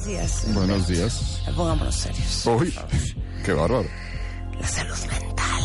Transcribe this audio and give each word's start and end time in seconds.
buenos 0.00 0.06
días. 0.06 0.54
Buenos 0.54 0.86
días. 0.88 1.42
Pongámonos 1.56 1.94
serios. 1.94 2.46
Uy, 2.46 2.74
qué 3.44 3.52
bárbaro. 3.52 3.88
La 4.60 4.66
salud 4.68 4.96
mental. 5.10 5.62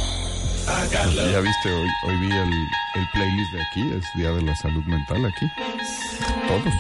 Pues 0.66 1.32
ya 1.32 1.40
viste, 1.42 1.70
hoy, 1.72 1.88
hoy 2.08 2.18
vi 2.20 2.32
el, 2.32 2.50
el 2.96 3.10
playlist 3.14 3.52
de 3.54 3.62
aquí, 3.62 3.82
es 3.98 4.06
Día 4.16 4.32
de 4.32 4.42
la 4.42 4.56
Salud 4.56 4.84
Mental 4.86 5.26
aquí. 5.26 5.46
Todos, 6.48 6.74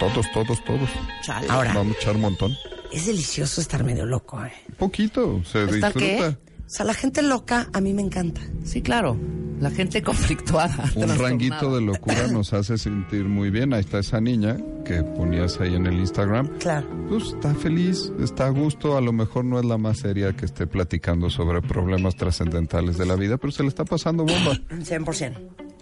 todos, 0.00 0.32
todos, 0.32 0.64
todos. 0.64 0.90
Chale. 1.22 1.46
Ahora, 1.50 1.74
Vamos 1.74 1.96
a 1.96 2.00
echar 2.00 2.14
un 2.14 2.22
montón. 2.22 2.54
es 2.92 3.06
delicioso 3.06 3.60
estar 3.60 3.84
medio 3.84 4.06
loco, 4.06 4.42
¿eh? 4.44 4.52
Un 4.70 4.74
poquito, 4.76 5.42
se 5.44 5.64
¿Estar 5.64 5.92
qué? 5.92 6.12
disfruta. 6.14 6.38
O 6.66 6.68
sea, 6.70 6.86
la 6.86 6.94
gente 6.94 7.22
loca 7.22 7.68
a 7.72 7.80
mí 7.80 7.92
me 7.92 8.02
encanta. 8.02 8.40
Sí, 8.64 8.80
claro. 8.82 9.16
La 9.60 9.70
gente 9.70 10.02
conflictuada. 10.02 10.84
Un 10.96 11.18
ranguito 11.18 11.74
de 11.74 11.80
locura 11.80 12.26
nos 12.28 12.52
hace 12.52 12.76
sentir 12.76 13.24
muy 13.24 13.50
bien. 13.50 13.72
Ahí 13.72 13.80
está 13.80 13.98
esa 14.00 14.20
niña 14.20 14.56
que 14.84 15.02
ponías 15.02 15.58
ahí 15.60 15.74
en 15.74 15.86
el 15.86 15.94
Instagram. 15.94 16.48
Claro. 16.58 16.86
Pues 17.08 17.28
está 17.28 17.54
feliz, 17.54 18.12
está 18.20 18.46
a 18.46 18.50
gusto, 18.50 18.96
a 18.96 19.00
lo 19.00 19.12
mejor 19.12 19.44
no 19.46 19.58
es 19.58 19.64
la 19.64 19.78
más 19.78 19.98
seria 19.98 20.34
que 20.34 20.44
esté 20.44 20.66
platicando 20.66 21.30
sobre 21.30 21.62
problemas 21.62 22.16
trascendentales 22.16 22.98
de 22.98 23.06
la 23.06 23.16
vida, 23.16 23.38
pero 23.38 23.50
se 23.50 23.62
le 23.62 23.70
está 23.70 23.84
pasando 23.84 24.24
bomba. 24.24 24.52
100%. 24.70 25.32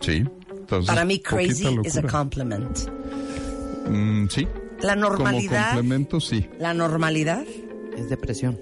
Sí. 0.01 0.25
Entonces, 0.51 0.87
Para 0.89 1.05
mí, 1.05 1.19
crazy 1.19 1.67
a 1.67 1.70
locura. 1.73 2.09
compliment. 2.11 2.79
Mm, 3.91 4.29
sí. 4.29 4.47
La 4.81 4.95
Como 4.95 5.09
normalidad. 5.09 5.73
complemento, 5.75 6.20
sí. 6.20 6.47
La 6.59 6.75
normalidad. 6.75 7.43
Es 7.97 8.09
depresión. 8.09 8.59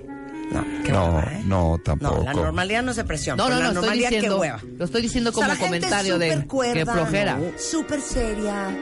No, 0.52 0.65
qué 0.84 0.92
No, 0.92 1.06
hueva, 1.06 1.23
¿eh? 1.33 1.42
no, 1.45 1.70
No, 1.73 1.79
tampoco. 1.79 2.23
la 2.24 2.33
normalidad 2.34 2.83
no 2.83 2.91
es 2.91 2.97
depresión. 2.97 3.37
No, 3.37 3.45
pero 3.45 3.56
no, 3.56 3.61
la 3.62 3.66
no, 3.66 3.70
estoy 3.73 3.83
normalidad, 3.88 4.11
diciendo, 4.11 4.37
qué 4.37 4.41
hueva. 4.41 4.61
lo 4.78 4.84
estoy 4.84 5.02
diciendo 5.02 5.30
O 5.30 5.33
sea, 5.33 5.41
como 5.42 5.48
la 5.48 5.55
gente 5.56 5.66
comentario 5.80 6.19
de 6.19 6.30
súper 6.33 6.47
cuerda, 6.47 6.75
que 6.95 7.01
flojera. 7.01 7.37
¿no? 7.38 7.45
Súper 7.59 8.01
seria, 8.01 8.77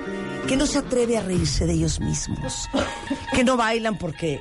que 0.48 0.56
no 0.56 0.66
se 0.66 0.78
atreve 0.78 1.18
a 1.18 1.22
reírse 1.22 1.66
de 1.66 1.72
ellos 1.74 2.00
mismos, 2.00 2.68
que 3.34 3.44
no 3.44 3.56
bailan 3.56 3.96
porque... 3.98 4.40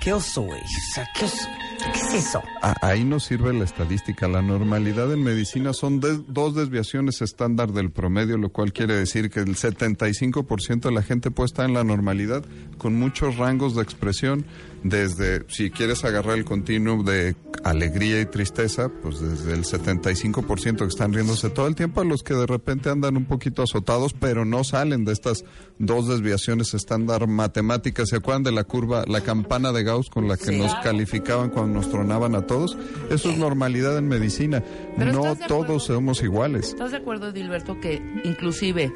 ¿Qué 0.00 0.12
oso, 0.12 0.42
güey? 0.42 0.60
O 0.60 0.94
sea, 0.94 1.08
¿qué 1.18 1.24
oso? 1.24 1.48
¿Qué 1.94 1.98
es 1.98 2.26
eso? 2.26 2.42
Ah, 2.60 2.74
Ahí 2.82 3.04
no 3.04 3.18
sirve 3.18 3.54
la 3.54 3.64
estadística. 3.64 4.28
La 4.28 4.42
normalidad 4.42 5.10
en 5.10 5.22
medicina 5.22 5.72
son 5.72 5.98
de- 6.00 6.20
dos 6.28 6.54
desviaciones 6.54 7.22
estándar 7.22 7.72
del 7.72 7.90
promedio, 7.90 8.36
lo 8.36 8.50
cual 8.50 8.74
quiere 8.74 8.94
decir 8.94 9.30
que 9.30 9.40
el 9.40 9.56
75% 9.56 10.80
de 10.80 10.92
la 10.92 11.02
gente 11.02 11.30
puede 11.30 11.46
estar 11.46 11.64
en 11.66 11.72
la 11.72 11.84
normalidad 11.84 12.44
con 12.76 12.94
muchos 12.98 13.38
rangos 13.38 13.74
de 13.76 13.82
expresión, 13.82 14.44
desde, 14.84 15.44
si 15.48 15.70
quieres 15.70 16.04
agarrar 16.04 16.36
el 16.38 16.44
continuum 16.44 17.04
de 17.04 17.34
alegría 17.64 18.20
y 18.20 18.26
tristeza, 18.26 18.90
pues 19.02 19.18
desde 19.18 19.54
el 19.54 19.64
75% 19.64 20.76
que 20.76 20.84
están 20.84 21.12
riéndose 21.14 21.48
todo 21.48 21.66
el 21.66 21.74
tiempo 21.74 22.02
a 22.02 22.04
los 22.04 22.22
que 22.22 22.34
de 22.34 22.46
repente 22.46 22.90
andan 22.90 23.16
un 23.16 23.24
poquito 23.24 23.62
azotados, 23.62 24.12
pero 24.12 24.44
no 24.44 24.62
salen 24.62 25.06
de 25.06 25.12
estas 25.12 25.44
dos 25.78 26.06
desviaciones 26.06 26.74
estándar 26.74 27.26
matemáticas. 27.26 28.10
¿Se 28.10 28.16
acuerdan 28.16 28.42
de 28.42 28.52
la 28.52 28.64
curva, 28.64 29.04
la 29.08 29.22
campana 29.22 29.72
de 29.72 29.82
Gauss 29.84 30.10
con 30.10 30.28
la 30.28 30.36
que 30.36 30.44
Sí. 30.52 30.58
nos 30.58 30.74
calificaban 30.76 31.48
cuando 31.48 31.80
nos 31.80 31.90
tronaban 31.90 32.34
a 32.34 32.42
todos? 32.42 32.76
Eso 33.10 33.30
es 33.30 33.38
normalidad 33.38 33.96
en 33.96 34.06
medicina. 34.06 34.62
Pero 34.98 35.12
no 35.12 35.36
todos 35.48 35.84
somos 35.84 36.22
iguales. 36.22 36.68
¿Estás 36.68 36.90
de 36.90 36.98
acuerdo, 36.98 37.30
Edilberto, 37.30 37.80
que 37.80 38.02
inclusive 38.24 38.92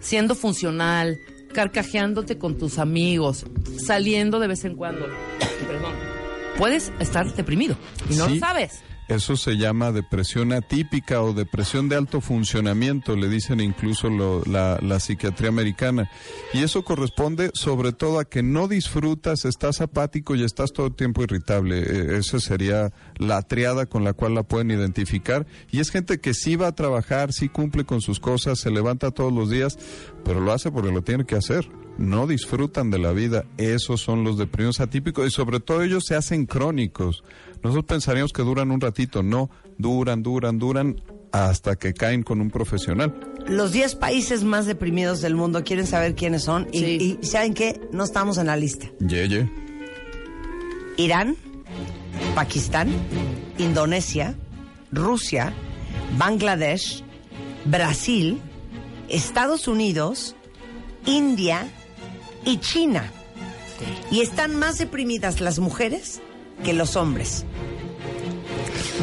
siendo 0.00 0.34
funcional, 0.34 1.18
carcajeándote 1.52 2.38
con 2.38 2.56
tus 2.58 2.78
amigos, 2.78 3.44
saliendo 3.86 4.38
de 4.38 4.48
vez 4.48 4.64
en 4.64 4.74
cuando, 4.76 5.06
perdón, 5.66 5.92
puedes 6.56 6.92
estar 7.00 7.32
deprimido 7.34 7.76
y 8.10 8.14
no 8.14 8.26
Sí. 8.26 8.34
lo 8.34 8.40
sabes? 8.40 8.82
Eso 9.08 9.36
se 9.36 9.56
llama 9.56 9.90
depresión 9.90 10.52
atípica 10.52 11.22
o 11.22 11.32
depresión 11.32 11.88
de 11.88 11.96
alto 11.96 12.20
funcionamiento, 12.20 13.16
le 13.16 13.28
dicen 13.28 13.60
incluso 13.60 14.10
lo- 14.10 14.42
la, 14.44 14.78
la 14.82 15.00
psiquiatría 15.00 15.48
americana. 15.48 16.10
Y 16.52 16.62
eso 16.62 16.84
corresponde 16.84 17.50
sobre 17.54 17.92
todo 17.92 18.18
a 18.20 18.26
que 18.26 18.42
no 18.42 18.68
disfrutas, 18.68 19.46
estás 19.46 19.80
apático 19.80 20.34
y 20.36 20.44
estás 20.44 20.72
todo 20.72 20.88
el 20.88 20.94
tiempo 20.94 21.22
irritable. 21.22 21.78
Eh, 21.80 22.18
esa 22.18 22.38
sería 22.38 22.92
la 23.16 23.40
triada 23.42 23.86
con 23.86 24.04
la 24.04 24.12
cual 24.12 24.34
la 24.34 24.42
pueden 24.42 24.70
identificar. 24.70 25.46
Y 25.70 25.80
es 25.80 25.90
gente 25.90 26.20
que 26.20 26.34
sí 26.34 26.56
va 26.56 26.66
a 26.66 26.74
trabajar, 26.74 27.32
sí 27.32 27.48
cumple 27.48 27.84
con 27.84 28.02
sus 28.02 28.20
cosas, 28.20 28.58
se 28.60 28.70
levanta 28.70 29.10
todos 29.10 29.32
los 29.32 29.48
días, 29.48 29.78
pero 30.24 30.40
lo 30.40 30.52
hace 30.52 30.70
porque 30.70 30.92
lo 30.92 31.02
tiene 31.02 31.24
que 31.24 31.34
hacer. 31.36 31.66
No 31.96 32.26
disfrutan 32.28 32.90
de 32.90 32.98
la 32.98 33.10
vida. 33.12 33.44
Esos 33.56 34.00
son 34.02 34.22
los 34.22 34.38
deprimidos 34.38 34.78
atípicos 34.80 35.26
y 35.26 35.30
sobre 35.30 35.58
todo 35.58 35.82
ellos 35.82 36.04
se 36.06 36.14
hacen 36.14 36.46
crónicos. 36.46 37.24
Nosotros 37.62 37.84
pensaríamos 37.84 38.32
que 38.32 38.42
duran 38.42 38.70
un 38.70 38.80
ratito, 38.80 39.22
no, 39.22 39.50
duran, 39.78 40.22
duran, 40.22 40.58
duran 40.58 41.00
hasta 41.32 41.76
que 41.76 41.92
caen 41.94 42.22
con 42.22 42.40
un 42.40 42.50
profesional. 42.50 43.14
Los 43.46 43.72
10 43.72 43.96
países 43.96 44.44
más 44.44 44.66
deprimidos 44.66 45.20
del 45.20 45.34
mundo 45.34 45.62
quieren 45.64 45.86
saber 45.86 46.14
quiénes 46.14 46.42
son 46.44 46.68
y, 46.72 46.78
Sí. 46.78 47.18
y 47.22 47.26
¿saben 47.26 47.54
qué? 47.54 47.80
No 47.92 48.04
estamos 48.04 48.38
en 48.38 48.46
la 48.46 48.56
lista. 48.56 48.86
Yeye. 49.00 49.50
Irán, 50.96 51.36
Pakistán, 52.34 52.88
Indonesia, 53.58 54.34
Rusia, 54.92 55.52
Bangladesh, 56.18 57.02
Brasil, 57.64 58.38
Estados 59.08 59.68
Unidos, 59.68 60.34
India 61.06 61.68
y 62.44 62.58
China. 62.58 63.10
Y 64.10 64.20
están 64.20 64.56
más 64.56 64.78
deprimidas 64.78 65.40
las 65.40 65.58
mujeres 65.58 66.20
que 66.64 66.72
los 66.72 66.96
hombres. 66.96 67.44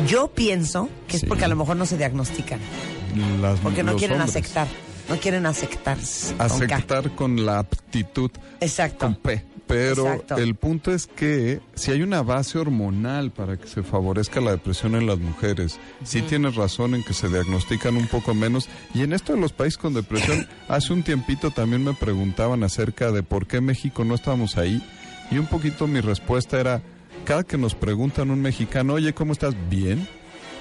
Yo 0.08 0.28
pienso 0.28 0.90
que 1.08 1.16
es 1.18 1.22
Sí. 1.22 1.28
porque 1.28 1.46
a 1.46 1.48
lo 1.48 1.56
mejor 1.56 1.78
no 1.78 1.86
se 1.86 1.98
diagnostican, 1.98 2.60
Las- 3.42 3.60
porque 3.60 3.84
no 3.84 3.96
quieren 3.96 4.20
hombres. 4.22 4.36
aceptar, 4.36 4.68
no 5.10 5.18
quieren 5.18 5.46
aceptar. 5.46 5.98
Aceptar 6.38 7.12
con 7.16 7.46
la 7.46 7.60
aptitud 7.60 8.32
Exacto. 8.60 9.06
con 9.06 9.16
P. 9.16 9.44
Pero 9.68 10.06
Exacto. 10.06 10.38
el 10.38 10.54
punto 10.54 10.92
es 10.94 11.08
que 11.08 11.60
si 11.74 11.90
hay 11.90 12.04
una 12.04 12.22
base 12.22 12.60
hormonal 12.60 13.32
para 13.32 13.58
que 13.58 13.68
se 13.68 13.82
favorezca 13.82 14.40
la 14.40 14.52
depresión 14.52 14.94
en 14.94 15.08
las 15.08 15.18
mujeres, 15.18 15.80
sí 16.04 16.22
tienes 16.22 16.54
razón 16.56 16.94
en 16.94 17.02
que 17.04 17.16
se 17.16 17.30
diagnostican 17.30 17.98
un 17.98 18.06
poco 18.06 18.36
menos. 18.36 18.70
Y 18.94 19.02
en 19.02 19.12
esto 19.12 19.34
de 19.34 19.40
los 19.42 19.54
países 19.54 19.80
con 19.80 19.96
depresión, 19.96 20.48
hace 20.68 20.94
un 20.94 21.02
tiempito 21.02 21.50
también 21.50 21.84
me 21.84 21.96
preguntaban 21.96 22.64
acerca 22.64 23.12
de 23.12 23.24
por 23.24 23.48
qué 23.48 23.60
México 23.60 24.06
no 24.06 24.14
estábamos 24.14 24.56
ahí. 24.58 24.84
Y 25.32 25.40
un 25.40 25.48
poquito 25.48 25.88
mi 25.88 26.00
respuesta 26.00 26.60
era, 26.60 26.84
cada 27.24 27.44
que 27.44 27.58
nos 27.58 27.76
preguntan 27.76 28.30
un 28.32 28.42
mexicano, 28.42 28.94
oye, 28.94 29.14
¿cómo 29.14 29.34
estás? 29.34 29.56
Bien. 29.70 30.08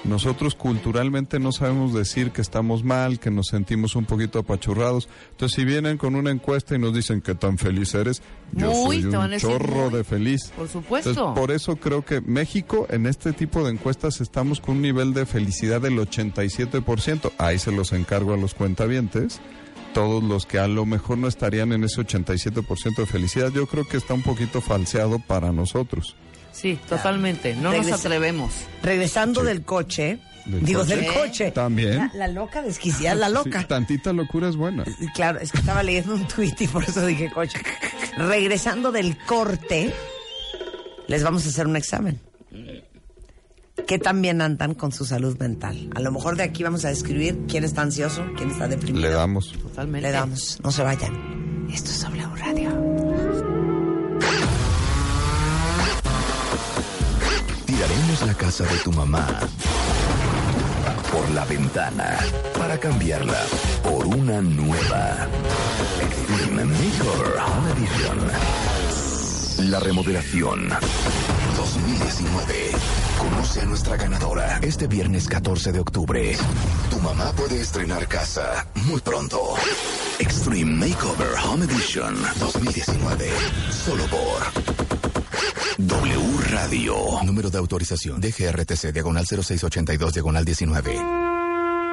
Nosotros 0.04 0.54
culturalmente 0.54 1.38
no 1.38 1.50
sabemos 1.50 1.94
decir 1.94 2.30
que 2.30 2.42
estamos 2.42 2.84
mal, 2.84 3.18
que 3.18 3.30
nos 3.30 3.46
sentimos 3.46 3.96
un 3.96 4.04
poquito 4.04 4.38
apachurrados. 4.38 5.08
Entonces, 5.30 5.56
si 5.56 5.64
vienen 5.64 5.96
con 5.96 6.14
una 6.14 6.30
encuesta 6.30 6.74
y 6.74 6.78
nos 6.78 6.92
dicen 6.94 7.22
que 7.22 7.34
tan 7.34 7.56
feliz 7.56 7.94
eres, 7.94 8.20
yo 8.52 8.70
Muy, 8.70 9.00
soy 9.00 9.14
un 9.14 9.38
chorro 9.38 9.88
muy. 9.88 9.94
de 9.98 10.04
feliz. 10.04 10.52
Por 10.54 10.68
supuesto. 10.68 11.08
Entonces, 11.08 11.40
por 11.40 11.50
eso 11.50 11.76
creo 11.76 12.04
que 12.04 12.20
México, 12.20 12.86
en 12.90 13.06
este 13.06 13.32
tipo 13.32 13.64
de 13.64 13.72
encuestas, 13.72 14.20
estamos 14.20 14.60
con 14.60 14.76
un 14.76 14.82
nivel 14.82 15.14
de 15.14 15.24
felicidad 15.24 15.80
del 15.80 15.98
87%. 15.98 17.32
Ahí 17.38 17.58
se 17.58 17.72
los 17.72 17.92
encargo 17.94 18.34
a 18.34 18.36
los 18.36 18.52
cuentavientes. 18.52 19.40
Todos 19.94 20.22
los 20.22 20.44
que 20.44 20.58
a 20.58 20.68
lo 20.68 20.84
mejor 20.84 21.16
no 21.16 21.28
estarían 21.28 21.72
en 21.72 21.82
ese 21.84 22.02
87% 22.02 22.96
de 22.96 23.06
felicidad, 23.06 23.50
yo 23.54 23.66
creo 23.66 23.88
que 23.88 23.96
está 23.96 24.12
un 24.12 24.22
poquito 24.22 24.60
falseado 24.60 25.18
para 25.18 25.50
nosotros. 25.50 26.14
Sí, 26.54 26.78
totalmente. 26.88 27.54
No 27.56 27.70
Regresa- 27.72 27.90
nos 27.90 28.00
atrevemos. 28.00 28.52
Regresando 28.82 29.40
Sí. 29.40 29.46
del 29.48 29.62
coche, 29.64 30.18
¿Del 30.46 30.64
digo 30.64 30.80
coche? 30.82 30.96
del 30.96 31.12
coche. 31.12 31.50
También. 31.50 31.96
La, 31.96 32.10
la 32.14 32.28
loca 32.28 32.62
desquiciada, 32.62 33.14
la 33.16 33.28
loca. 33.28 33.60
Sí, 33.62 33.66
tantita 33.66 34.12
locura 34.12 34.48
es 34.48 34.56
buena. 34.56 34.84
Y 35.00 35.08
Claro, 35.08 35.40
es 35.40 35.50
que 35.52 35.58
estaba 35.58 35.82
leyendo 35.82 36.14
un 36.14 36.26
tuit 36.28 36.58
y 36.62 36.68
por 36.68 36.84
eso 36.84 37.04
dije 37.04 37.30
coche. 37.32 37.58
Regresando 38.16 38.92
del 38.92 39.18
corte, 39.26 39.92
les 41.08 41.22
vamos 41.24 41.44
a 41.44 41.48
hacer 41.48 41.66
un 41.66 41.76
examen. 41.76 42.20
¿Qué 43.88 43.98
tan 43.98 44.22
bien 44.22 44.40
andan 44.40 44.74
con 44.74 44.92
su 44.92 45.04
salud 45.04 45.36
mental? 45.38 45.90
A 45.96 46.00
lo 46.00 46.12
mejor 46.12 46.36
de 46.36 46.44
aquí 46.44 46.62
vamos 46.62 46.84
a 46.84 46.88
describir 46.88 47.40
quién 47.48 47.64
está 47.64 47.82
ansioso, 47.82 48.24
quién 48.36 48.50
está 48.52 48.68
deprimido. 48.68 49.08
Le 49.08 49.12
damos. 49.12 49.50
Totalmente. 49.60 50.06
Le 50.06 50.12
damos. 50.12 50.60
No 50.62 50.70
se 50.70 50.82
vayan. 50.84 51.66
Esto 51.72 51.90
es 51.90 52.00
W 52.02 52.36
Radio. 52.36 53.33
La 58.22 58.32
casa 58.32 58.64
de 58.64 58.76
tu 58.78 58.92
mamá 58.92 59.26
por 61.10 61.28
la 61.30 61.44
ventana 61.46 62.16
para 62.56 62.78
cambiarla 62.78 63.42
por 63.82 64.06
una 64.06 64.40
nueva. 64.40 65.26
Extreme 66.00 66.64
Makeover 66.64 67.34
Home 67.44 67.72
Edition. 67.72 69.70
La 69.70 69.80
remodelación 69.80 70.68
2019. 71.56 72.70
Conoce 73.18 73.60
a 73.62 73.64
nuestra 73.64 73.96
ganadora 73.96 74.58
este 74.62 74.86
viernes 74.86 75.26
14 75.26 75.72
de 75.72 75.80
octubre. 75.80 76.36
Tu 76.90 76.98
mamá 77.00 77.32
puede 77.32 77.60
estrenar 77.60 78.06
casa 78.06 78.66
muy 78.86 79.00
pronto. 79.00 79.40
Extreme 80.20 80.86
Makeover 80.86 81.34
Home 81.46 81.64
Edition 81.64 82.16
2019. 82.38 83.28
Solo 83.70 84.04
por 84.06 84.73
W 85.86 86.38
Radio. 86.50 86.94
Número 87.24 87.50
de 87.50 87.58
autorización. 87.58 88.20
DGRTC, 88.20 88.92
diagonal 88.92 89.26
0682, 89.26 90.14
diagonal 90.14 90.44
19. 90.44 90.92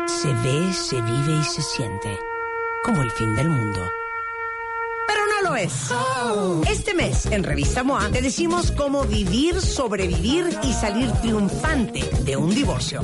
Se 0.07 0.27
ve, 0.27 0.73
se 0.73 1.01
vive 1.01 1.39
y 1.39 1.43
se 1.43 1.61
siente 1.61 2.17
como 2.85 3.01
el 3.01 3.11
fin 3.11 3.35
del 3.35 3.49
mundo. 3.49 3.79
Pero 5.07 5.21
no 5.27 5.41
Primero 5.41 5.55
es, 5.55 5.89
este 6.69 6.93
mes 6.93 7.25
en 7.25 7.43
Revista 7.43 7.83
MOA 7.83 8.09
te 8.11 8.21
decimos 8.21 8.71
cómo 8.71 9.05
vivir, 9.05 9.59
sobrevivir 9.59 10.45
y 10.61 10.71
salir 10.71 11.11
triunfante 11.13 12.07
de 12.23 12.37
un 12.37 12.53
divorcio. 12.53 13.01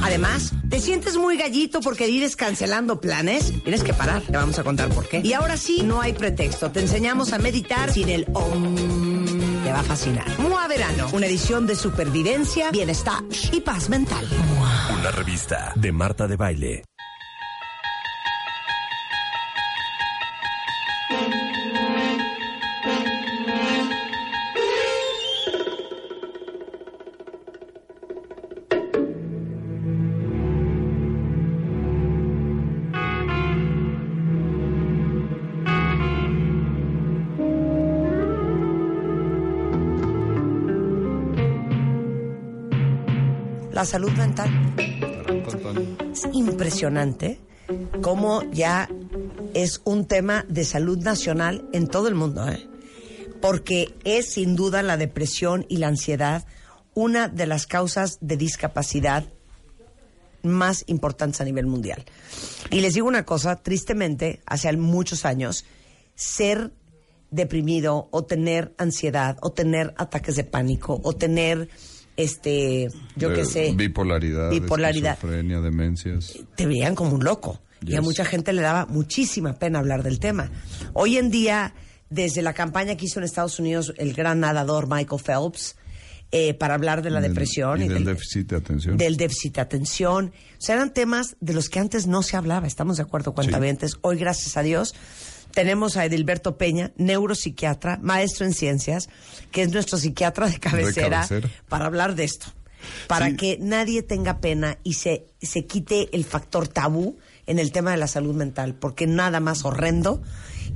Además, 0.00 0.52
¿te 0.68 0.80
sientes 0.80 1.16
muy 1.16 1.36
gallito 1.36 1.80
porque 1.80 2.06
vives 2.06 2.36
cancelando 2.36 3.00
planes? 3.00 3.52
Tienes 3.64 3.82
que 3.82 3.92
parar, 3.92 4.22
te 4.22 4.32
vamos 4.32 4.58
a 4.60 4.62
contar 4.62 4.90
por 4.90 5.08
qué. 5.08 5.22
Y 5.24 5.32
ahora 5.32 5.56
sí, 5.56 5.82
no 5.82 6.00
hay 6.00 6.12
pretexto, 6.12 6.70
te 6.70 6.80
enseñamos 6.80 7.32
a 7.32 7.38
meditar 7.38 7.92
sin 7.92 8.08
el 8.08 8.26
om. 8.32 9.09
Fascinar. 9.82 10.26
MOA 10.38 10.68
Verano, 10.68 11.08
una 11.12 11.26
edición 11.26 11.66
de 11.66 11.74
supervivencia, 11.74 12.70
bienestar 12.70 13.22
y 13.52 13.60
paz 13.60 13.88
mental. 13.88 14.26
Una 14.98 15.10
revista 15.10 15.72
de 15.74 15.92
Marta 15.92 16.26
de 16.26 16.36
Baile. 16.36 16.84
La 43.80 43.86
salud 43.86 44.12
mental. 44.12 44.50
Es 46.12 46.28
impresionante 46.34 47.40
cómo 48.02 48.42
ya 48.52 48.90
es 49.54 49.80
un 49.84 50.04
tema 50.04 50.44
de 50.50 50.64
salud 50.64 50.98
nacional 50.98 51.66
en 51.72 51.88
todo 51.88 52.08
el 52.08 52.14
mundo, 52.14 52.46
¿eh? 52.46 52.68
porque 53.40 53.94
es 54.04 54.34
sin 54.34 54.54
duda 54.54 54.82
la 54.82 54.98
depresión 54.98 55.64
y 55.70 55.78
la 55.78 55.88
ansiedad 55.88 56.44
una 56.92 57.28
de 57.28 57.46
las 57.46 57.66
causas 57.66 58.18
de 58.20 58.36
discapacidad 58.36 59.24
más 60.42 60.84
importantes 60.86 61.40
a 61.40 61.44
nivel 61.44 61.64
mundial. 61.64 62.04
Y 62.70 62.82
les 62.82 62.92
digo 62.92 63.08
una 63.08 63.24
cosa, 63.24 63.56
tristemente, 63.56 64.42
hace 64.44 64.76
muchos 64.76 65.24
años, 65.24 65.64
ser 66.14 66.70
deprimido 67.30 68.08
o 68.10 68.26
tener 68.26 68.74
ansiedad 68.76 69.38
o 69.40 69.52
tener 69.52 69.94
ataques 69.96 70.36
de 70.36 70.44
pánico 70.44 71.00
o 71.02 71.14
tener 71.14 71.70
este 72.22 72.88
yo 73.16 73.32
qué 73.34 73.42
Eh, 73.42 73.46
sé 73.46 73.72
Bipolaridad, 73.74 74.50
bipolaridad 74.50 75.12
esquizofrenia, 75.14 75.60
demencias. 75.60 76.38
te 76.56 76.66
veían 76.66 76.94
como 76.94 77.14
un 77.14 77.24
loco. 77.24 77.60
Y 77.82 77.94
a 77.96 78.02
mucha 78.02 78.24
gente 78.26 78.52
le 78.52 78.60
daba 78.60 78.84
muchísima 78.86 79.54
pena 79.58 79.78
hablar 79.78 80.02
del 80.02 80.18
tema. 80.20 80.50
Hoy 80.92 81.16
en 81.16 81.30
día, 81.30 81.72
desde 82.10 82.42
la 82.42 82.52
campaña 82.52 82.94
que 82.96 83.06
hizo 83.06 83.20
en 83.20 83.24
Estados 83.24 83.58
Unidos 83.58 83.94
el 83.96 84.12
gran 84.12 84.40
nadador 84.40 84.86
Michael 84.86 85.22
Phelps, 85.24 85.76
eh, 86.32 86.52
para 86.54 86.74
hablar 86.74 87.02
de 87.02 87.08
la 87.10 87.20
Del- 87.20 87.32
depresión 87.32 87.80
y 87.82 87.88
del 87.88 88.04
déficit 88.04 88.50
de 88.50 88.56
atención. 88.56 88.96
Del 88.98 89.16
déficit 89.16 89.54
de 89.56 89.60
atención. 89.62 90.26
O 90.58 90.60
sea, 90.60 90.74
eran 90.76 90.92
temas 90.92 91.36
de 91.40 91.54
los 91.54 91.68
que 91.70 91.80
antes 91.80 92.06
no 92.06 92.22
se 92.22 92.36
hablaba. 92.36 92.66
Estamos 92.66 92.98
de 92.98 93.02
acuerdo, 93.02 93.32
cuentavientes. 93.32 93.96
Hoy, 94.02 94.18
gracias 94.18 94.56
a 94.58 94.62
Dios, 94.62 94.94
tenemos 95.52 95.96
a 95.96 96.04
Edilberto 96.04 96.56
Peña, 96.56 96.92
neuropsiquiatra, 96.96 97.98
maestro 98.02 98.46
en 98.46 98.54
ciencias, 98.54 99.08
que 99.50 99.62
es 99.62 99.72
nuestro 99.72 99.98
psiquiatra 99.98 100.48
de 100.48 100.58
cabecera, 100.58 101.20
cabecera. 101.26 101.48
para 101.68 101.86
hablar 101.86 102.14
de 102.14 102.24
esto. 102.24 102.46
Para 103.08 103.26
Sí. 103.28 103.36
que 103.36 103.58
nadie 103.60 104.02
tenga 104.02 104.40
pena 104.40 104.78
y 104.82 104.94
se, 104.94 105.26
se 105.42 105.66
quite 105.66 106.08
el 106.16 106.24
factor 106.24 106.66
tabú 106.66 107.18
en 107.46 107.58
el 107.58 107.72
tema 107.72 107.90
de 107.90 107.98
la 107.98 108.06
salud 108.06 108.34
mental, 108.34 108.74
porque 108.74 109.06
nada 109.06 109.38
más 109.40 109.64
horrendo 109.66 110.22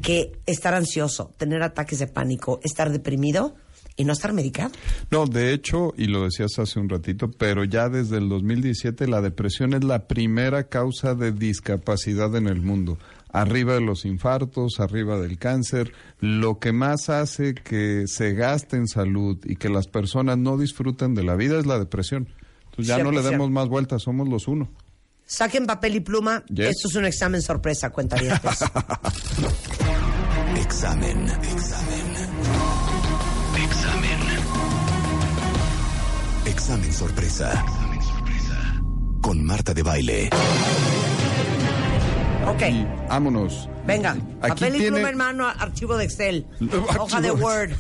que 0.03 0.33
estar 0.45 0.75
ansioso, 0.75 1.33
tener 1.39 1.63
ataques 1.63 1.99
de 2.01 2.07
pánico, 2.07 2.61
estar 2.63 2.91
deprimido 2.91 3.55
y 3.97 4.05
no 4.05 4.13
estar 4.13 4.33
medicado. 4.35 4.73
No, 5.11 5.25
de 5.27 5.53
hecho, 5.55 5.95
y 5.97 6.07
lo 6.09 6.25
decías 6.25 6.59
hace 6.59 6.79
un 6.81 6.89
ratito, 6.91 7.31
pero 7.31 7.65
ya 7.65 7.89
desde 7.89 8.19
el 8.19 8.29
2017 8.29 9.07
la 9.07 9.23
depresión 9.23 9.73
es 9.73 9.85
la 9.85 10.07
primera 10.09 10.65
causa 10.69 11.15
de 11.15 11.33
discapacidad 11.33 12.35
en 12.37 12.49
el 12.49 12.61
mundo. 12.61 12.99
Arriba 13.35 13.75
de 13.75 13.81
los 13.81 14.05
infartos, 14.05 14.79
arriba 14.79 15.19
del 15.19 15.39
cáncer, 15.39 15.93
lo 16.21 16.61
que 16.61 16.73
más 16.73 17.09
hace 17.09 17.53
que 17.55 18.05
se 18.07 18.33
gaste 18.33 18.77
en 18.77 18.87
salud 18.87 19.37
y 19.45 19.57
que 19.57 19.69
las 19.69 19.89
personas 19.89 20.39
no 20.39 20.57
disfruten 20.57 21.15
de 21.17 21.25
la 21.25 21.35
vida 21.35 21.59
es 21.59 21.67
la 21.67 21.79
depresión. 21.81 22.29
Entonces 22.67 22.87
ya 22.87 22.95
Cierto, 22.95 23.11
no 23.11 23.17
le 23.19 23.23
demos 23.25 23.47
cierto. 23.47 23.51
más 23.51 23.69
vueltas, 23.69 24.03
somos 24.03 24.29
los 24.29 24.47
uno. 24.47 24.71
Saquen 25.27 25.67
papel 25.67 25.97
y 25.97 26.01
pluma. 26.01 26.45
Yes. 26.49 26.69
Esto 26.77 26.87
es 26.89 26.95
un 26.95 27.07
examen 27.07 27.43
sorpresa, 27.43 27.91
cuenta 27.91 28.17
Examen. 30.57 31.27
Examen. 31.43 32.07
Examen. 33.65 34.21
Examen 36.47 36.93
sorpresa. 36.93 37.65
Con 39.21 39.45
Marta 39.45 39.75
de 39.75 39.83
Baile. 39.83 40.31
Ok, 42.47 42.63
Y 42.71 42.87
vámonos. 43.09 43.69
venga. 43.87 44.13
Aquí 44.41 44.49
papel 44.65 44.75
y 44.77 44.79
tiene- 44.79 44.97
pluma 44.97 45.11
en 45.11 45.17
mano, 45.17 45.47
archivo 45.47 45.97
de 45.97 46.05
Excel. 46.05 46.47
Hoja 46.99 47.21
de 47.21 47.31
Word. 47.31 47.71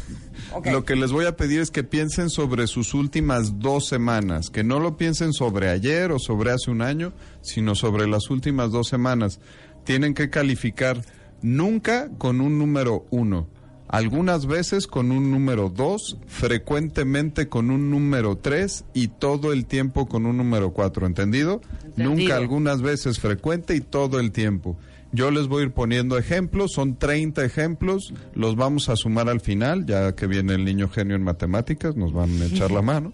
Lo 0.71 0.85
que 0.85 0.95
les 0.95 1.11
voy 1.11 1.27
a 1.27 1.37
pedir 1.37 1.61
es 1.61 1.71
que 1.71 1.83
piensen 1.85 2.31
sobre 2.31 2.67
sus 2.67 2.95
últimas 2.95 3.59
dos 3.59 3.89
semanas, 3.89 4.51
que 4.51 4.63
no 4.63 4.79
lo 4.79 4.97
piensen 4.97 5.33
sobre 5.33 5.69
ayer 5.71 6.13
o 6.13 6.19
sobre 6.19 6.51
hace 6.53 6.71
un 6.71 6.83
año, 6.83 7.13
sino 7.43 7.75
sobre 7.75 8.07
las 8.07 8.31
últimas 8.31 8.71
dos 8.71 8.89
semanas. 8.89 9.41
Tienen 9.85 10.15
que 10.15 10.31
calificar 10.31 11.01
nunca 11.43 12.09
con 12.19 12.41
un 12.41 12.59
número 12.59 13.07
uno, 13.11 13.49
algunas 13.95 14.47
veces 14.47 14.89
con 14.89 15.13
un 15.13 15.31
número 15.31 15.69
dos, 15.69 16.17
frecuentemente 16.27 17.49
con 17.49 17.71
un 17.71 17.91
número 17.91 18.37
tres 18.37 18.85
y 18.93 19.07
todo 19.09 19.53
el 19.53 19.67
tiempo 19.67 20.07
con 20.07 20.27
un 20.27 20.37
número 20.37 20.73
cuatro, 20.73 21.07
¿entendido? 21.07 21.61
Entendido. 21.85 22.11
Nunca 22.11 22.37
algunas 22.37 22.83
veces 22.83 23.21
frecuente 23.21 23.77
y 23.77 23.81
todo 23.81 24.19
el 24.19 24.33
tiempo. 24.33 24.77
Yo 25.13 25.31
les 25.31 25.47
voy 25.47 25.63
a 25.63 25.67
ir 25.67 25.71
poniendo 25.71 26.19
ejemplos, 26.19 26.73
son 26.73 26.97
30 26.97 27.45
ejemplos, 27.45 28.13
los 28.35 28.57
vamos 28.57 28.89
a 28.89 28.97
sumar 28.97 29.29
al 29.29 29.41
final, 29.41 29.87
ya 29.87 30.17
que 30.17 30.27
viene 30.27 30.55
el 30.55 30.65
niño 30.65 30.89
genio 30.89 31.15
en 31.15 31.23
matemáticas, 31.23 31.95
nos 31.95 32.13
van 32.13 32.43
a 32.43 32.47
echar 32.47 32.73
la 32.73 32.83
mano. 32.83 33.13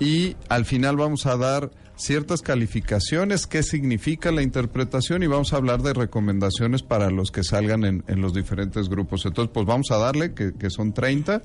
Y 0.00 0.34
al 0.48 0.64
final 0.64 0.96
vamos 0.96 1.26
a 1.26 1.36
dar 1.36 1.70
ciertas 2.00 2.42
calificaciones, 2.42 3.46
qué 3.46 3.62
significa 3.62 4.32
la 4.32 4.42
interpretación 4.42 5.22
y 5.22 5.26
vamos 5.26 5.52
a 5.52 5.56
hablar 5.56 5.82
de 5.82 5.92
recomendaciones 5.92 6.82
para 6.82 7.10
los 7.10 7.30
que 7.30 7.44
salgan 7.44 7.84
en, 7.84 8.04
en 8.08 8.20
los 8.20 8.34
diferentes 8.34 8.88
grupos. 8.88 9.26
Entonces, 9.26 9.50
pues 9.52 9.66
vamos 9.66 9.90
a 9.90 9.98
darle, 9.98 10.34
que, 10.34 10.52
que 10.54 10.70
son 10.70 10.92
30. 10.92 11.42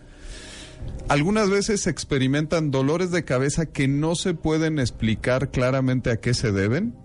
Algunas 1.07 1.49
veces 1.49 1.87
experimentan 1.87 2.71
dolores 2.71 3.11
de 3.11 3.23
cabeza 3.23 3.67
que 3.67 3.87
no 3.87 4.15
se 4.15 4.33
pueden 4.33 4.79
explicar 4.79 5.51
claramente 5.51 6.11
a 6.11 6.17
qué 6.17 6.33
se 6.33 6.51
deben. 6.51 6.95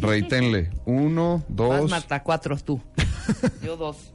Reítenle. 0.00 0.70
Uno, 0.84 1.44
dos. 1.48 1.90
Marta, 1.90 2.22
cuatro 2.22 2.56
tú. 2.58 2.80
Yo 3.64 3.76
dos. 3.76 4.12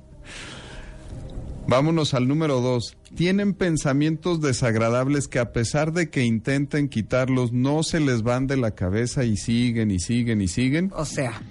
Vámonos 1.68 2.14
al 2.14 2.28
número 2.28 2.62
dos. 2.62 2.96
Tienen 3.16 3.54
pensamientos 3.54 4.40
desagradables 4.40 5.28
que 5.28 5.40
a 5.40 5.52
pesar 5.52 5.94
de 5.94 6.10
que 6.12 6.24
intenten 6.24 6.90
quitarlos, 6.90 7.52
no 7.54 7.82
se 7.82 8.00
les 8.00 8.22
van 8.22 8.46
de 8.46 8.58
la 8.58 8.72
cabeza 8.72 9.24
y 9.24 9.36
siguen 9.38 9.90
y 9.90 10.00
siguen 10.00 10.42
y 10.42 10.48
siguen. 10.48 10.92
O 10.96 11.06
sea, 11.06 11.42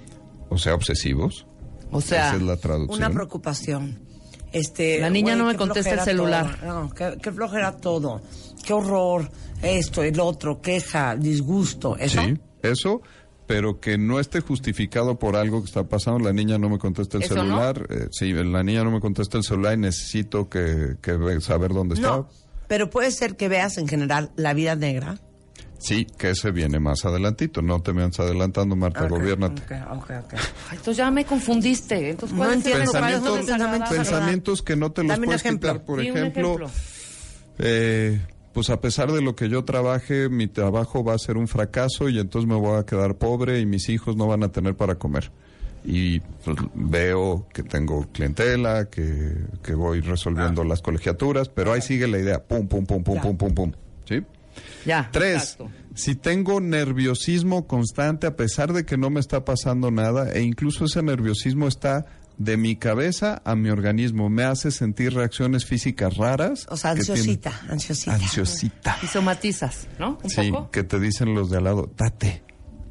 O 0.50 0.58
sea, 0.58 0.74
obsesivos. 0.74 1.46
O 1.90 2.00
sea, 2.00 2.28
Esa 2.28 2.36
es 2.36 2.42
la 2.42 2.56
traducción. 2.56 2.98
una 2.98 3.10
preocupación. 3.10 3.98
Este, 4.52 5.00
La 5.00 5.10
niña 5.10 5.34
güey, 5.34 5.38
no 5.38 5.46
me 5.46 5.56
contesta 5.56 5.94
el 5.94 6.00
celular. 6.00 6.58
todo. 6.60 6.82
No, 6.84 6.90
qué, 6.90 7.16
qué 7.20 7.32
flojera 7.32 7.76
todo. 7.76 8.22
Qué 8.64 8.72
horror. 8.72 9.28
Esto, 9.62 10.04
el 10.04 10.20
otro, 10.20 10.60
queja, 10.60 11.16
disgusto. 11.16 11.96
¿Eso? 11.96 12.20
Sí, 12.22 12.38
eso, 12.62 13.02
pero 13.46 13.80
que 13.80 13.98
no 13.98 14.20
esté 14.20 14.40
justificado 14.40 15.18
por 15.18 15.36
algo 15.36 15.60
que 15.60 15.66
está 15.66 15.84
pasando. 15.84 16.18
La 16.20 16.32
niña 16.32 16.58
no 16.58 16.68
me 16.68 16.78
contesta 16.78 17.18
el 17.18 17.24
celular. 17.24 17.86
eh, 17.90 18.08
sí, 18.10 18.32
la 18.32 18.62
niña 18.62 18.84
no 18.84 18.90
me 18.90 19.00
contesta 19.00 19.36
el 19.38 19.44
celular 19.44 19.74
y 19.74 19.78
necesito 19.82 20.48
que, 20.48 20.96
saber 21.40 21.72
dónde 21.72 21.96
está. 21.96 22.08
No, 22.08 22.28
pero 22.68 22.90
puede 22.90 23.10
ser 23.10 23.36
que 23.36 23.48
veas 23.48 23.76
en 23.78 23.88
general 23.88 24.30
la 24.36 24.54
vida 24.54 24.74
negra. 24.76 25.18
Sí, 25.78 26.06
que 26.16 26.30
ese 26.30 26.50
viene 26.50 26.80
más 26.80 27.04
adelantito. 27.04 27.60
No 27.60 27.82
te 27.82 27.92
me 27.92 28.02
andes 28.02 28.18
adelantando, 28.18 28.74
Marta, 28.74 29.04
Ok, 29.04 29.10
gobiernate. 29.10 29.62
ok, 29.62 29.98
ok, 29.98 30.10
ok. 30.24 30.34
Ay, 30.34 30.78
entonces 30.78 30.96
ya 30.96 31.10
me 31.10 31.26
confundiste. 31.26 32.08
Entonces, 32.08 32.34
No 32.34 32.44
¿cuál 32.44 32.58
es 32.58 32.66
el 32.66 32.72
entiendo, 32.72 32.92
Pensamientos 33.34 33.88
pensamientos 33.90 34.62
que 34.62 34.76
no 34.76 34.92
te 34.92 35.02
los 35.02 35.10
Dame 35.10 35.26
puedes 35.26 35.42
quitar. 35.42 35.84
Por 35.84 36.00
ejemplo. 36.00 36.70
Eh, 37.58 38.18
pues 38.54 38.70
a 38.70 38.80
pesar 38.80 39.12
de 39.12 39.20
lo 39.20 39.34
que 39.34 39.48
yo 39.50 39.64
trabaje, 39.64 40.28
mi 40.30 40.46
trabajo 40.46 41.04
va 41.04 41.12
a 41.14 41.18
ser 41.18 41.36
un 41.36 41.48
fracaso 41.48 42.08
y 42.08 42.18
entonces 42.18 42.48
me 42.48 42.54
voy 42.54 42.78
a 42.78 42.86
quedar 42.86 43.16
pobre 43.16 43.58
y 43.60 43.66
mis 43.66 43.88
hijos 43.90 44.16
no 44.16 44.26
van 44.28 44.44
a 44.44 44.52
tener 44.52 44.76
para 44.76 44.94
comer. 44.94 45.30
Y 45.84 46.20
pues, 46.20 46.56
veo 46.74 47.46
que 47.52 47.62
tengo 47.64 48.06
clientela, 48.12 48.86
que, 48.86 49.34
que 49.62 49.74
voy 49.74 50.00
resolviendo 50.00 50.64
las 50.64 50.80
colegiaturas, 50.80 51.48
pero 51.50 51.72
ahí 51.72 51.82
sigue 51.82 52.06
la 52.06 52.18
idea, 52.18 52.42
pum, 52.42 52.68
pum, 52.68 52.86
pum, 52.86 53.02
pum, 53.02 53.14
Ya. 53.16 53.22
pum, 53.22 53.36
pum, 53.36 53.54
pum. 53.54 53.72
¿Sí? 54.08 54.22
Ya. 54.86 55.08
Tres, 55.12 55.34
exacto. 55.58 55.70
si 55.94 56.14
tengo 56.14 56.60
nerviosismo 56.60 57.66
constante 57.66 58.26
a 58.28 58.36
pesar 58.36 58.72
de 58.72 58.84
que 58.86 58.96
no 58.96 59.10
me 59.10 59.18
está 59.20 59.44
pasando 59.44 59.90
nada 59.90 60.32
e 60.32 60.42
incluso 60.42 60.84
ese 60.84 61.02
nerviosismo 61.02 61.66
está 61.66 62.06
de 62.38 62.56
mi 62.56 62.76
cabeza 62.76 63.40
a 63.44 63.54
mi 63.54 63.70
organismo. 63.70 64.28
Me 64.28 64.44
hace 64.44 64.70
sentir 64.70 65.14
reacciones 65.14 65.64
físicas 65.64 66.16
raras. 66.16 66.66
O 66.70 66.76
sea, 66.76 66.94
tienen- 66.94 67.10
ansiosita, 67.12 67.60
ansiosita. 67.68 68.14
Ansiosita. 68.14 68.96
Y 69.02 69.06
somatizas, 69.06 69.88
¿no? 69.98 70.18
Un 70.22 70.30
Sí, 70.30 70.50
poco. 70.50 70.70
que 70.70 70.82
te 70.84 70.98
dicen 71.00 71.34
los 71.34 71.50
de 71.50 71.58
al 71.58 71.64
lado, 71.64 71.90
date, 71.96 72.42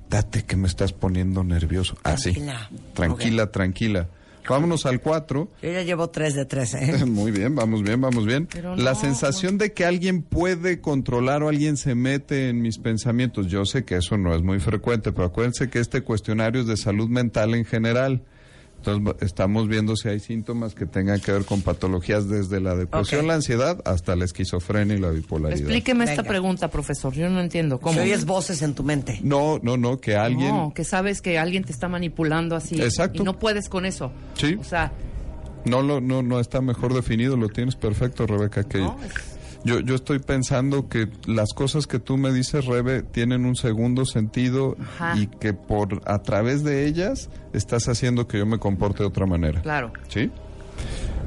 date 0.09 0.43
que 0.45 0.55
me 0.55 0.67
estás 0.67 0.93
poniendo 0.93 1.43
nervioso. 1.43 1.95
Así. 2.03 2.31
Tranquila. 2.33 2.69
Tranquila, 2.93 3.51
tranquila. 3.51 4.09
Vámonos 4.47 4.85
al 4.85 4.99
4. 4.99 5.49
Yo 5.61 5.71
ya 5.71 5.83
llevo 5.83 6.09
tres 6.09 6.33
de 6.35 6.43
tres, 6.45 6.73
¿eh? 6.73 7.05
Muy 7.05 7.31
bien, 7.31 7.55
vamos 7.55 7.81
bien, 7.81 8.01
vamos 8.01 8.25
bien. 8.25 8.45
Pero 8.51 8.75
La 8.75 8.91
no, 8.91 8.99
sensación 8.99 9.57
de 9.57 9.71
que 9.71 9.85
alguien 9.85 10.21
puede 10.21 10.81
controlar 10.81 11.43
o 11.43 11.47
alguien 11.49 11.77
se 11.77 11.95
mete 11.95 12.49
en 12.49 12.61
mis 12.61 12.77
pensamientos. 12.77 13.47
Yo 13.47 13.63
sé 13.65 13.85
que 13.85 13.95
eso 13.95 14.17
no 14.17 14.35
es 14.35 14.41
muy 14.41 14.59
frecuente, 14.59 15.13
pero 15.13 15.27
acuérdense 15.27 15.69
que 15.69 15.79
este 15.79 16.01
cuestionario 16.01 16.59
es 16.59 16.67
de 16.67 16.75
salud 16.75 17.07
mental 17.07 17.53
en 17.55 17.63
general. 17.63 18.23
Entonces 18.85 19.15
estamos 19.21 19.67
viendo 19.67 19.95
si 19.95 20.09
hay 20.09 20.19
síntomas 20.19 20.75
que 20.75 20.85
tengan 20.85 21.19
que 21.21 21.31
ver 21.31 21.45
con 21.45 21.61
patologías 21.61 22.27
desde 22.27 22.59
la 22.59 22.75
depresión, 22.75 23.27
la 23.27 23.35
ansiedad, 23.35 23.81
hasta 23.85 24.15
la 24.15 24.25
esquizofrenia 24.25 24.97
y 24.97 24.99
la 24.99 25.09
bipolaridad. 25.11 25.59
Explíqueme 25.61 26.03
esta 26.03 26.17
Venga. 26.23 26.29
pregunta, 26.29 26.67
profesor. 26.69 27.13
Yo 27.13 27.29
no 27.29 27.39
entiendo. 27.39 27.79
¿Cómo? 27.79 27.93
Si 27.93 27.99
oyes 27.99 28.25
voces 28.25 28.61
en 28.61 28.73
tu 28.75 28.83
mente. 28.83 29.19
No, 29.23 29.59
no, 29.63 29.77
no, 29.77 29.97
que 29.99 30.15
alguien... 30.17 30.49
No, 30.49 30.73
que 30.75 30.83
sabes 30.83 31.21
que 31.21 31.39
alguien 31.39 31.63
te 31.63 31.71
está 31.71 31.87
manipulando 31.87 32.55
así. 32.55 32.81
Exacto. 32.81 33.21
Y 33.21 33.25
no 33.25 33.39
puedes 33.39 33.69
con 33.69 33.85
eso. 33.85 34.11
Sí. 34.35 34.57
O 34.59 34.63
sea, 34.63 34.91
No, 35.65 35.81
lo, 35.81 36.01
no, 36.01 36.21
no 36.21 36.41
está 36.41 36.59
mejor 36.59 36.93
definido, 36.93 37.37
lo 37.37 37.47
tienes 37.47 37.75
perfecto, 37.77 38.27
Rebeca. 38.27 38.63
Que 38.63 38.79
No, 38.79 38.97
es- 39.05 39.32
yo, 39.63 39.79
yo 39.79 39.95
estoy 39.95 40.19
pensando 40.19 40.89
que 40.89 41.07
las 41.25 41.53
cosas 41.53 41.87
que 41.87 41.99
tú 41.99 42.17
me 42.17 42.31
dices, 42.33 42.65
Rebe, 42.65 43.01
tienen 43.03 43.45
un 43.45 43.55
segundo 43.55 44.05
sentido 44.05 44.75
Ajá. 44.79 45.17
y 45.17 45.27
que 45.27 45.53
por 45.53 46.01
a 46.05 46.19
través 46.21 46.63
de 46.63 46.85
ellas 46.85 47.29
estás 47.53 47.87
haciendo 47.87 48.27
que 48.27 48.37
yo 48.39 48.45
me 48.45 48.59
comporte 48.59 49.03
de 49.03 49.07
otra 49.07 49.25
manera. 49.25 49.61
claro. 49.61 49.91
¿Sí? 50.07 50.29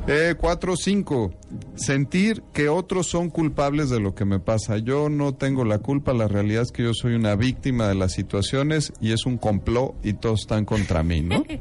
Eh, 0.09 0.35
cuatro, 0.38 0.76
cinco. 0.76 1.33
Sentir 1.75 2.43
que 2.52 2.69
otros 2.69 3.09
son 3.09 3.28
culpables 3.28 3.90
de 3.90 3.99
lo 3.99 4.14
que 4.14 4.25
me 4.25 4.38
pasa. 4.38 4.78
Yo 4.78 5.09
no 5.09 5.35
tengo 5.35 5.64
la 5.64 5.78
culpa, 5.78 6.12
la 6.12 6.28
realidad 6.28 6.62
es 6.62 6.71
que 6.71 6.85
yo 6.85 6.95
soy 6.95 7.14
una 7.14 7.35
víctima 7.35 7.88
de 7.88 7.97
las 7.97 8.12
situaciones 8.12 8.93
y 9.00 9.11
es 9.11 9.26
un 9.26 9.37
complot 9.37 9.97
y 10.05 10.12
todos 10.12 10.43
están 10.43 10.64
contra 10.64 11.02
mí, 11.02 11.23
¿no? 11.23 11.43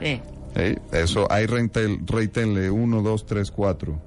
Sí. 0.00 0.20
¿Eh? 0.56 0.78
Eso, 0.92 1.30
ahí 1.30 1.46
reítenle 1.46 2.70
uno, 2.70 3.00
dos, 3.00 3.24
tres, 3.24 3.50
cuatro. 3.50 3.98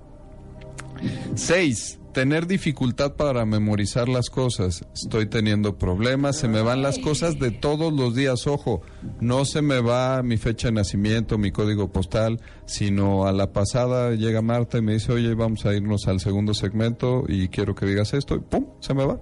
Seis, 1.35 1.99
tener 2.13 2.47
dificultad 2.47 3.15
para 3.15 3.45
memorizar 3.45 4.09
las 4.09 4.29
cosas. 4.29 4.83
Estoy 4.93 5.27
teniendo 5.27 5.77
problemas, 5.77 6.37
se 6.37 6.47
me 6.47 6.61
van 6.61 6.81
las 6.81 6.97
cosas 6.97 7.37
de 7.37 7.51
todos 7.51 7.93
los 7.93 8.15
días. 8.15 8.47
Ojo, 8.47 8.81
no 9.21 9.45
se 9.45 9.61
me 9.61 9.81
va 9.81 10.23
mi 10.23 10.37
fecha 10.37 10.69
de 10.69 10.73
nacimiento, 10.73 11.37
mi 11.37 11.51
código 11.51 11.91
postal, 11.91 12.41
sino 12.65 13.27
a 13.27 13.31
la 13.31 13.53
pasada 13.53 14.15
llega 14.15 14.41
Marta 14.41 14.79
y 14.79 14.81
me 14.81 14.93
dice, 14.93 15.11
oye, 15.11 15.35
vamos 15.35 15.65
a 15.67 15.75
irnos 15.75 16.07
al 16.07 16.19
segundo 16.19 16.55
segmento 16.55 17.23
y 17.27 17.49
quiero 17.49 17.75
que 17.75 17.85
digas 17.85 18.13
esto, 18.15 18.35
y 18.35 18.39
pum, 18.39 18.65
se 18.79 18.95
me 18.95 19.05
va. 19.05 19.19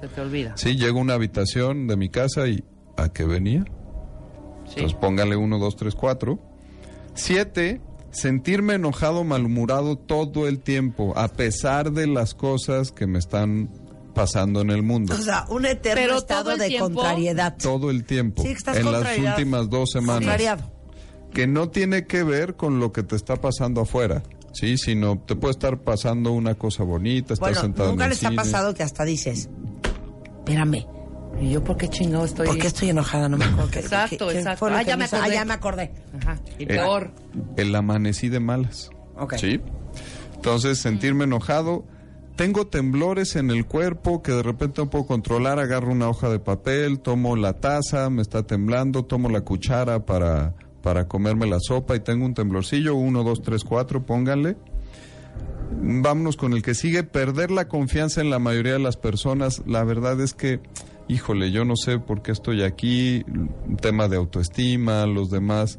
Se 0.00 0.08
te 0.08 0.20
olvida. 0.20 0.56
Sí, 0.56 0.76
llego 0.76 1.00
a 1.00 1.02
una 1.02 1.14
habitación 1.14 1.86
de 1.86 1.96
mi 1.96 2.08
casa 2.08 2.48
y 2.48 2.64
¿a 2.96 3.10
qué 3.10 3.24
venía? 3.24 3.64
Sí. 4.64 4.74
Entonces 4.76 4.98
póngale 4.98 5.36
uno, 5.36 5.58
dos, 5.58 5.76
tres, 5.76 5.94
cuatro. 5.94 6.38
Siete, 7.14 7.80
sentirme 8.18 8.74
enojado, 8.74 9.24
malhumorado 9.24 9.96
todo 9.96 10.46
el 10.48 10.58
tiempo, 10.60 11.12
a 11.16 11.28
pesar 11.28 11.92
de 11.92 12.06
las 12.06 12.34
cosas 12.34 12.92
que 12.92 13.06
me 13.06 13.18
están 13.18 13.68
pasando 14.14 14.60
en 14.60 14.70
el 14.70 14.82
mundo. 14.82 15.14
O 15.14 15.18
sea, 15.18 15.44
un 15.48 15.64
eterno 15.64 16.00
Pero 16.02 16.18
estado 16.18 16.42
todo 16.44 16.52
el 16.54 16.58
de 16.58 16.68
tiempo- 16.68 16.86
contrariedad. 16.86 17.56
Todo 17.56 17.90
el 17.90 18.04
tiempo. 18.04 18.42
Sí, 18.42 18.48
estás 18.48 18.76
en 18.78 18.90
las 18.90 19.18
últimas 19.18 19.70
dos 19.70 19.90
semanas. 19.92 20.16
Contrariado. 20.22 20.70
Que 21.32 21.46
no 21.46 21.68
tiene 21.68 22.06
que 22.06 22.22
ver 22.24 22.56
con 22.56 22.80
lo 22.80 22.90
que 22.92 23.02
te 23.02 23.14
está 23.16 23.36
pasando 23.36 23.82
afuera. 23.82 24.22
Sí, 24.52 24.76
sino 24.78 25.18
te 25.18 25.36
puede 25.36 25.52
estar 25.52 25.78
pasando 25.78 26.32
una 26.32 26.54
cosa 26.56 26.82
bonita, 26.82 27.34
estás 27.34 27.38
Bueno, 27.50 27.60
sentado 27.60 27.90
nunca 27.90 28.06
en 28.06 28.12
el 28.12 28.16
les 28.16 28.24
ha 28.24 28.30
pasado 28.32 28.74
que 28.74 28.82
hasta 28.82 29.04
dices, 29.04 29.48
espérame, 30.38 30.86
¿Y 31.40 31.50
yo 31.50 31.62
por 31.62 31.76
qué 31.76 31.88
chingado 31.88 32.24
estoy? 32.24 32.46
¿por 32.46 32.58
qué 32.58 32.66
estoy 32.66 32.90
enojada? 32.90 33.28
No 33.28 33.36
me 33.36 33.44
acuerdo. 33.44 33.70
¿Qué- 33.70 33.78
Exacto, 33.80 34.26
qué- 34.28 34.32
qué 34.34 34.38
exacto. 34.40 34.66
Ah, 34.66 34.80
que 34.80 34.84
ya 34.86 34.96
me 34.96 35.04
hizo? 35.04 35.16
acordé. 35.16 35.30
Ah, 35.30 35.34
ya 35.34 35.44
me 35.44 35.54
acordé. 35.54 35.92
Ajá. 36.20 36.38
Y 36.58 36.64
Eh, 36.64 36.66
peor. 36.66 37.10
El 37.56 37.74
amanecí 37.74 38.28
de 38.28 38.40
malas. 38.40 38.90
Ok. 39.16 39.34
¿Sí? 39.36 39.60
Entonces, 40.34 40.78
sentirme 40.78 41.24
enojado. 41.24 41.84
Tengo 42.36 42.66
temblores 42.68 43.34
en 43.34 43.50
el 43.50 43.66
cuerpo 43.66 44.22
que 44.22 44.30
de 44.32 44.42
repente 44.44 44.80
no 44.80 44.90
puedo 44.90 45.06
controlar. 45.06 45.58
Agarro 45.58 45.90
una 45.90 46.08
hoja 46.08 46.28
de 46.28 46.38
papel, 46.38 47.00
tomo 47.00 47.34
la 47.34 47.54
taza, 47.54 48.10
me 48.10 48.22
está 48.22 48.44
temblando, 48.44 49.04
tomo 49.04 49.28
la 49.28 49.40
cuchara 49.40 50.06
para, 50.06 50.54
para 50.82 51.08
comerme 51.08 51.46
la 51.46 51.58
sopa 51.60 51.96
y 51.96 52.00
tengo 52.00 52.24
un 52.24 52.34
temblorcillo. 52.34 52.94
Uno, 52.94 53.24
dos, 53.24 53.42
tres, 53.42 53.64
cuatro, 53.64 54.06
pónganle. 54.06 54.56
Vámonos 55.80 56.36
con 56.36 56.52
el 56.52 56.62
que 56.62 56.74
sigue. 56.74 57.02
Perder 57.02 57.50
la 57.50 57.68
confianza 57.68 58.20
en 58.20 58.30
la 58.30 58.38
mayoría 58.38 58.74
de 58.74 58.78
las 58.78 58.96
personas. 58.96 59.62
La 59.66 59.82
verdad 59.84 60.20
es 60.20 60.32
que, 60.32 60.60
híjole, 61.08 61.50
yo 61.50 61.64
no 61.64 61.74
sé 61.76 61.98
por 61.98 62.22
qué 62.22 62.32
estoy 62.32 62.62
aquí. 62.62 63.24
Tema 63.80 64.08
de 64.08 64.16
autoestima, 64.16 65.06
los 65.06 65.30
demás 65.30 65.78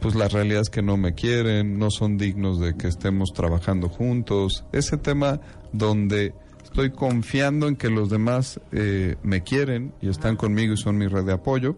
pues 0.00 0.14
la 0.14 0.28
realidad 0.28 0.60
es 0.62 0.70
que 0.70 0.80
no 0.80 0.96
me 0.96 1.14
quieren, 1.14 1.76
no 1.76 1.90
son 1.90 2.18
dignos 2.18 2.60
de 2.60 2.76
que 2.76 2.86
estemos 2.86 3.30
trabajando 3.34 3.88
juntos. 3.88 4.64
Ese 4.70 4.96
tema 4.96 5.40
donde 5.72 6.34
estoy 6.62 6.90
confiando 6.92 7.66
en 7.66 7.74
que 7.74 7.90
los 7.90 8.08
demás 8.08 8.60
eh, 8.70 9.16
me 9.24 9.42
quieren 9.42 9.92
y 10.00 10.08
están 10.08 10.36
conmigo 10.36 10.74
y 10.74 10.76
son 10.76 10.98
mi 10.98 11.08
red 11.08 11.24
de 11.24 11.32
apoyo. 11.32 11.76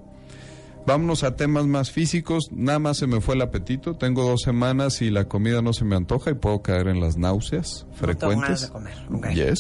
Vámonos 0.86 1.24
a 1.24 1.34
temas 1.36 1.66
más 1.66 1.90
físicos. 1.90 2.50
Nada 2.52 2.78
más 2.78 2.98
se 2.98 3.06
me 3.06 3.22
fue 3.22 3.36
el 3.36 3.40
apetito. 3.42 3.94
Tengo 3.96 4.22
dos 4.28 4.42
semanas 4.42 5.00
y 5.00 5.08
la 5.10 5.24
comida 5.24 5.62
no 5.62 5.72
se 5.72 5.86
me 5.86 5.96
antoja 5.96 6.30
y 6.30 6.34
puedo 6.34 6.60
caer 6.60 6.88
en 6.88 7.00
las 7.00 7.16
náuseas 7.16 7.86
No 8.02 8.14
tengo 8.16 8.32
ganas 8.38 8.60
frecuentes. 8.60 8.60
de 8.60 8.68
comer. 8.68 8.94
ok. 9.14 9.28
Yes. 9.34 9.58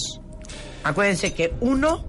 Acuérdense 0.84 1.32
que 1.32 1.54
uno 1.60 2.04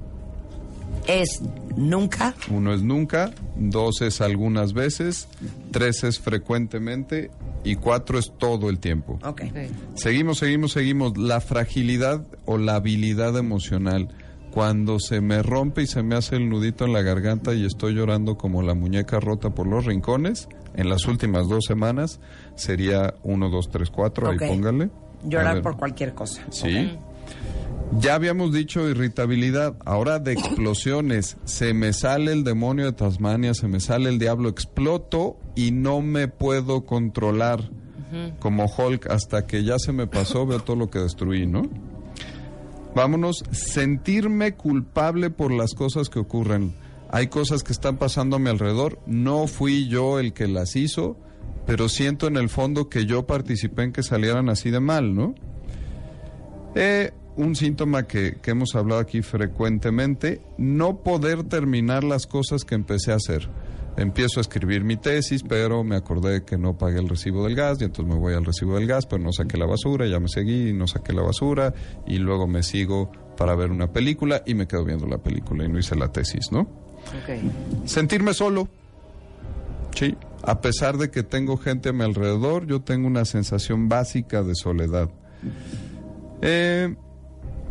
es 1.07 1.41
nunca, 1.75 2.33
Uno 2.49 2.73
es 2.73 2.81
nunca, 2.81 3.31
dos 3.55 4.01
es 4.01 4.21
algunas 4.21 4.73
veces, 4.73 5.27
tres 5.71 6.03
es 6.03 6.19
frecuentemente 6.19 7.31
y 7.63 7.75
cuatro 7.75 8.17
es 8.19 8.31
todo 8.37 8.69
el 8.69 8.79
tiempo. 8.79 9.19
ok. 9.23 9.41
Sí. 9.41 9.49
Seguimos, 9.95 10.39
seguimos, 10.39 10.71
seguimos. 10.71 11.17
La 11.17 11.41
fragilidad 11.41 12.25
o 12.45 12.57
la 12.57 12.75
habilidad 12.75 13.37
emocional. 13.37 14.09
Cuando 14.51 14.99
se 14.99 15.21
me 15.21 15.41
rompe 15.43 15.83
y 15.83 15.87
se 15.87 16.03
me 16.03 16.15
hace 16.15 16.35
el 16.35 16.49
nudito 16.49 16.83
en 16.85 16.91
la 16.91 17.01
garganta 17.01 17.53
y 17.53 17.65
estoy 17.65 17.93
llorando 17.93 18.37
como 18.37 18.61
la 18.61 18.73
muñeca 18.73 19.19
rota 19.21 19.51
por 19.51 19.65
los 19.65 19.85
rincones, 19.85 20.49
en 20.75 20.89
las 20.89 21.05
últimas 21.07 21.47
dos 21.47 21.63
semanas 21.65 22.19
sería 22.55 23.13
1, 23.23 23.49
2, 23.49 23.69
3, 23.69 23.89
4, 23.89 24.29
Ok. 24.31 24.41
ahí 24.41 24.49
póngale. 24.49 24.89
Llorar 25.23 25.61
por 25.61 25.77
cualquier 25.77 26.13
cosa. 26.13 26.41
Sí. 26.51 26.97
Ya 27.99 28.15
habíamos 28.15 28.53
dicho 28.53 28.87
irritabilidad, 28.89 29.75
ahora 29.85 30.19
de 30.19 30.33
explosiones. 30.33 31.37
Se 31.43 31.73
me 31.73 31.91
sale 31.93 32.31
el 32.31 32.43
demonio 32.43 32.85
de 32.85 32.93
Tasmania, 32.93 33.53
se 33.53 33.67
me 33.67 33.79
sale 33.79 34.09
el 34.09 34.17
diablo, 34.17 34.49
exploto 34.49 35.37
y 35.55 35.71
no 35.71 36.01
me 36.01 36.27
puedo 36.27 36.85
controlar. 36.85 37.69
Como 38.39 38.65
Hulk, 38.65 39.09
hasta 39.09 39.47
que 39.47 39.63
ya 39.63 39.79
se 39.79 39.93
me 39.93 40.05
pasó, 40.05 40.45
veo 40.45 40.59
todo 40.59 40.75
lo 40.75 40.89
que 40.89 40.99
destruí, 40.99 41.47
¿no? 41.47 41.61
Vámonos, 42.93 43.43
sentirme 43.51 44.55
culpable 44.55 45.29
por 45.29 45.51
las 45.51 45.73
cosas 45.73 46.09
que 46.09 46.19
ocurren. 46.19 46.75
Hay 47.09 47.27
cosas 47.27 47.63
que 47.63 47.71
están 47.71 47.97
pasando 47.97 48.35
a 48.35 48.39
mi 48.39 48.49
alrededor, 48.49 48.99
no 49.05 49.47
fui 49.47 49.87
yo 49.87 50.19
el 50.19 50.33
que 50.33 50.47
las 50.47 50.75
hizo, 50.75 51.17
pero 51.65 51.87
siento 51.87 52.27
en 52.27 52.35
el 52.35 52.49
fondo 52.49 52.89
que 52.89 53.05
yo 53.05 53.25
participé 53.25 53.83
en 53.83 53.93
que 53.93 54.03
salieran 54.03 54.49
así 54.49 54.71
de 54.71 54.81
mal, 54.81 55.15
¿no? 55.15 55.33
Eh, 56.75 57.11
un 57.35 57.55
síntoma 57.55 58.07
que, 58.07 58.37
que 58.41 58.51
hemos 58.51 58.75
hablado 58.75 59.01
aquí 59.01 59.21
frecuentemente, 59.21 60.41
no 60.57 61.03
poder 61.03 61.43
terminar 61.43 62.03
las 62.03 62.27
cosas 62.27 62.63
que 62.63 62.75
empecé 62.75 63.11
a 63.11 63.15
hacer. 63.15 63.49
Empiezo 63.97 64.39
a 64.39 64.41
escribir 64.41 64.83
mi 64.83 64.95
tesis, 64.95 65.43
pero 65.43 65.83
me 65.83 65.97
acordé 65.97 66.43
que 66.43 66.57
no 66.57 66.77
pagué 66.77 66.99
el 66.99 67.09
recibo 67.09 67.43
del 67.43 67.55
gas 67.55 67.81
y 67.81 67.83
entonces 67.83 68.13
me 68.13 68.19
voy 68.19 68.33
al 68.33 68.45
recibo 68.45 68.75
del 68.75 68.87
gas, 68.87 69.05
pero 69.05 69.21
no 69.21 69.33
saqué 69.33 69.57
la 69.57 69.65
basura, 69.65 70.07
ya 70.07 70.19
me 70.19 70.29
seguí 70.29 70.69
y 70.69 70.73
no 70.73 70.87
saqué 70.87 71.11
la 71.13 71.21
basura 71.21 71.73
y 72.07 72.17
luego 72.17 72.47
me 72.47 72.63
sigo 72.63 73.11
para 73.37 73.53
ver 73.55 73.69
una 73.69 73.91
película 73.91 74.43
y 74.45 74.55
me 74.55 74.65
quedo 74.65 74.85
viendo 74.85 75.07
la 75.07 75.17
película 75.17 75.65
y 75.65 75.67
no 75.67 75.77
hice 75.77 75.95
la 75.95 76.09
tesis, 76.09 76.51
¿no? 76.51 76.69
Sentirme 77.85 78.33
solo. 78.33 78.69
Sí, 79.93 80.15
a 80.43 80.61
pesar 80.61 80.97
de 80.97 81.11
que 81.11 81.23
tengo 81.23 81.57
gente 81.57 81.89
a 81.89 81.93
mi 81.93 82.03
alrededor, 82.03 82.67
yo 82.67 82.81
tengo 82.81 83.07
una 83.07 83.25
sensación 83.25 83.89
básica 83.89 84.41
de 84.41 84.55
soledad. 84.55 85.09
Eh, 86.41 86.95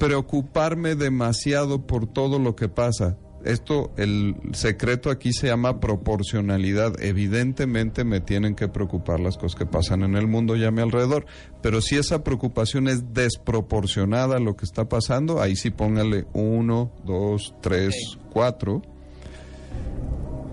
preocuparme 0.01 0.97
demasiado 0.97 1.87
por 1.87 2.07
todo 2.07 2.41
lo 2.41 2.57
que 2.57 2.69
pasa. 2.69 3.19
Esto, 3.45 3.93
el 3.97 4.35
secreto 4.53 5.11
aquí 5.11 5.33
se 5.33 5.47
llama 5.47 5.79
proporcionalidad. 5.79 7.01
Evidentemente 7.03 8.05
me 8.05 8.21
tienen 8.21 8.55
que 8.55 8.69
preocupar 8.69 9.21
las 9.21 9.37
cosas 9.37 9.59
que 9.59 9.67
pasan 9.67 10.03
en 10.03 10.17
el 10.17 10.27
mundo 10.27 10.57
y 10.57 10.65
a 10.65 10.71
mi 10.71 10.83
alrededor. 10.83 11.27
Pero 11.63 11.81
si 11.81 11.97
esa 11.97 12.25
preocupación 12.25 12.89
es 12.89 13.15
desproporcionada 13.15 14.37
a 14.37 14.41
lo 14.41 14.57
que 14.57 14.65
está 14.65 14.89
pasando, 14.89 15.41
ahí 15.41 15.55
sí 15.55 15.71
póngale 15.71 16.27
uno, 16.33 16.93
dos, 17.05 17.55
tres, 17.61 17.95
cuatro. 18.31 18.83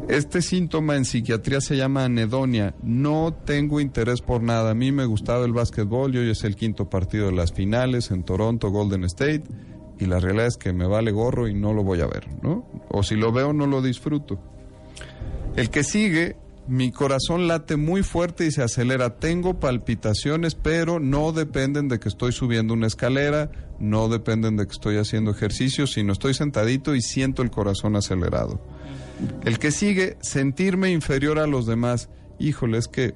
Este 0.07 0.41
síntoma 0.41 0.95
en 0.95 1.03
psiquiatría 1.03 1.59
se 1.59 1.75
llama 1.75 2.05
anedonia. 2.05 2.73
No 2.81 3.33
tengo 3.45 3.81
interés 3.81 4.21
por 4.21 4.41
nada. 4.41 4.71
A 4.71 4.73
mí 4.73 4.93
me 4.93 5.05
gustaba 5.05 5.43
el 5.43 5.51
básquetbol 5.51 6.15
y 6.15 6.19
hoy 6.19 6.29
es 6.31 6.45
el 6.45 6.55
quinto 6.55 6.89
partido 6.89 7.25
de 7.25 7.33
las 7.33 7.51
finales 7.51 8.09
en 8.11 8.23
Toronto, 8.23 8.69
Golden 8.69 9.03
State. 9.03 9.43
Y 9.99 10.05
la 10.05 10.21
realidad 10.21 10.47
es 10.47 10.55
que 10.55 10.71
me 10.71 10.87
vale 10.87 11.11
gorro 11.11 11.49
y 11.49 11.53
no 11.53 11.73
lo 11.73 11.83
voy 11.83 11.99
a 11.99 12.07
ver, 12.07 12.25
¿no? 12.41 12.65
O 12.89 13.03
si 13.03 13.15
lo 13.15 13.33
veo, 13.33 13.51
no 13.51 13.67
lo 13.67 13.81
disfruto. 13.81 14.39
El 15.57 15.69
que 15.69 15.83
sigue, 15.83 16.37
mi 16.69 16.91
corazón 16.91 17.49
late 17.49 17.75
muy 17.75 18.01
fuerte 18.01 18.45
y 18.45 18.51
se 18.51 18.63
acelera. 18.63 19.17
Tengo 19.17 19.59
palpitaciones, 19.59 20.55
pero 20.55 21.01
no 21.01 21.33
dependen 21.33 21.89
de 21.89 21.99
que 21.99 22.07
estoy 22.07 22.31
subiendo 22.31 22.73
una 22.73 22.87
escalera, 22.87 23.51
no 23.79 24.07
dependen 24.07 24.55
de 24.55 24.67
que 24.67 24.71
estoy 24.71 24.97
haciendo 24.97 25.31
ejercicio, 25.31 25.85
sino 25.85 26.13
estoy 26.13 26.33
sentadito 26.33 26.95
y 26.95 27.01
siento 27.01 27.41
el 27.41 27.51
corazón 27.51 27.97
acelerado. 27.97 28.61
El 29.45 29.59
que 29.59 29.71
sigue, 29.71 30.17
sentirme 30.21 30.91
inferior 30.91 31.39
a 31.39 31.47
los 31.47 31.65
demás. 31.65 32.09
Híjole, 32.39 32.77
es 32.77 32.87
que 32.87 33.15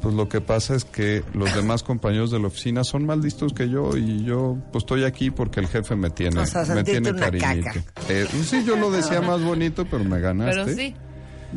pues 0.00 0.14
lo 0.14 0.28
que 0.28 0.40
pasa 0.40 0.76
es 0.76 0.84
que 0.84 1.24
los 1.34 1.52
demás 1.56 1.82
compañeros 1.82 2.30
de 2.30 2.38
la 2.38 2.46
oficina 2.46 2.84
son 2.84 3.04
más 3.04 3.18
listos 3.18 3.52
que 3.52 3.68
yo 3.68 3.96
y 3.96 4.22
yo 4.24 4.56
pues 4.70 4.82
estoy 4.84 5.02
aquí 5.02 5.32
porque 5.32 5.58
el 5.58 5.66
jefe 5.66 5.96
me 5.96 6.10
tiene, 6.10 6.40
O 6.40 6.46
sea, 6.46 6.64
me 6.72 6.84
tiene 6.84 7.10
una 7.10 7.18
cariñito. 7.30 7.64
caca. 7.66 7.84
Eh, 8.08 8.26
sí, 8.44 8.62
yo 8.64 8.76
lo 8.76 8.92
decía 8.92 9.20
más 9.20 9.42
bonito, 9.42 9.84
pero 9.90 10.04
me 10.04 10.20
ganaste. 10.20 10.62
Pero 10.64 10.76
sí, 10.76 10.94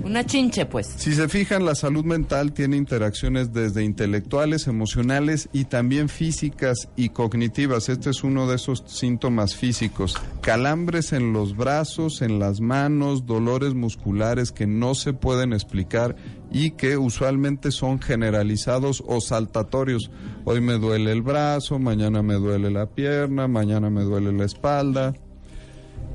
una 0.03 0.25
chinche, 0.25 0.65
pues. 0.65 0.88
Si 0.98 1.13
se 1.13 1.27
fijan, 1.27 1.65
la 1.65 1.75
salud 1.75 2.05
mental 2.05 2.53
tiene 2.53 2.77
interacciones 2.77 3.53
desde 3.53 3.83
intelectuales, 3.83 4.67
emocionales 4.67 5.50
y 5.51 5.65
también 5.65 6.10
físicas 6.10 6.89
y 6.95 7.10
cognitivas. 7.10 7.89
Este 7.89 8.10
es 8.10 8.24
uno 8.24 8.48
de 8.48 8.55
esos 8.55 8.83
síntomas 8.88 9.55
físicos. 9.55 10.15
Calambres 10.41 11.13
en 11.13 11.33
los 11.33 11.55
brazos, 11.55 12.21
en 12.21 12.39
las 12.39 12.62
manos, 12.62 13.25
dolores 13.25 13.74
musculares 13.74 14.51
que 14.51 14.67
no 14.67 14.95
se 14.95 15.13
pueden 15.13 15.53
explicar 15.53 16.15
y 16.51 16.71
que 16.71 16.98
usualmente 16.98 17.71
son 17.71 18.00
generalizados 18.01 19.03
o 19.05 19.21
saltatorios. 19.21 20.10
Hoy 20.45 20.62
me 20.62 20.74
duele 20.74 21.12
el 21.12 21.21
brazo, 21.21 21.79
mañana 21.79 22.21
me 22.21 22.36
duele 22.36 22.71
la 22.71 22.88
pierna, 22.88 23.48
mañana 23.48 23.89
me 23.89 24.03
duele 24.03 24.31
la 24.31 24.45
espalda. 24.45 25.13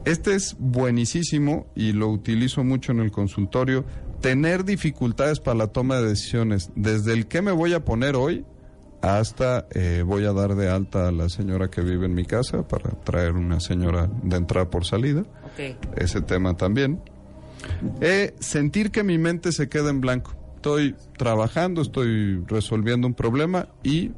Este 0.07 0.37
es 0.37 0.55
buenísimo 0.61 1.67
y 1.75 1.93
lo 1.93 2.09
utilizo 2.09 2.63
mucho 2.63 2.93
en 2.93 3.01
el 3.01 3.11
consultorio. 3.11 3.85
Tener 4.21 4.65
dificultades 4.65 5.41
para 5.41 5.59
la 5.59 5.67
toma 5.67 5.97
de 5.97 6.11
decisiones, 6.11 6.71
desde 6.77 7.13
el 7.13 7.27
qué 7.27 7.43
me 7.43 7.51
voy 7.51 7.75
a 7.75 7.85
poner 7.85 8.15
hoy 8.15 8.45
hasta 9.03 9.67
eh, 9.73 10.05
voy 10.07 10.25
a 10.25 10.33
dar 10.33 10.55
de 10.55 10.71
alta 10.71 11.09
a 11.09 11.13
la 11.13 11.29
señora 11.29 11.71
que 11.71 11.81
vive 11.81 12.07
en 12.07 12.15
mi 12.15 12.25
casa 12.25 12.67
para 12.69 12.91
traer 13.03 13.33
una 13.33 13.59
señora 13.59 14.09
de 14.23 14.37
entrada 14.37 14.71
por 14.71 14.85
salida. 14.85 15.25
Ese 15.97 16.21
tema 16.21 16.57
también. 16.57 17.03
Eh, 18.01 18.33
sentir 18.39 18.93
que 18.93 19.03
mi 19.03 19.19
mente 19.19 19.51
se 19.51 19.69
queda 19.69 19.91
en 19.91 20.01
blanco. 20.01 20.37
Estoy 20.55 20.95
trabajando, 21.19 21.83
estoy 21.83 22.45
resolviendo 22.47 23.09
un 23.09 23.15
problema 23.15 23.71
y 23.83 24.13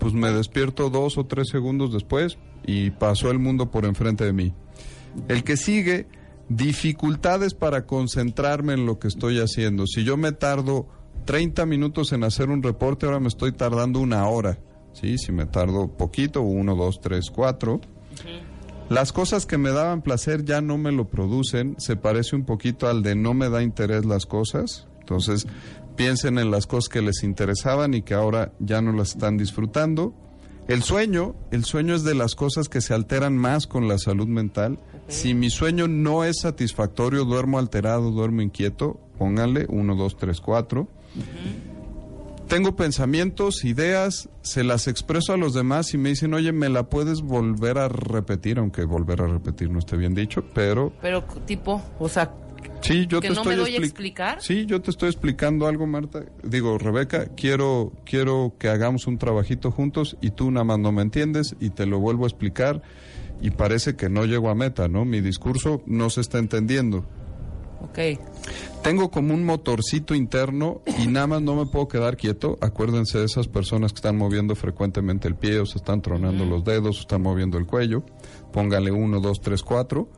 pues 0.00 0.14
me 0.14 0.32
despierto 0.32 0.90
dos 0.90 1.16
o 1.16 1.26
tres 1.26 1.48
segundos 1.48 1.92
después 1.92 2.38
y 2.66 2.90
pasó 2.90 3.30
el 3.30 3.38
mundo 3.38 3.70
por 3.70 3.84
enfrente 3.84 4.24
de 4.24 4.32
mí. 4.32 4.52
El 5.28 5.44
que 5.44 5.56
sigue, 5.56 6.06
dificultades 6.48 7.54
para 7.54 7.86
concentrarme 7.86 8.74
en 8.74 8.86
lo 8.86 8.98
que 8.98 9.08
estoy 9.08 9.38
haciendo. 9.40 9.86
Si 9.86 10.04
yo 10.04 10.16
me 10.16 10.32
tardo 10.32 10.88
30 11.24 11.66
minutos 11.66 12.12
en 12.12 12.24
hacer 12.24 12.48
un 12.48 12.62
reporte, 12.62 13.06
ahora 13.06 13.20
me 13.20 13.28
estoy 13.28 13.52
tardando 13.52 14.00
una 14.00 14.26
hora. 14.28 14.58
¿sí? 14.92 15.18
Si 15.18 15.32
me 15.32 15.46
tardo 15.46 15.88
poquito, 15.88 16.42
uno, 16.42 16.74
dos, 16.74 17.00
tres, 17.00 17.30
cuatro. 17.30 17.80
Las 18.88 19.12
cosas 19.12 19.44
que 19.44 19.58
me 19.58 19.70
daban 19.70 20.00
placer 20.00 20.44
ya 20.44 20.62
no 20.62 20.78
me 20.78 20.92
lo 20.92 21.08
producen. 21.08 21.74
Se 21.78 21.96
parece 21.96 22.34
un 22.34 22.44
poquito 22.44 22.88
al 22.88 23.02
de 23.02 23.14
no 23.14 23.34
me 23.34 23.50
da 23.50 23.62
interés 23.62 24.06
las 24.06 24.24
cosas. 24.24 24.88
Entonces, 25.00 25.46
piensen 25.96 26.38
en 26.38 26.50
las 26.50 26.66
cosas 26.66 26.88
que 26.88 27.02
les 27.02 27.22
interesaban 27.22 27.92
y 27.92 28.02
que 28.02 28.14
ahora 28.14 28.52
ya 28.58 28.80
no 28.80 28.92
las 28.92 29.10
están 29.10 29.36
disfrutando. 29.36 30.14
El 30.68 30.82
sueño, 30.82 31.34
el 31.50 31.64
sueño 31.64 31.94
es 31.94 32.04
de 32.04 32.14
las 32.14 32.34
cosas 32.34 32.68
que 32.68 32.82
se 32.82 32.92
alteran 32.92 33.38
más 33.38 33.66
con 33.66 33.88
la 33.88 33.96
salud 33.96 34.26
mental. 34.28 34.78
Si 35.08 35.32
mi 35.32 35.48
sueño 35.48 35.88
no 35.88 36.24
es 36.24 36.40
satisfactorio, 36.42 37.24
duermo 37.24 37.58
alterado, 37.58 38.10
duermo 38.10 38.42
inquieto, 38.42 39.00
pónganle 39.16 39.64
1, 39.70 39.96
2, 39.96 40.16
3, 40.18 40.40
4. 40.42 40.88
Tengo 42.48 42.76
pensamientos, 42.76 43.64
ideas, 43.64 44.28
se 44.42 44.62
las 44.62 44.88
expreso 44.88 45.32
a 45.32 45.38
los 45.38 45.54
demás 45.54 45.94
y 45.94 45.98
me 45.98 46.10
dicen, 46.10 46.34
oye, 46.34 46.52
¿me 46.52 46.68
la 46.68 46.90
puedes 46.90 47.22
volver 47.22 47.78
a 47.78 47.88
repetir? 47.88 48.58
Aunque 48.58 48.84
volver 48.84 49.22
a 49.22 49.26
repetir 49.26 49.70
no 49.70 49.78
esté 49.78 49.96
bien 49.96 50.14
dicho, 50.14 50.44
pero 50.54 50.92
Pero 51.00 51.24
tipo, 51.46 51.82
o 51.98 52.10
sea, 52.10 52.30
Sí, 52.80 53.06
yo 53.08 53.20
¿Que 53.20 53.28
te 53.28 53.34
no 53.34 53.40
estoy 53.40 53.56
me 53.56 53.60
doy 53.62 53.74
a 53.74 53.78
expli- 53.78 53.84
explicar? 53.84 54.38
Sí, 54.40 54.64
yo 54.66 54.80
te 54.80 54.90
estoy 54.90 55.08
explicando 55.08 55.66
algo, 55.66 55.86
Marta. 55.86 56.24
Digo, 56.42 56.78
Rebeca, 56.78 57.26
quiero 57.36 57.92
quiero 58.04 58.54
que 58.58 58.68
hagamos 58.68 59.06
un 59.06 59.18
trabajito 59.18 59.70
juntos 59.70 60.16
y 60.20 60.30
tú 60.30 60.50
nada 60.50 60.64
más 60.64 60.78
no 60.78 60.92
me 60.92 61.02
entiendes 61.02 61.56
y 61.60 61.70
te 61.70 61.86
lo 61.86 61.98
vuelvo 61.98 62.24
a 62.24 62.28
explicar 62.28 62.82
y 63.40 63.50
parece 63.50 63.94
que 63.96 64.08
no 64.08 64.24
llego 64.24 64.48
a 64.48 64.54
meta, 64.54 64.88
¿no? 64.88 65.04
Mi 65.04 65.20
discurso 65.20 65.82
no 65.86 66.08
se 66.10 66.20
está 66.20 66.38
entendiendo. 66.38 67.04
ok. 67.82 67.98
Tengo 68.82 69.10
como 69.10 69.34
un 69.34 69.44
motorcito 69.44 70.14
interno 70.14 70.80
y 71.02 71.08
nada 71.08 71.26
más 71.26 71.42
no 71.42 71.56
me 71.56 71.66
puedo 71.66 71.88
quedar 71.88 72.16
quieto. 72.16 72.56
Acuérdense 72.60 73.18
de 73.18 73.24
esas 73.24 73.48
personas 73.48 73.92
que 73.92 73.96
están 73.96 74.16
moviendo 74.16 74.54
frecuentemente 74.54 75.26
el 75.28 75.34
pie 75.34 75.58
o 75.58 75.66
se 75.66 75.78
están 75.78 76.00
tronando 76.00 76.44
los 76.44 76.64
dedos 76.64 76.96
o 76.98 77.00
están 77.00 77.22
moviendo 77.22 77.58
el 77.58 77.66
cuello. 77.66 78.04
Póngale 78.52 78.92
uno, 78.92 79.20
dos, 79.20 79.40
tres, 79.40 79.62
cuatro. 79.62 80.08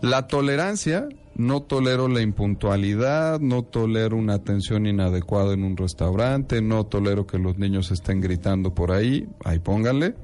La 0.00 0.28
tolerancia, 0.28 1.08
no 1.34 1.62
tolero 1.62 2.08
la 2.08 2.20
impuntualidad, 2.20 3.40
no 3.40 3.64
tolero 3.64 4.16
una 4.16 4.34
atención 4.34 4.86
inadecuada 4.86 5.54
en 5.54 5.64
un 5.64 5.76
restaurante, 5.76 6.62
no 6.62 6.86
tolero 6.86 7.26
que 7.26 7.38
los 7.38 7.58
niños 7.58 7.90
estén 7.90 8.20
gritando 8.20 8.74
por 8.74 8.92
ahí, 8.92 9.28
ahí 9.44 9.58
pónganle. 9.58 10.14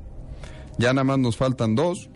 Ya 0.79 0.93
nada 0.93 1.05
más 1.05 1.19
nos 1.19 1.37
faltan 1.37 1.75
dos. 1.75 2.09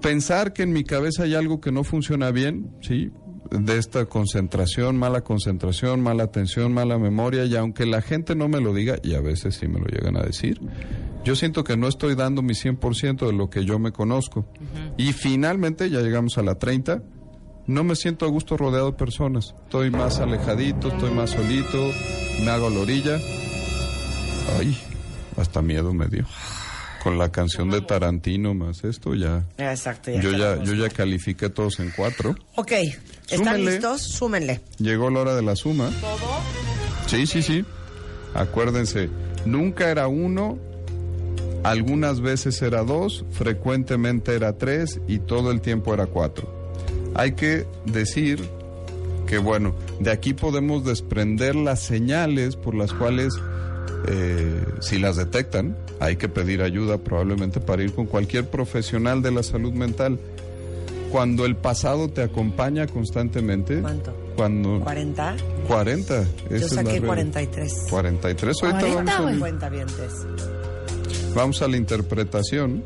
Pensar 0.00 0.52
que 0.52 0.64
en 0.64 0.72
mi 0.72 0.82
cabeza 0.82 1.24
hay 1.24 1.34
algo 1.34 1.60
que 1.60 1.70
no 1.70 1.84
funciona 1.84 2.32
bien, 2.32 2.70
sí, 2.80 3.12
de 3.50 3.78
esta 3.78 4.06
concentración, 4.06 4.96
mala 4.96 5.20
concentración, 5.20 6.00
mala 6.00 6.24
atención, 6.24 6.72
mala 6.72 6.98
memoria, 6.98 7.44
y 7.44 7.54
aunque 7.54 7.86
la 7.86 8.02
gente 8.02 8.34
no 8.34 8.48
me 8.48 8.60
lo 8.60 8.74
diga, 8.74 8.96
y 9.02 9.14
a 9.14 9.20
veces 9.20 9.56
sí 9.56 9.68
me 9.68 9.78
lo 9.78 9.86
llegan 9.86 10.16
a 10.16 10.22
decir, 10.22 10.60
yo 11.24 11.36
siento 11.36 11.64
que 11.64 11.76
no 11.76 11.88
estoy 11.88 12.14
dando 12.14 12.42
mi 12.42 12.54
100% 12.54 13.26
de 13.26 13.32
lo 13.32 13.48
que 13.50 13.64
yo 13.64 13.78
me 13.78 13.92
conozco. 13.92 14.46
Y 14.96 15.12
finalmente, 15.12 15.88
ya 15.90 16.00
llegamos 16.00 16.38
a 16.38 16.42
la 16.42 16.56
30, 16.56 17.02
no 17.66 17.84
me 17.84 17.94
siento 17.96 18.26
a 18.26 18.28
gusto 18.28 18.56
rodeado 18.56 18.90
de 18.90 18.96
personas. 18.96 19.54
Estoy 19.64 19.90
más 19.90 20.18
alejadito, 20.18 20.88
estoy 20.88 21.10
más 21.12 21.30
solito, 21.30 21.90
me 22.44 22.50
hago 22.50 22.66
a 22.66 22.70
la 22.70 22.80
orilla. 22.80 23.18
Ay, 24.58 24.76
hasta 25.36 25.62
miedo 25.62 25.92
me 25.94 26.06
dio. 26.08 26.24
Con 27.02 27.18
la 27.18 27.32
canción 27.32 27.68
de 27.70 27.80
Tarantino 27.80 28.54
más 28.54 28.84
esto 28.84 29.14
ya... 29.16 29.44
Exacto. 29.58 30.12
Yo 30.12 30.30
ya, 30.32 30.62
yo 30.62 30.74
ya 30.74 30.88
califiqué 30.88 31.48
todos 31.48 31.80
en 31.80 31.90
cuatro. 31.96 32.34
Ok, 32.54 32.70
¿están 32.72 33.38
Súmenle. 33.38 33.70
listos? 33.72 34.02
Súmenle. 34.02 34.60
Llegó 34.78 35.10
la 35.10 35.20
hora 35.20 35.34
de 35.34 35.42
la 35.42 35.56
suma. 35.56 35.90
Sí, 37.06 37.26
sí, 37.26 37.42
sí. 37.42 37.64
Acuérdense, 38.34 39.10
nunca 39.44 39.90
era 39.90 40.06
uno, 40.06 40.58
algunas 41.62 42.20
veces 42.20 42.60
era 42.62 42.82
dos, 42.82 43.24
frecuentemente 43.30 44.34
era 44.34 44.58
tres 44.58 45.00
y 45.06 45.18
todo 45.18 45.50
el 45.50 45.60
tiempo 45.60 45.94
era 45.94 46.06
cuatro. 46.06 46.48
Hay 47.14 47.32
que 47.32 47.66
decir 47.86 48.42
que, 49.26 49.38
bueno, 49.38 49.74
de 50.00 50.10
aquí 50.10 50.34
podemos 50.34 50.84
desprender 50.84 51.54
las 51.54 51.80
señales 51.80 52.56
por 52.56 52.74
las 52.74 52.92
cuales, 52.92 53.34
eh, 54.08 54.64
si 54.80 54.98
las 54.98 55.16
detectan, 55.16 55.76
hay 56.00 56.16
que 56.16 56.28
pedir 56.28 56.62
ayuda 56.62 56.98
probablemente 56.98 57.60
para 57.60 57.82
ir 57.82 57.94
con 57.94 58.06
cualquier 58.06 58.48
profesional 58.48 59.22
de 59.22 59.30
la 59.30 59.42
salud 59.42 59.72
mental. 59.72 60.18
Cuando 61.12 61.44
el 61.44 61.56
pasado 61.56 62.08
te 62.08 62.22
acompaña 62.22 62.86
constantemente. 62.86 63.80
¿Cuánto? 63.80 64.14
Cuando... 64.34 64.80
¿40? 64.80 65.36
40. 65.68 66.20
esa 66.20 66.28
Yo 66.48 66.56
es 66.56 66.62
la 66.62 66.68
saqué 66.68 66.84
realidad. 66.84 67.06
43. 67.06 67.86
43. 67.90 68.62
Ahorita 68.62 68.80
40, 68.80 69.20
vamos, 69.20 69.62
a. 69.62 70.61
vamos 71.34 71.62
a 71.62 71.68
la 71.68 71.76
interpretación. 71.76 72.82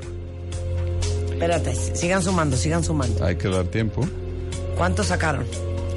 Espérate, 1.33 1.75
sigan 1.95 2.23
sumando, 2.23 2.57
sigan 2.57 2.83
sumando. 2.83 3.25
Hay 3.25 3.37
que 3.37 3.49
dar 3.49 3.65
tiempo. 3.67 4.07
¿Cuántos 4.77 5.07
sacaron? 5.09 5.45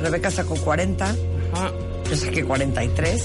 Rebeca 0.02 0.32
sacó 0.32 0.56
40, 0.56 1.06
Ajá. 1.06 1.72
yo 2.10 2.16
saqué 2.16 2.44
43. 2.44 3.24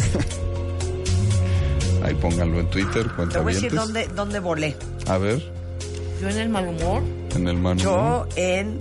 Ahí 2.02 2.14
pónganlo 2.14 2.60
en 2.60 2.68
Twitter, 2.70 3.04
Te 3.08 3.14
cuenta 3.14 3.40
voy 3.40 3.52
a 3.52 3.54
decir 3.54 3.72
dónde, 3.72 4.08
dónde 4.14 4.38
volé. 4.40 4.76
A 5.06 5.16
ver, 5.18 5.42
Yo 6.20 6.28
en 6.28 6.38
el 6.38 6.48
mal 6.50 6.68
humor. 6.68 7.02
en 7.34 7.48
el 7.48 7.56
manual. 7.56 7.78
Yo 7.78 8.26
en... 8.36 8.78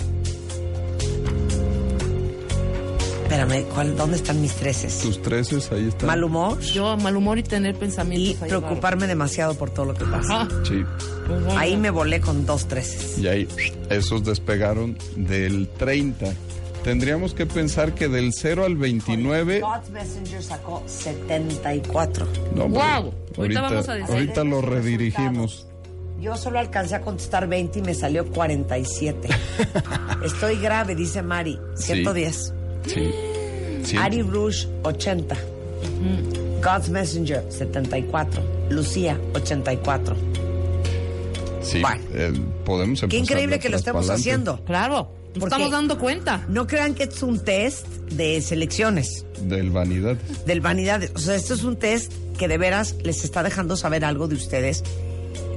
Espérame, 3.33 3.63
¿cuál, 3.73 3.97
¿dónde 3.97 4.17
están 4.17 4.39
mis 4.41 4.53
treces? 4.53 4.99
Tus 4.99 5.19
treces, 5.19 5.71
ahí 5.71 5.87
están. 5.87 6.05
Mal 6.05 6.23
humor 6.23 6.59
Yo 6.59 6.95
mal 6.97 7.17
humor 7.17 7.39
y 7.39 7.43
tener 7.43 7.73
y 7.73 7.79
pensamientos. 7.79 8.43
ahí 8.43 8.49
preocuparme 8.49 9.07
demasiado 9.07 9.55
por 9.55 9.71
todo 9.71 9.85
lo 9.85 9.93
que 9.95 10.05
pasa. 10.05 10.47
Sí. 10.63 10.83
Ujú. 10.83 11.57
Ahí 11.57 11.75
me 11.75 11.89
volé 11.89 12.21
con 12.21 12.45
dos 12.45 12.67
treces. 12.67 13.17
Y 13.17 13.27
ahí, 13.27 13.47
esos 13.89 14.23
despegaron 14.23 14.99
del 15.15 15.67
30. 15.67 16.31
tendríamos 16.83 17.33
que 17.33 17.47
pensar 17.47 17.95
que 17.95 18.07
del 18.07 18.33
0 18.33 18.65
al 18.65 18.75
29... 18.75 19.61
God's 19.61 19.89
Messenger 19.89 20.43
sacó 20.43 20.83
74. 20.85 22.27
No, 22.53 22.69
Guau, 22.69 23.15
ahorita 23.35 23.61
vamos 23.61 23.89
a 23.89 23.95
decir. 23.95 24.13
ahorita 24.13 24.43
lo 24.43 24.61
redirigimos. 24.61 25.65
Yo 26.21 26.37
solo 26.37 26.59
alcancé 26.59 26.95
a 26.95 27.01
contestar 27.01 27.47
20 27.47 27.79
y 27.79 27.81
me 27.81 27.95
salió 27.95 28.27
47. 28.27 29.27
Estoy 30.23 30.59
grave, 30.59 30.93
dice 30.93 31.23
Mari. 31.23 31.59
110. 31.75 32.35
Sí. 32.35 32.62
Sí. 32.85 33.97
Ari 33.97 34.21
Rouge, 34.21 34.67
80. 34.83 35.35
God's 36.63 36.89
Messenger, 36.89 37.43
74. 37.49 38.41
Lucía, 38.69 39.19
84. 39.33 40.15
Sí, 41.61 41.81
Bueno. 41.81 42.01
eh, 42.13 42.33
podemos 42.65 43.01
Qué 43.09 43.17
increíble 43.17 43.59
que 43.59 43.69
lo 43.69 43.77
estemos 43.77 44.09
haciendo. 44.09 44.63
Claro, 44.65 45.09
nos 45.33 45.39
Porque- 45.39 45.45
estamos 45.45 45.71
dando 45.71 45.97
cuenta. 45.99 46.45
No 46.49 46.67
crean 46.67 46.93
que 46.93 47.03
es 47.03 47.23
un 47.23 47.39
test 47.39 47.87
de 48.11 48.41
selecciones, 48.41 49.25
Del 49.41 49.69
vanidad. 49.71 50.15
del 50.45 50.61
vanidades. 50.61 51.11
O 51.15 51.19
sea, 51.19 51.35
esto 51.35 51.53
es 51.53 51.63
un 51.63 51.75
test 51.77 52.11
que 52.37 52.47
de 52.47 52.57
veras 52.57 52.95
les 53.03 53.23
está 53.23 53.43
dejando 53.43 53.75
saber 53.77 54.03
algo 54.05 54.27
de 54.27 54.35
ustedes 54.35 54.83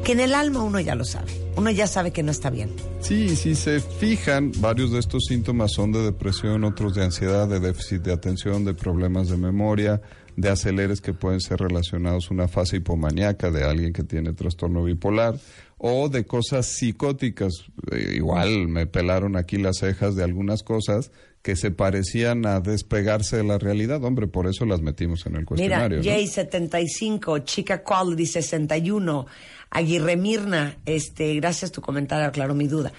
que 0.07 0.13
en 0.13 0.21
el 0.21 0.37
alma 0.37 0.63
uno 0.63 0.79
ya 0.79 0.95
lo 0.95 1.05
sabe. 1.05 1.33
Uno 1.57 1.69
ya 1.69 1.89
sabe 1.89 2.13
que 2.13 2.23
no 2.23 2.31
está 2.31 2.49
bien. 2.49 2.71
Sí, 3.01 3.35
si 3.35 3.57
se 3.57 3.81
fijan, 3.81 4.53
varios 4.59 4.93
de 4.93 5.01
estos 5.01 5.25
síntomas 5.25 5.73
son 5.73 5.91
de 5.91 6.01
depresión, 6.01 6.63
otros 6.63 6.95
de 6.95 7.03
ansiedad, 7.03 7.49
de 7.49 7.59
déficit 7.59 8.03
de 8.03 8.13
atención, 8.13 8.65
de 8.65 8.73
problemas 8.73 9.29
de 9.29 9.37
memoria, 9.37 10.01
de 10.37 10.49
aceleres 10.49 11.01
que 11.01 11.13
pueden 11.13 11.41
ser 11.41 11.59
relacionados 11.59 12.31
a 12.31 12.35
una 12.35 12.47
fase 12.47 12.77
hipomaníaca 12.77 13.51
de 13.51 13.65
alguien 13.65 13.93
que 13.93 14.05
tiene 14.05 14.33
trastorno 14.33 14.85
bipolar 14.85 15.41
o 15.77 16.09
de 16.09 16.25
cosas 16.25 16.67
psicóticas. 16.67 17.65
Eh, 17.91 18.13
igual 18.15 18.69
me 18.69 18.87
pelaron 18.87 19.35
aquí 19.35 19.57
las 19.57 19.79
cejas 19.79 20.15
de 20.15 20.23
algunas 20.23 20.63
cosas 20.63 21.11
que 21.43 21.57
se 21.57 21.71
parecían 21.71 22.47
a 22.47 22.61
despegarse 22.61 23.37
de 23.37 23.45
la 23.45 23.59
realidad. 23.59 24.03
Hombre, 24.05 24.27
por 24.27 24.47
eso 24.47 24.67
las 24.67 24.83
metimos 24.83 25.27
en 25.27 25.35
el 25.35 25.39
Mira, 25.41 25.47
cuestionario. 25.47 25.99
¿no? 25.99 26.05
Jay 26.05 26.27
75, 26.27 27.41
Chica 27.41 27.83
Quality 27.83 28.27
61, 28.27 29.27
Aguirre 29.71 30.17
Mirna, 30.17 30.79
este, 30.87 31.35
gracias 31.35 31.73
tu 31.73 31.81
comentario, 31.81 32.27
aclaró 32.27 32.55
mi 32.55 32.69
duda. 32.69 32.93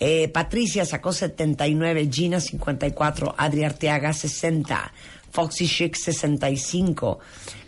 Eh, 0.00 0.28
Patricia 0.28 0.84
sacó 0.84 1.12
79, 1.12 2.08
Gina 2.10 2.40
54, 2.40 3.34
Adri 3.36 3.64
Arteaga 3.64 4.12
60, 4.12 4.92
Foxy 5.30 5.66
Chic 5.66 5.96
65, 5.96 7.18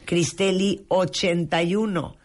Cristeli 0.05 0.85
81, 0.88 2.17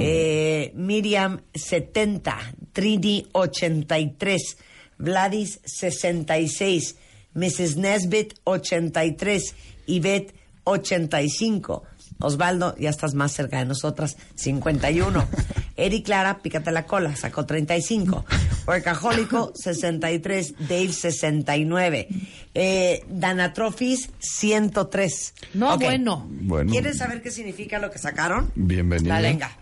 eh, 0.00 0.72
Miriam 0.74 1.40
70, 1.54 2.38
Trini 2.72 3.26
83, 3.32 4.56
Vladis 4.98 5.60
66, 5.64 6.96
Mrs. 7.34 7.76
Nesbit 7.76 8.34
83, 8.44 9.54
Yvette 9.86 10.34
85. 10.64 11.82
Osvaldo, 12.20 12.76
ya 12.76 12.90
estás 12.90 13.14
más 13.14 13.32
cerca 13.32 13.58
de 13.58 13.64
nosotras, 13.64 14.16
51. 14.34 15.26
Eri 15.80 16.02
Clara, 16.02 16.38
pícate 16.38 16.70
la 16.70 16.86
cola, 16.86 17.16
sacó 17.16 17.46
35. 17.46 18.24
Workahólico, 18.66 19.52
63. 19.54 20.54
Dave, 20.68 20.92
69. 20.92 22.08
Eh, 22.54 23.04
Danatrofis, 23.08 24.10
103. 24.18 25.34
No, 25.54 25.78
bueno. 25.78 26.28
Bueno, 26.30 26.70
¿Quieren 26.70 26.94
saber 26.94 27.22
qué 27.22 27.30
significa 27.30 27.78
lo 27.78 27.90
que 27.90 27.98
sacaron? 27.98 28.50
bienvenido. 28.54 29.14
Venga. 29.20 29.56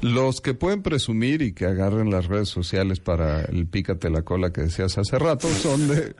Los 0.00 0.40
que 0.40 0.54
pueden 0.54 0.82
presumir 0.82 1.42
y 1.42 1.52
que 1.52 1.66
agarren 1.66 2.10
las 2.10 2.26
redes 2.26 2.48
sociales 2.48 3.00
para 3.00 3.42
el 3.42 3.66
pícate 3.66 4.10
la 4.10 4.22
cola 4.22 4.52
que 4.52 4.60
decías 4.60 4.96
hace 4.96 5.18
rato 5.18 5.48
son 5.48 5.88
de 5.88 6.14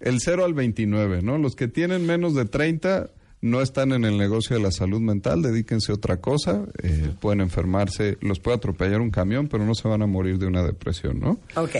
el 0.00 0.20
0 0.20 0.44
al 0.44 0.54
29, 0.54 1.22
¿no? 1.22 1.38
Los 1.38 1.54
que 1.54 1.68
tienen 1.68 2.06
menos 2.06 2.34
de 2.34 2.46
30 2.46 3.10
no 3.42 3.60
están 3.62 3.92
en 3.92 4.04
el 4.04 4.18
negocio 4.18 4.56
de 4.56 4.62
la 4.62 4.70
salud 4.70 5.00
mental, 5.00 5.42
dedíquense 5.42 5.92
a 5.92 5.94
otra 5.94 6.18
cosa, 6.18 6.64
eh, 6.82 7.10
pueden 7.20 7.40
enfermarse, 7.40 8.18
los 8.20 8.38
puede 8.40 8.56
atropellar 8.58 9.00
un 9.00 9.10
camión, 9.10 9.48
pero 9.48 9.64
no 9.64 9.74
se 9.74 9.88
van 9.88 10.02
a 10.02 10.06
morir 10.06 10.38
de 10.38 10.46
una 10.46 10.62
depresión, 10.62 11.20
¿no? 11.20 11.38
Ok. 11.56 11.76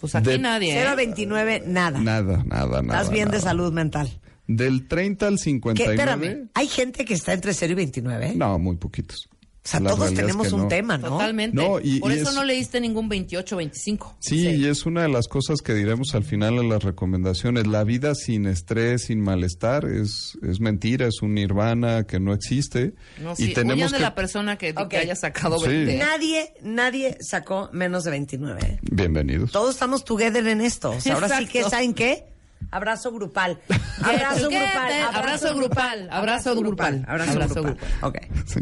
Pues 0.00 0.14
aquí 0.14 0.30
De- 0.30 0.38
nadie. 0.38 0.72
0 0.74 0.90
a 0.90 0.92
¿eh? 0.92 0.96
29, 0.96 1.62
nada. 1.66 1.98
Nada, 2.00 2.42
nada, 2.44 2.82
nada. 2.82 3.00
Estás 3.00 3.10
bien 3.10 3.26
de 3.30 3.38
nada. 3.38 3.40
salud 3.50 3.72
mental. 3.72 4.10
Del 4.46 4.86
30 4.88 5.26
al 5.26 5.36
¿Qué? 5.36 5.42
59. 5.44 5.94
Espérame, 5.94 6.48
hay 6.52 6.66
gente 6.66 7.04
que 7.06 7.14
está 7.14 7.32
entre 7.32 7.54
0 7.54 7.72
y 7.72 7.76
29. 7.76 8.26
¿eh? 8.26 8.32
No, 8.36 8.58
muy 8.58 8.76
poquitos. 8.76 9.28
O 9.66 9.68
sea, 9.70 9.80
La 9.80 9.90
todos 9.90 10.12
tenemos 10.12 10.48
que 10.48 10.54
un 10.54 10.60
no. 10.62 10.68
tema, 10.68 10.98
¿no? 10.98 11.08
Totalmente. 11.08 11.56
No, 11.56 11.80
y- 11.80 11.98
Por 11.98 12.12
y 12.12 12.16
eso 12.16 12.28
es- 12.28 12.34
no 12.34 12.44
leíste 12.44 12.82
ningún 12.82 13.08
28 13.08 13.56
25. 13.56 14.14
Sí, 14.20 14.40
Sí. 14.40 14.48
y 14.48 14.66
es 14.66 14.84
una 14.84 15.00
de 15.02 15.08
las 15.08 15.26
cosas 15.26 15.62
que 15.62 15.72
diremos 15.72 16.14
al 16.14 16.22
final 16.22 16.56
de 16.56 16.64
las 16.64 16.82
recomendaciones. 16.82 17.66
La 17.66 17.82
vida 17.82 18.14
sin 18.14 18.44
estrés, 18.46 19.04
sin 19.04 19.22
malestar, 19.22 19.86
es, 19.86 20.36
es 20.46 20.60
mentira, 20.60 21.06
es 21.06 21.22
un 21.22 21.32
nirvana 21.32 22.04
que 22.04 22.20
no 22.20 22.34
existe. 22.34 22.92
No, 23.22 23.34
sí. 23.34 23.52
y 23.52 23.54
tenemos 23.54 23.76
Huyan 23.76 23.92
de 23.92 23.96
que... 23.96 24.02
la 24.02 24.14
persona 24.14 24.58
que, 24.58 24.74
que 24.74 24.98
haya 24.98 25.16
sacado 25.16 25.58
Sí. 25.58 25.68
20. 25.68 25.96
Nadie, 25.96 26.52
nadie 26.62 27.16
sacó 27.22 27.70
menos 27.72 28.04
de 28.04 28.10
29. 28.10 28.60
¿eh? 28.62 28.78
Bienvenidos. 28.82 29.50
Todos 29.50 29.70
estamos 29.74 30.04
together 30.04 30.46
en 30.46 30.60
esto. 30.60 30.90
O 30.90 31.00
sea, 31.00 31.14
ahora 31.14 31.38
sí 31.38 31.46
que. 31.46 31.62
¿saben 31.64 31.94
qué? 31.94 32.26
Abrazo 32.70 33.12
grupal. 33.12 33.58
Abrazo 34.02 34.48
grupal. 34.50 34.92
abrazo 35.14 35.54
grupal, 35.54 36.08
abrazo 36.10 36.54
grupal, 36.54 37.04
Abrazo 37.08 37.30
abrazo 37.32 37.62
grupal. 37.62 37.88
Ok. 38.02 38.18
Sí. 38.46 38.60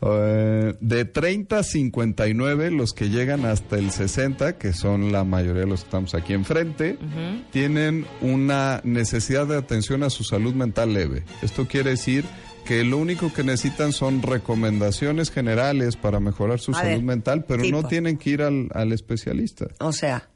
Eh, 0.00 0.74
de 0.80 1.04
30 1.04 1.58
a 1.58 1.62
59, 1.62 2.70
los 2.70 2.92
que 2.92 3.08
llegan 3.08 3.44
hasta 3.44 3.76
el 3.76 3.90
60, 3.90 4.56
que 4.58 4.72
son 4.72 5.10
la 5.10 5.24
mayoría 5.24 5.62
de 5.62 5.66
los 5.68 5.80
que 5.80 5.86
estamos 5.86 6.14
aquí 6.14 6.34
enfrente, 6.34 6.98
tienen 7.50 8.06
una 8.20 8.80
necesidad 8.84 9.46
de 9.46 9.56
atención 9.56 10.02
a 10.02 10.10
su 10.10 10.24
salud 10.24 10.54
mental 10.54 10.94
leve. 10.94 11.24
Esto 11.42 11.66
quiere 11.66 11.90
decir 11.90 12.24
que 12.64 12.84
lo 12.84 12.98
único 12.98 13.32
que 13.32 13.42
necesitan 13.44 13.92
son 13.92 14.22
recomendaciones 14.22 15.30
generales 15.30 15.96
para 15.96 16.20
mejorar 16.20 16.60
su 16.60 16.72
A 16.72 16.74
salud 16.74 16.90
ver, 16.90 17.02
mental, 17.02 17.44
pero 17.48 17.62
tipo. 17.62 17.80
no 17.80 17.88
tienen 17.88 18.18
que 18.18 18.30
ir 18.30 18.42
al, 18.42 18.68
al 18.74 18.92
especialista. 18.92 19.68
O 19.80 19.92
sea, 19.92 20.28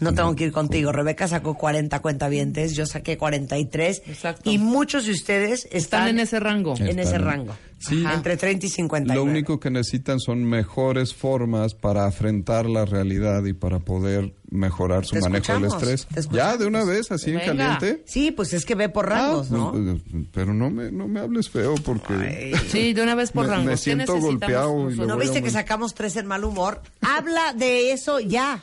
no 0.00 0.14
tengo 0.14 0.34
que 0.36 0.44
ir 0.44 0.52
contigo. 0.52 0.92
Rebeca 0.92 1.26
sacó 1.28 1.54
40 1.54 2.00
cuentavientes, 2.00 2.74
yo 2.74 2.86
saqué 2.86 3.16
43. 3.18 4.02
Exacto. 4.06 4.50
Y 4.50 4.58
muchos 4.58 5.06
de 5.06 5.12
ustedes 5.12 5.64
están, 5.66 5.76
Están 5.76 6.08
en 6.08 6.18
ese 6.20 6.40
rango. 6.40 6.74
en 6.76 6.86
Están- 6.86 6.98
ese 7.00 7.18
rango. 7.18 7.56
Sí. 7.78 8.02
Ajá. 8.06 8.14
Entre 8.14 8.38
30 8.38 8.66
y 8.66 8.68
59. 8.70 9.22
Lo 9.22 9.30
único 9.30 9.60
que 9.60 9.70
necesitan 9.70 10.18
son 10.18 10.42
mejores 10.44 11.12
formas 11.14 11.74
para 11.74 12.06
afrontar 12.06 12.64
la 12.66 12.86
realidad 12.86 13.44
y 13.44 13.52
para 13.52 13.80
poder 13.80 14.32
mejorar 14.50 15.04
su 15.04 15.16
manejo 15.16 15.52
del 15.52 15.64
estrés. 15.66 16.06
Ya, 16.32 16.56
de 16.56 16.66
una 16.66 16.84
vez, 16.84 17.10
así 17.12 17.32
en 17.32 17.40
caliente. 17.40 18.02
Sí, 18.06 18.30
pues 18.30 18.54
es 18.54 18.64
que 18.64 18.74
ve 18.74 18.88
por 18.88 19.08
rangos, 19.10 19.48
Ah, 19.50 19.54
¿no? 19.56 19.72
pues, 19.72 20.00
pero 20.32 20.54
no 20.54 20.70
me, 20.70 20.90
no 20.90 21.06
me 21.06 21.20
hables 21.20 21.50
feo 21.50 21.74
porque 21.84 22.54
Sí, 22.70 22.94
de 22.94 23.02
una 23.02 23.14
vez 23.14 23.30
por 23.30 23.44
Me- 23.44 23.50
rangos. 23.50 23.66
me 23.66 23.72
¿Qué 23.72 23.76
siento 23.78 24.18
golpeado 24.18 24.90
y 24.90 24.96
¿No 24.96 25.12
a 25.12 25.16
viste 25.16 25.42
que 25.42 25.50
sacamos 25.50 25.94
tres 25.94 26.16
en 26.16 26.26
mal 26.26 26.44
humor? 26.44 26.80
Habla 27.02 27.52
de 27.52 27.92
eso 27.92 28.20
ya. 28.20 28.62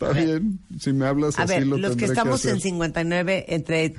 Está 0.00 0.12
bien. 0.12 0.60
Si 0.78 0.92
me 0.92 1.06
hablas 1.06 1.38
A 1.38 1.42
así 1.42 1.54
ver, 1.54 1.66
lo 1.66 1.76
los 1.76 1.96
que 1.96 2.04
estamos 2.04 2.40
hacer. 2.40 2.54
en 2.54 2.60
59, 2.60 3.46
entre 3.48 3.94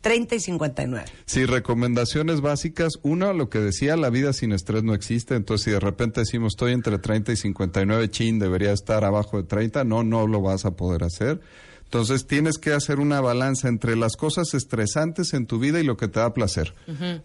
30 0.00 0.36
y 0.36 0.40
59. 0.40 1.06
Sí, 1.26 1.44
recomendaciones 1.44 2.40
básicas. 2.40 2.94
Uno, 3.02 3.32
lo 3.32 3.50
que 3.50 3.58
decía, 3.58 3.96
la 3.96 4.10
vida 4.10 4.32
sin 4.32 4.52
estrés 4.52 4.84
no 4.84 4.94
existe. 4.94 5.34
Entonces, 5.34 5.64
si 5.64 5.70
de 5.72 5.80
repente 5.80 6.20
decimos 6.20 6.52
estoy 6.52 6.72
entre 6.72 6.98
30 6.98 7.32
y 7.32 7.36
59, 7.36 8.08
chin, 8.10 8.38
debería 8.38 8.72
estar 8.72 9.04
abajo 9.04 9.38
de 9.38 9.44
30, 9.44 9.84
no, 9.84 10.04
no 10.04 10.26
lo 10.26 10.40
vas 10.40 10.64
a 10.64 10.72
poder 10.72 11.04
hacer. 11.04 11.40
Entonces, 11.84 12.28
tienes 12.28 12.58
que 12.58 12.72
hacer 12.72 13.00
una 13.00 13.20
balanza 13.20 13.66
entre 13.66 13.96
las 13.96 14.16
cosas 14.16 14.54
estresantes 14.54 15.34
en 15.34 15.46
tu 15.46 15.58
vida 15.58 15.80
y 15.80 15.82
lo 15.82 15.96
que 15.96 16.06
te 16.06 16.20
da 16.20 16.32
placer. 16.32 16.72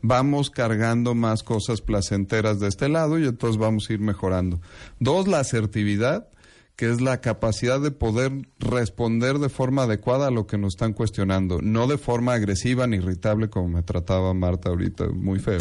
Vamos 0.01 0.49
cargando 0.49 1.13
más 1.13 1.43
cosas 1.43 1.81
placenteras 1.81 2.59
de 2.59 2.67
este 2.69 2.89
lado 2.89 3.19
y 3.19 3.25
entonces 3.27 3.57
vamos 3.57 3.88
a 3.88 3.93
ir 3.93 3.99
mejorando. 3.99 4.59
Dos, 4.99 5.27
la 5.27 5.39
asertividad 5.39 6.29
que 6.75 6.91
es 6.91 6.99
la 6.99 7.21
capacidad 7.21 7.79
de 7.79 7.91
poder 7.91 8.49
responder 8.59 9.39
de 9.39 9.49
forma 9.49 9.83
adecuada 9.83 10.27
a 10.27 10.31
lo 10.31 10.45
que 10.45 10.57
nos 10.57 10.73
están 10.73 10.93
cuestionando, 10.93 11.59
no 11.61 11.88
de 11.88 11.97
forma 11.97 12.33
agresiva 12.33 12.85
ni 12.85 12.97
irritable 12.97 13.49
como 13.49 13.69
me 13.69 13.83
trataba 13.83 14.33
Marta 14.33 14.69
ahorita, 14.69 15.07
muy 15.07 15.39
feo. 15.39 15.59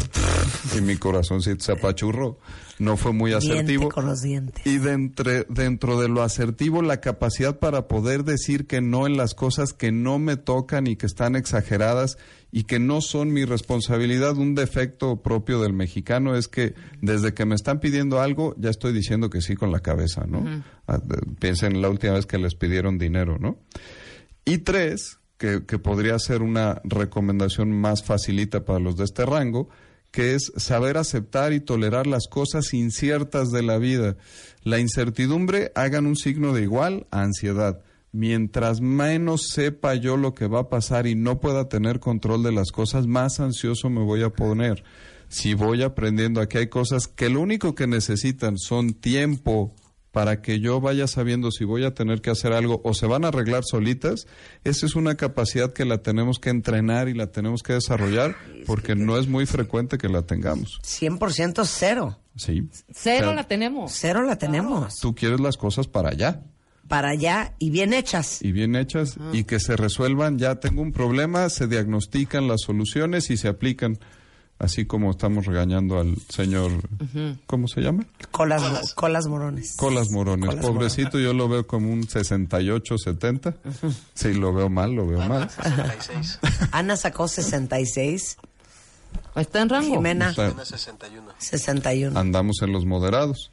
y 0.77 0.81
mi 0.81 0.97
corazoncito 0.97 1.65
se 1.65 1.73
apachurró. 1.73 2.39
No 2.81 2.97
fue 2.97 3.13
muy 3.13 3.33
asertivo. 3.33 3.83
Diente 3.83 3.95
con 3.95 4.07
los 4.07 4.23
dientes. 4.23 4.67
Y 4.67 4.79
dentro 4.79 6.01
de 6.01 6.09
lo 6.09 6.23
asertivo, 6.23 6.83
la 6.83 7.01
capacidad 7.01 7.61
para 7.61 7.87
poder 7.87 8.25
decir 8.25 8.67
que 8.67 8.81
no 8.81 9.07
en 9.07 9.17
las 9.17 9.35
cosas 9.35 9.73
que 9.73 9.93
no 9.93 10.19
me 10.19 10.37
tocan 10.37 10.89
y 10.89 10.97
que 10.97 11.07
están 11.07 11.37
exageradas 11.37 12.19
y 12.57 12.63
que 12.65 12.79
no 12.79 13.01
son 13.01 13.33
mi 13.33 13.45
responsabilidad. 13.45 14.37
Un 14.37 14.55
defecto 14.55 15.21
propio 15.23 15.61
del 15.61 15.73
mexicano 15.73 16.37
es 16.37 16.47
que 16.47 16.75
desde 17.03 17.35
que 17.35 17.45
me 17.47 17.57
están 17.57 17.81
pidiendo 17.81 18.21
algo, 18.21 18.55
ya 18.59 18.71
estoy 18.71 18.93
diciendo 18.93 19.29
que 19.29 19.41
sí 19.41 19.57
con 19.57 19.73
la 19.73 19.81
cabeza, 19.81 20.25
¿no? 20.29 20.63
Ah, 20.87 20.99
de- 20.99 21.19
Piensen 21.41 21.75
en 21.75 21.83
la 21.83 21.89
última 21.91 22.13
vez 22.13 22.27
que 22.27 22.39
les 22.39 22.55
pidieron 22.55 22.97
dinero, 22.97 23.39
¿no? 23.41 23.59
Y 24.45 24.59
tres, 24.59 25.19
que, 25.37 25.65
que 25.67 25.81
podría 25.81 26.17
ser 26.21 26.43
una 26.43 26.81
recomendación 26.85 27.73
más 27.73 28.05
facilita 28.05 28.65
para 28.65 28.79
los 28.79 28.97
de 28.97 29.03
este 29.05 29.27
rango, 29.27 29.69
que 30.13 30.35
es 30.37 30.53
saber 30.57 30.97
aceptar 30.97 31.53
y 31.53 31.59
tolerar 31.59 32.07
las 32.07 32.29
cosas 32.29 32.73
inciertas 32.73 33.51
de 33.51 33.65
la 33.65 33.79
vida. 33.79 34.17
La 34.63 34.79
incertidumbre 34.79 35.73
hagan 35.75 36.07
un 36.07 36.15
signo 36.15 36.53
de 36.53 36.63
igual 36.63 37.09
a 37.11 37.23
ansiedad. 37.23 37.83
Mientras 38.15 38.81
menos 38.81 39.49
sepa 39.49 39.97
yo 39.97 40.17
lo 40.17 40.35
que 40.35 40.47
va 40.47 40.61
a 40.61 40.69
pasar 40.69 41.09
y 41.09 41.17
no 41.17 41.41
pueda 41.41 41.69
tener 41.69 41.99
control 41.99 42.45
de 42.45 42.53
las 42.53 42.71
cosas, 42.71 43.09
más 43.09 43.41
ansioso 43.41 43.91
me 43.91 44.03
voy 44.03 44.23
a 44.23 44.31
poner. 44.31 44.85
Si 45.29 45.55
voy 45.55 45.83
aprendiendo, 45.83 46.41
aquí 46.41 46.59
hay 46.59 46.69
cosas 46.69 47.09
que 47.09 47.29
lo 47.29 47.41
único 47.41 47.75
que 47.75 47.89
necesitan 47.89 48.57
son 48.57 48.95
tiempo 48.95 49.75
para 50.13 50.43
que 50.43 50.61
yo 50.61 50.81
vaya 50.81 51.09
sabiendo 51.09 51.51
si 51.51 51.65
voy 51.65 51.85
a 51.85 51.93
tener 51.93 52.21
que 52.21 52.31
hacer 52.31 52.53
algo 52.53 52.81
o 52.85 52.95
se 52.95 53.07
van 53.07 53.25
a 53.25 53.29
arreglar 53.29 53.65
solitas, 53.65 54.29
esa 54.63 54.87
es 54.87 54.95
una 54.95 55.17
capacidad 55.17 55.73
que 55.73 55.85
la 55.85 55.99
tenemos 55.99 56.39
que 56.39 56.51
entrenar 56.51 57.09
y 57.09 57.15
la 57.15 57.33
tenemos 57.33 57.65
que 57.65 57.73
desarrollar 57.73 58.37
porque 58.65 58.95
no 58.95 59.19
es 59.19 59.27
muy 59.27 59.45
frecuente 59.45 59.99
que 59.99 60.09
la 60.09 60.23
tengamos. 60.23 60.79
100% 60.85 61.65
cero. 61.67 62.17
Sí. 62.37 62.69
Cero 62.93 63.35
la 63.35 63.49
tenemos. 63.49 63.91
Cero 63.93 64.23
la 64.23 64.39
tenemos. 64.39 65.01
Tú 65.01 65.17
quieres 65.17 65.41
las 65.41 65.57
cosas 65.57 65.89
para 65.89 66.11
allá 66.11 66.45
Para 66.89 67.09
allá 67.11 67.55
y 67.59 67.71
bien 67.71 67.93
hechas. 67.93 68.43
y 68.43 68.53
bien 68.53 68.77
hechas 68.77 69.17
y 69.33 69.45
que 69.45 69.59
se 69.61 69.77
resuelvan. 69.77 70.39
Ya 70.39 70.57
tengo 70.57 70.83
un 70.83 70.93
problema, 70.93 71.49
se 71.49 71.67
diagnostican 71.67 72.47
las 72.49 72.61
soluciones 72.63 73.31
y 73.31 73.37
se 73.37 73.49
aplican. 73.49 73.99
Así 74.57 74.85
como 74.87 75.11
estamos 75.11 75.47
regañando 75.47 75.99
al 75.99 76.15
señor, 76.29 76.71
¿cómo 77.47 77.67
se 77.67 77.81
llama? 77.81 78.07
Colas, 78.31 78.95
colas 78.95 79.27
morones. 79.27 79.75
Colas 79.77 80.11
Morones. 80.11 80.49
Colas 80.49 80.65
Pobrecito, 80.65 81.19
yo 81.19 81.35
lo 81.35 81.49
veo 81.49 81.67
como 81.67 81.93
un 81.93 82.09
68, 82.09 82.97
70. 82.99 83.57
Si 84.15 84.33
lo 84.33 84.55
veo 84.55 84.69
mal, 84.69 84.93
lo 84.93 85.09
veo 85.09 85.27
mal. 85.29 85.51
66. 85.51 86.39
Ana 86.71 86.97
sacó 86.97 87.27
66. 87.27 88.37
Está 89.35 89.61
en 89.63 89.69
rango. 89.69 89.89
Jimena, 89.93 90.31
Está- 90.31 90.47
Tiene 90.47 90.65
61. 90.65 91.33
61. 91.39 92.19
andamos 92.19 92.63
en 92.63 92.73
los 92.73 92.85
moderados. 92.87 93.51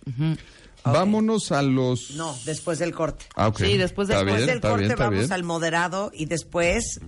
Vámonos 0.84 1.52
a 1.52 1.62
los... 1.62 2.12
No, 2.12 2.36
después 2.46 2.80
del 2.80 2.94
corte. 2.94 3.26
Ah, 3.36 3.48
ok. 3.50 3.58
Sí, 3.60 3.78
después 3.78 4.08
del- 4.08 4.18
Después 4.18 4.38
bien, 4.38 4.48
del 4.48 4.62
corte 4.62 4.86
bien, 4.86 4.96
vamos 4.98 5.20
bien. 5.20 5.34
al 5.34 5.44
moderado 5.44 6.12
y 6.14 6.26
después 6.26 7.00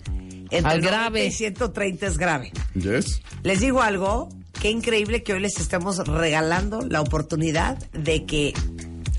entre 0.51 0.57
Al 0.71 0.81
90 0.81 0.89
grave. 0.89 1.25
y 1.25 1.31
130 1.31 2.05
es 2.07 2.17
grave. 2.17 2.51
Yes. 2.75 3.21
Les 3.41 3.59
digo 3.61 3.81
algo, 3.81 4.29
qué 4.61 4.69
increíble 4.69 5.23
que 5.23 5.33
hoy 5.33 5.39
les 5.39 5.59
estemos 5.59 5.97
regalando 6.07 6.81
la 6.81 7.01
oportunidad 7.01 7.77
de 7.93 8.25
que 8.25 8.53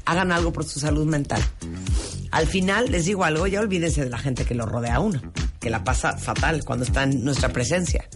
hagan 0.04 0.30
algo 0.30 0.52
por 0.52 0.64
su 0.64 0.78
salud 0.78 1.06
mental. 1.06 1.42
Al 2.30 2.46
final, 2.46 2.90
les 2.90 3.04
digo 3.06 3.24
algo, 3.24 3.46
ya 3.46 3.60
olvídense 3.60 4.04
de 4.04 4.10
la 4.10 4.18
gente 4.18 4.44
que 4.44 4.54
lo 4.54 4.66
rodea 4.66 4.96
a 4.96 5.00
uno, 5.00 5.20
que 5.60 5.70
la 5.70 5.82
pasa 5.82 6.16
fatal 6.16 6.64
cuando 6.64 6.84
está 6.84 7.02
en 7.04 7.24
nuestra 7.24 7.48
presencia. 7.48 8.08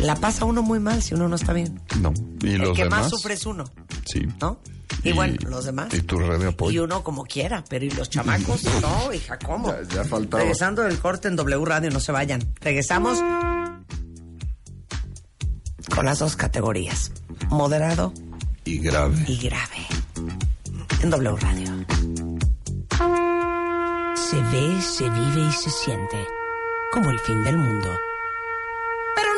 La 0.00 0.14
pasa 0.16 0.44
uno 0.44 0.62
muy 0.62 0.80
mal 0.80 1.02
si 1.02 1.14
uno 1.14 1.28
no 1.28 1.36
está 1.36 1.52
bien. 1.52 1.80
No. 2.00 2.12
¿Y 2.42 2.52
El 2.54 2.62
los 2.62 2.76
que 2.76 2.84
demás? 2.84 3.02
más 3.02 3.10
sufre 3.10 3.34
es 3.34 3.44
uno, 3.46 3.64
Sí. 4.06 4.20
¿no? 4.40 4.58
Y, 5.04 5.12
bueno, 5.12 5.36
los 5.48 5.64
demás. 5.64 5.92
Y 5.94 6.02
tu 6.02 6.18
red 6.18 6.38
de 6.40 6.48
apoyo. 6.48 6.70
Y 6.82 6.84
uno 6.84 7.02
como 7.04 7.24
quiera, 7.24 7.62
pero 7.68 7.84
¿y 7.84 7.90
los 7.90 8.10
chamacos? 8.10 8.62
No, 8.82 9.12
hija, 9.12 9.38
¿cómo? 9.38 9.68
Ya- 9.68 9.82
ya 9.96 10.04
faltaba. 10.04 10.42
Regresando 10.42 10.82
del 10.82 10.98
corte 10.98 11.28
en 11.28 11.36
W 11.36 11.64
Radio, 11.64 11.90
no 11.90 12.00
se 12.00 12.10
vayan. 12.12 12.42
Regresamos 12.60 13.18
con 15.94 16.04
las 16.04 16.18
dos 16.18 16.36
categorías, 16.36 17.12
moderado 17.48 18.12
Y 18.64 18.78
grave. 18.78 19.24
y 19.26 19.36
grave, 19.38 19.86
en 21.02 21.10
W 21.10 21.36
Radio. 21.40 21.68
Se 24.16 24.36
ve, 24.36 24.82
se 24.82 25.08
vive 25.08 25.48
y 25.48 25.52
se 25.52 25.70
siente 25.70 26.16
como 26.92 27.10
el 27.10 27.18
fin 27.20 27.42
del 27.44 27.56
mundo. 27.56 27.88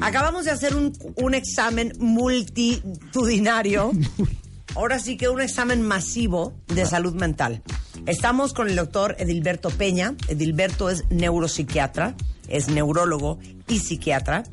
Acabamos 0.00 0.44
de 0.44 0.52
hacer 0.52 0.76
un, 0.76 0.92
un 1.16 1.34
examen 1.34 1.92
multitudinario. 1.98 3.92
Ahora 4.74 4.98
sí 4.98 5.16
que 5.16 5.28
un 5.28 5.40
examen 5.40 5.82
masivo 5.82 6.54
de 6.68 6.86
salud 6.86 7.14
mental. 7.14 7.62
Estamos 8.06 8.52
con 8.52 8.68
el 8.68 8.76
doctor 8.76 9.16
Edilberto 9.18 9.70
Peña. 9.70 10.14
Edilberto 10.28 10.88
es 10.88 11.04
neuropsiquiatra, 11.10 12.14
es 12.48 12.68
neurólogo 12.68 13.38
y 13.66 13.80
psiquiatra. 13.80 14.44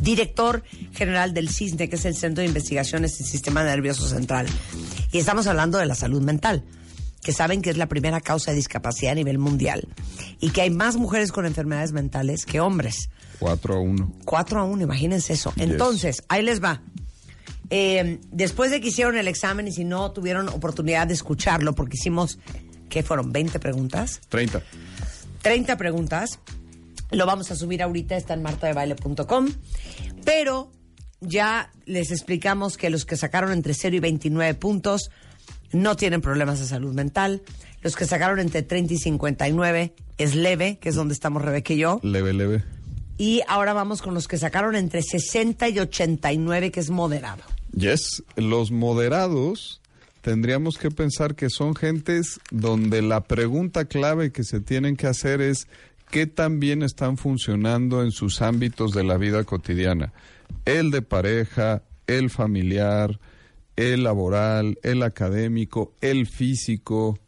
Director 0.00 0.62
general 0.92 1.32
del 1.32 1.48
CISNE, 1.48 1.88
que 1.88 1.96
es 1.96 2.04
el 2.04 2.14
Centro 2.14 2.42
de 2.42 2.48
Investigaciones 2.48 3.16
del 3.16 3.26
Sistema 3.26 3.64
Nervioso 3.64 4.06
Central. 4.06 4.46
Y 5.10 5.18
estamos 5.18 5.46
hablando 5.46 5.78
de 5.78 5.86
la 5.86 5.94
salud 5.94 6.20
mental, 6.20 6.64
que 7.22 7.32
saben 7.32 7.62
que 7.62 7.70
es 7.70 7.76
la 7.76 7.86
primera 7.86 8.20
causa 8.20 8.50
de 8.52 8.56
discapacidad 8.56 9.12
a 9.12 9.14
nivel 9.14 9.38
mundial. 9.38 9.88
Y 10.40 10.50
que 10.50 10.62
hay 10.62 10.70
más 10.70 10.96
mujeres 10.96 11.32
con 11.32 11.46
enfermedades 11.46 11.92
mentales 11.92 12.46
que 12.46 12.60
hombres. 12.60 13.10
4 13.38 13.74
a 13.74 13.80
1. 13.80 14.12
4 14.24 14.60
a 14.60 14.64
1, 14.64 14.82
imagínense 14.82 15.32
eso. 15.32 15.52
Entonces, 15.56 16.22
ahí 16.28 16.42
les 16.42 16.62
va. 16.62 16.82
Eh, 17.70 18.20
después 18.30 18.70
de 18.70 18.80
que 18.80 18.88
hicieron 18.88 19.16
el 19.16 19.28
examen 19.28 19.66
y 19.66 19.72
si 19.72 19.84
no 19.84 20.12
tuvieron 20.12 20.48
oportunidad 20.48 21.06
de 21.06 21.14
escucharlo, 21.14 21.74
porque 21.74 21.96
hicimos, 21.96 22.38
¿qué 22.88 23.02
fueron? 23.02 23.32
¿20 23.32 23.58
preguntas? 23.58 24.20
30. 24.28 24.62
30 25.42 25.76
preguntas. 25.76 26.38
Lo 27.10 27.26
vamos 27.26 27.50
a 27.50 27.56
subir 27.56 27.82
ahorita, 27.82 28.16
está 28.16 28.34
en 28.34 28.42
martadebaile.com. 28.42 29.48
Pero 30.24 30.72
ya 31.20 31.70
les 31.86 32.10
explicamos 32.10 32.76
que 32.76 32.90
los 32.90 33.04
que 33.04 33.16
sacaron 33.16 33.52
entre 33.52 33.74
0 33.74 33.96
y 33.96 34.00
29 34.00 34.54
puntos 34.54 35.10
no 35.72 35.96
tienen 35.96 36.20
problemas 36.20 36.60
de 36.60 36.66
salud 36.66 36.94
mental. 36.94 37.42
Los 37.82 37.96
que 37.96 38.06
sacaron 38.06 38.38
entre 38.38 38.62
30 38.62 38.94
y 38.94 38.98
59 38.98 39.94
es 40.18 40.34
leve, 40.34 40.78
que 40.80 40.88
es 40.88 40.94
donde 40.94 41.14
estamos 41.14 41.42
Rebeca 41.42 41.72
y 41.72 41.78
yo. 41.78 42.00
Leve, 42.02 42.32
leve. 42.32 42.64
Y 43.18 43.42
ahora 43.48 43.72
vamos 43.72 44.02
con 44.02 44.14
los 44.14 44.28
que 44.28 44.36
sacaron 44.36 44.76
entre 44.76 45.02
60 45.02 45.68
y 45.68 45.78
89, 45.78 46.70
que 46.70 46.80
es 46.80 46.90
moderado. 46.90 47.42
Yes. 47.72 48.22
Los 48.36 48.70
moderados 48.70 49.80
tendríamos 50.20 50.76
que 50.76 50.90
pensar 50.90 51.34
que 51.34 51.50
son 51.50 51.74
gentes 51.74 52.40
donde 52.50 53.00
la 53.00 53.24
pregunta 53.24 53.84
clave 53.84 54.32
que 54.32 54.44
se 54.44 54.60
tienen 54.60 54.96
que 54.96 55.06
hacer 55.06 55.40
es 55.40 55.68
qué 56.10 56.26
tan 56.26 56.60
bien 56.60 56.82
están 56.82 57.16
funcionando 57.16 58.02
en 58.02 58.10
sus 58.10 58.42
ámbitos 58.42 58.92
de 58.92 59.04
la 59.04 59.16
vida 59.16 59.44
cotidiana. 59.44 60.12
El 60.64 60.90
de 60.90 61.02
pareja, 61.02 61.82
el 62.06 62.30
familiar, 62.30 63.18
el 63.76 64.04
laboral, 64.04 64.78
el 64.82 65.02
académico, 65.02 65.92
el 66.00 66.26
físico, 66.26 67.18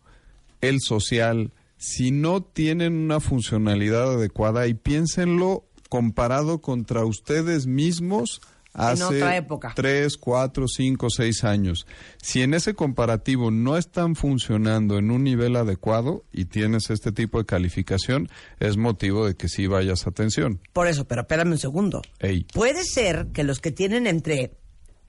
el 0.61 0.81
social. 0.81 1.53
Si 1.77 2.11
no 2.11 2.43
tienen 2.43 2.95
una 2.95 3.21
funcionalidad 3.21 4.15
adecuada 4.15 4.67
y 4.67 4.75
piénsenlo 4.75 5.65
comparado 5.89 6.61
contra 6.61 7.05
ustedes 7.05 7.67
mismos 7.67 8.41
hace 8.73 9.05
otra 9.05 9.37
época. 9.37 9.73
tres, 9.75 10.17
cuatro, 10.17 10.67
cinco, 10.69 11.11
seis 11.11 11.45
años. 11.45 11.87
Si 12.21 12.43
en 12.43 12.55
ese 12.55 12.75
comparativo 12.75 13.51
no 13.51 13.77
están 13.77 14.15
funcionando 14.15 14.99
en 14.99 15.11
un 15.11 15.25
nivel 15.25 15.57
adecuado 15.57 16.25
y 16.33 16.47
tienes 16.47 16.91
este 16.91 17.13
tipo 17.13 17.39
de 17.39 17.47
calificación, 17.47 18.29
es 18.61 18.77
motivo 18.77 19.27
de 19.27 19.35
que 19.35 19.49
sí 19.49 19.67
vayas 19.67 20.07
a 20.07 20.11
atención. 20.11 20.61
Por 20.73 20.87
eso, 20.87 21.07
pero 21.07 21.23
espérame 21.23 21.53
un 21.53 21.59
segundo. 21.59 22.03
Ey, 22.21 22.45
Puede 22.55 22.85
ser 22.85 23.29
que 23.33 23.45
los 23.45 23.61
que 23.61 23.73
tienen 23.73 24.07
entre 24.07 24.53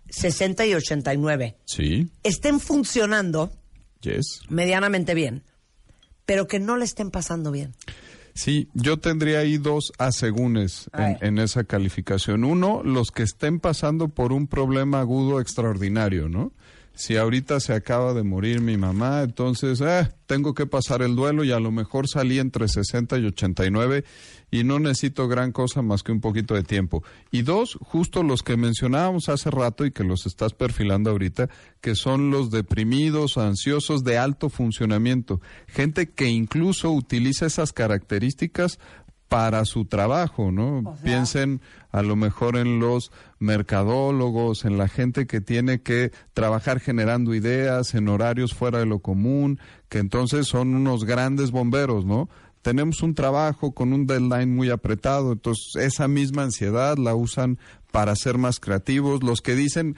60 0.10 0.66
y 0.66 0.74
89 0.74 1.58
sí, 1.66 2.10
estén 2.24 2.60
funcionando 2.60 3.52
yes. 4.02 4.42
medianamente 4.50 5.14
bien, 5.14 5.44
pero 6.26 6.48
que 6.48 6.60
no 6.60 6.78
le 6.78 6.86
estén 6.86 7.12
pasando 7.12 7.52
bien. 7.52 7.74
Sí, 8.36 8.70
yo 8.74 8.98
tendría 8.98 9.40
ahí 9.40 9.58
dos 9.58 9.92
asegúnes 9.98 10.90
en, 10.94 11.18
en 11.20 11.40
esa 11.40 11.66
calificación. 11.66 12.46
Uno, 12.46 12.82
los 12.84 13.12
que 13.12 13.24
estén 13.24 13.60
pasando 13.60 14.08
por 14.08 14.32
un 14.32 14.48
problema 14.48 15.02
agudo 15.02 15.42
extraordinario, 15.42 16.30
¿no? 16.30 16.54
Si 17.00 17.16
ahorita 17.16 17.62
se 17.62 17.72
acaba 17.72 18.14
de 18.14 18.24
morir 18.24 18.60
mi 18.60 18.76
mamá, 18.76 19.22
entonces 19.22 19.80
eh, 19.80 20.10
tengo 20.26 20.54
que 20.54 20.66
pasar 20.66 21.02
el 21.02 21.16
duelo 21.16 21.46
y 21.46 21.52
a 21.54 21.60
lo 21.62 21.72
mejor 21.72 22.10
salí 22.10 22.40
entre 22.40 22.68
60 22.68 23.18
y 23.20 23.26
89 23.26 24.04
y 24.52 24.66
no 24.66 24.80
necesito 24.80 25.30
gran 25.30 25.54
cosa 25.54 25.82
más 25.82 26.04
que 26.04 26.12
un 26.12 26.20
poquito 26.20 26.56
de 26.56 26.64
tiempo. 26.64 27.02
Y 27.32 27.44
dos, 27.44 27.78
justo 27.80 28.22
los 28.22 28.44
que 28.44 28.58
mencionábamos 28.58 29.30
hace 29.30 29.50
rato 29.50 29.86
y 29.86 29.92
que 29.92 30.04
los 30.04 30.26
estás 30.26 30.54
perfilando 30.54 31.12
ahorita, 31.12 31.50
que 31.80 31.96
son 31.96 32.32
los 32.32 32.52
deprimidos, 32.52 33.38
ansiosos 33.38 34.04
de 34.04 34.18
alto 34.18 34.50
funcionamiento. 34.50 35.40
Gente 35.68 36.10
que 36.10 36.28
incluso 36.28 36.92
utiliza 36.92 37.46
esas 37.46 37.72
características 37.72 38.78
para 39.30 39.64
su 39.66 39.86
trabajo, 39.86 40.52
¿no? 40.52 40.96
Piensen 41.04 41.62
a 41.92 42.02
lo 42.02 42.16
mejor 42.16 42.58
en 42.58 42.80
los 42.80 43.12
mercadólogos, 43.38 44.66
en 44.66 44.78
la 44.78 44.88
gente 44.88 45.28
que 45.28 45.40
tiene 45.40 45.82
que 45.82 46.12
trabajar 46.34 46.80
generando 46.80 47.36
ideas 47.36 47.94
en 47.94 48.10
horarios 48.10 48.56
fuera 48.56 48.80
de 48.80 48.88
lo 48.88 49.00
común, 49.00 49.60
que 49.88 50.00
entonces 50.00 50.48
son 50.48 50.76
unos 50.76 51.06
grandes 51.06 51.52
bomberos, 51.52 52.06
¿no? 52.06 52.28
tenemos 52.62 53.02
un 53.02 53.16
trabajo 53.16 53.72
con 53.72 53.94
un 53.94 54.06
deadline 54.06 54.54
muy 54.54 54.70
apretado, 54.70 55.32
entonces 55.32 55.76
esa 55.78 56.08
misma 56.08 56.44
ansiedad 56.44 56.98
la 56.98 57.16
usan 57.16 57.58
para 57.92 58.16
ser 58.16 58.38
más 58.38 58.60
creativos. 58.60 59.24
Los 59.24 59.42
que 59.42 59.56
dicen, 59.56 59.96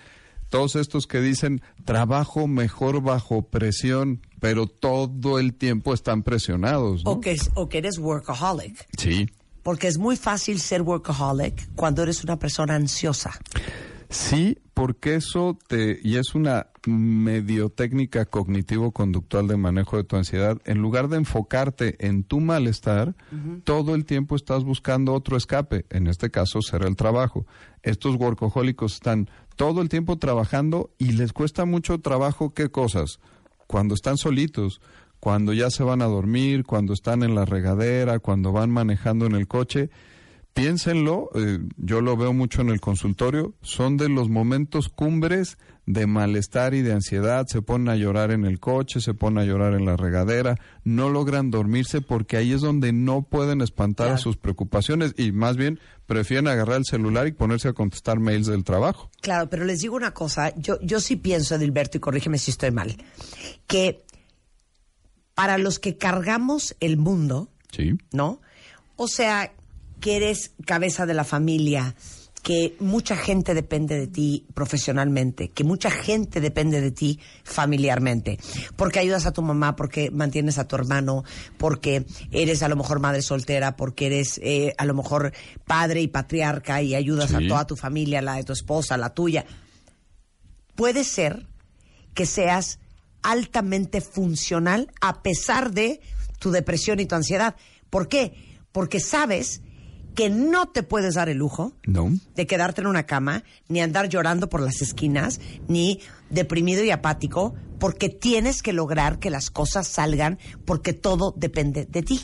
todos 0.52 0.76
estos 0.76 1.08
que 1.08 1.20
dicen, 1.22 1.62
trabajo 1.86 2.46
mejor 2.48 3.02
bajo 3.02 3.42
presión, 3.50 4.22
pero 4.40 4.68
todo 4.68 5.40
el 5.40 5.56
tiempo 5.56 5.96
están 5.96 6.22
presionados. 6.22 7.04
¿no? 7.04 7.12
O, 7.14 7.20
que, 7.22 7.32
es- 7.32 7.50
o 7.56 7.68
que 7.70 7.80
eres 7.80 7.98
workaholic. 7.98 8.86
Sí. 9.00 9.28
Porque 9.64 9.88
es 9.88 9.98
muy 9.98 10.18
fácil 10.18 10.60
ser 10.60 10.82
workaholic 10.84 11.70
cuando 11.76 12.04
eres 12.04 12.24
una 12.24 12.38
persona 12.38 12.76
ansiosa. 12.76 13.32
Sí, 14.10 14.58
porque 14.74 15.16
eso 15.16 15.58
te, 15.68 16.00
y 16.04 16.18
es 16.18 16.36
una 16.36 16.68
medio 16.88 17.70
técnica 17.70 18.26
cognitivo-conductual 18.26 19.48
de 19.48 19.58
manejo 19.58 19.98
de 19.98 20.04
tu 20.04 20.16
ansiedad, 20.16 20.60
en 20.66 20.80
lugar 20.80 21.08
de 21.10 21.18
enfocarte 21.18 21.96
en 22.06 22.24
tu 22.24 22.40
malestar, 22.40 23.16
todo 23.64 23.96
el 23.96 24.06
tiempo 24.06 24.36
estás 24.36 24.64
buscando 24.64 25.14
otro 25.14 25.38
escape, 25.38 25.86
en 25.90 26.08
este 26.08 26.32
caso 26.32 26.62
será 26.62 26.88
el 26.88 26.96
trabajo. 26.96 27.46
Estos 27.84 28.16
workahólicos 28.16 28.94
están 28.94 29.30
todo 29.56 29.82
el 29.82 29.90
tiempo 29.90 30.18
trabajando 30.18 30.92
y 30.98 31.12
les 31.12 31.34
cuesta 31.34 31.66
mucho 31.66 32.00
trabajo, 32.00 32.54
¿qué 32.54 32.70
cosas? 32.70 33.20
Cuando 33.68 33.94
están 33.96 34.18
solitos, 34.18 34.82
cuando 35.20 35.54
ya 35.54 35.70
se 35.70 35.84
van 35.84 36.02
a 36.02 36.06
dormir, 36.06 36.66
cuando 36.66 36.94
están 36.94 37.22
en 37.22 37.36
la 37.36 37.46
regadera, 37.46 38.20
cuando 38.20 38.52
van 38.52 38.72
manejando 38.72 39.28
en 39.28 39.36
el 39.36 39.48
coche, 39.48 39.92
piénsenlo, 40.54 41.30
eh, 41.36 41.60
yo 41.78 42.02
lo 42.02 42.18
veo 42.18 42.34
mucho 42.34 42.62
en 42.62 42.70
el 42.70 42.82
consultorio, 42.82 43.54
son 43.62 43.98
de 43.98 44.10
los 44.10 44.30
momentos 44.30 44.90
cumbres 44.90 45.58
de 45.86 46.06
malestar 46.08 46.74
y 46.74 46.82
de 46.82 46.94
ansiedad, 46.94 47.48
se 47.48 47.62
ponen 47.62 47.90
a 47.90 47.96
llorar 47.96 48.32
en 48.32 48.46
el 48.46 48.60
coche, 48.60 49.02
se 49.02 49.14
ponen 49.14 49.40
a 49.40 49.46
llorar 49.46 49.74
en 49.74 49.86
la 49.86 49.98
regadera, 49.98 50.56
no 50.84 51.10
logran 51.10 51.52
dormirse 51.52 52.02
porque 52.02 52.38
ahí 52.38 52.54
es 52.54 52.62
donde 52.62 52.94
no 52.94 53.24
pueden 53.24 53.62
espantar 53.62 54.10
a 54.12 54.18
sus 54.18 54.38
preocupaciones 54.38 55.14
y 55.18 55.32
más 55.32 55.58
bien 55.58 55.80
prefieren 56.06 56.48
agarrar 56.48 56.78
el 56.78 56.86
celular 56.86 57.28
y 57.28 57.32
ponerse 57.32 57.70
a 57.70 57.74
contestar 57.74 58.20
mails 58.20 58.48
del 58.48 58.64
trabajo. 58.64 59.10
Claro, 59.22 59.50
pero 59.50 59.66
les 59.66 59.80
digo 59.82 59.96
una 59.96 60.14
cosa, 60.14 60.54
yo, 60.56 60.80
yo 60.82 61.00
sí 61.00 61.16
pienso, 61.16 61.56
Edilberto, 61.56 61.98
y 61.98 62.02
corrígeme 62.02 62.38
si 62.38 62.52
estoy 62.52 62.72
mal, 62.72 62.96
que 63.68 64.04
para 65.34 65.58
los 65.58 65.80
que 65.80 65.98
cargamos 65.98 66.76
el 66.80 66.98
mundo, 66.98 67.50
Sí. 67.72 67.94
¿no? 68.12 68.42
O 68.98 69.08
sea, 69.08 69.54
que 70.02 70.18
eres 70.18 70.52
cabeza 70.66 71.06
de 71.06 71.14
la 71.14 71.24
familia, 71.24 71.96
que 72.44 72.76
mucha 72.80 73.16
gente 73.16 73.54
depende 73.54 74.00
de 74.00 74.08
ti 74.08 74.48
profesionalmente, 74.56 75.50
que 75.52 75.64
mucha 75.64 75.92
gente 75.92 76.42
depende 76.42 76.82
de 76.82 76.90
ti 76.90 77.20
familiarmente, 77.44 78.40
porque 78.76 78.98
ayudas 78.98 79.28
a 79.28 79.32
tu 79.32 79.44
mamá, 79.44 79.76
porque 79.76 80.10
mantienes 80.10 80.58
a 80.58 80.68
tu 80.68 80.76
hermano, 80.76 81.24
porque 81.60 82.04
eres 82.32 82.64
a 82.64 82.68
lo 82.68 82.76
mejor 82.76 83.00
madre 83.00 83.22
soltera, 83.22 83.76
porque 83.76 84.08
eres 84.08 84.40
eh, 84.44 84.74
a 84.80 84.86
lo 84.86 84.96
mejor 84.96 85.34
padre 85.66 86.02
y 86.02 86.08
patriarca 86.08 86.82
y 86.82 86.96
ayudas 86.96 87.30
Sí. 87.30 87.36
a 87.36 87.48
toda 87.48 87.68
tu 87.68 87.76
familia, 87.76 88.24
la 88.24 88.36
de 88.38 88.44
tu 88.44 88.54
esposa, 88.54 88.98
la 88.98 89.14
tuya. 89.14 89.46
Puede 90.76 91.04
ser 91.04 91.46
que 92.16 92.26
seas 92.26 92.80
altamente 93.22 94.02
funcional 94.02 94.92
a 95.00 95.22
pesar 95.22 95.72
de 95.72 96.02
tu 96.40 96.50
depresión 96.50 97.00
y 97.00 97.06
tu 97.06 97.14
ansiedad. 97.14 97.56
¿Por 97.92 98.08
qué? 98.08 98.34
Porque 98.72 99.00
sabes 99.00 99.62
que 100.16 100.30
no 100.30 100.68
te 100.68 100.84
puedes 100.84 101.16
dar 101.16 101.30
el 101.30 101.38
lujo 101.38 101.74
No. 101.86 102.12
de 102.36 102.48
quedarte 102.48 102.82
en 102.82 102.88
una 102.88 103.06
cama, 103.06 103.44
ni 103.70 103.82
andar 103.82 104.10
llorando 104.10 104.50
por 104.50 104.62
las 104.62 104.82
esquinas, 104.82 105.40
ni 105.68 106.00
deprimido 106.30 106.84
y 106.84 106.92
apático, 106.92 107.54
porque 107.80 108.10
tienes 108.10 108.62
que 108.62 108.74
lograr 108.74 109.20
que 109.20 109.30
las 109.30 109.50
cosas 109.50 109.88
salgan, 109.88 110.38
porque 110.66 110.94
todo 110.94 111.34
depende 111.38 111.86
de 111.86 112.04
ti. 112.04 112.22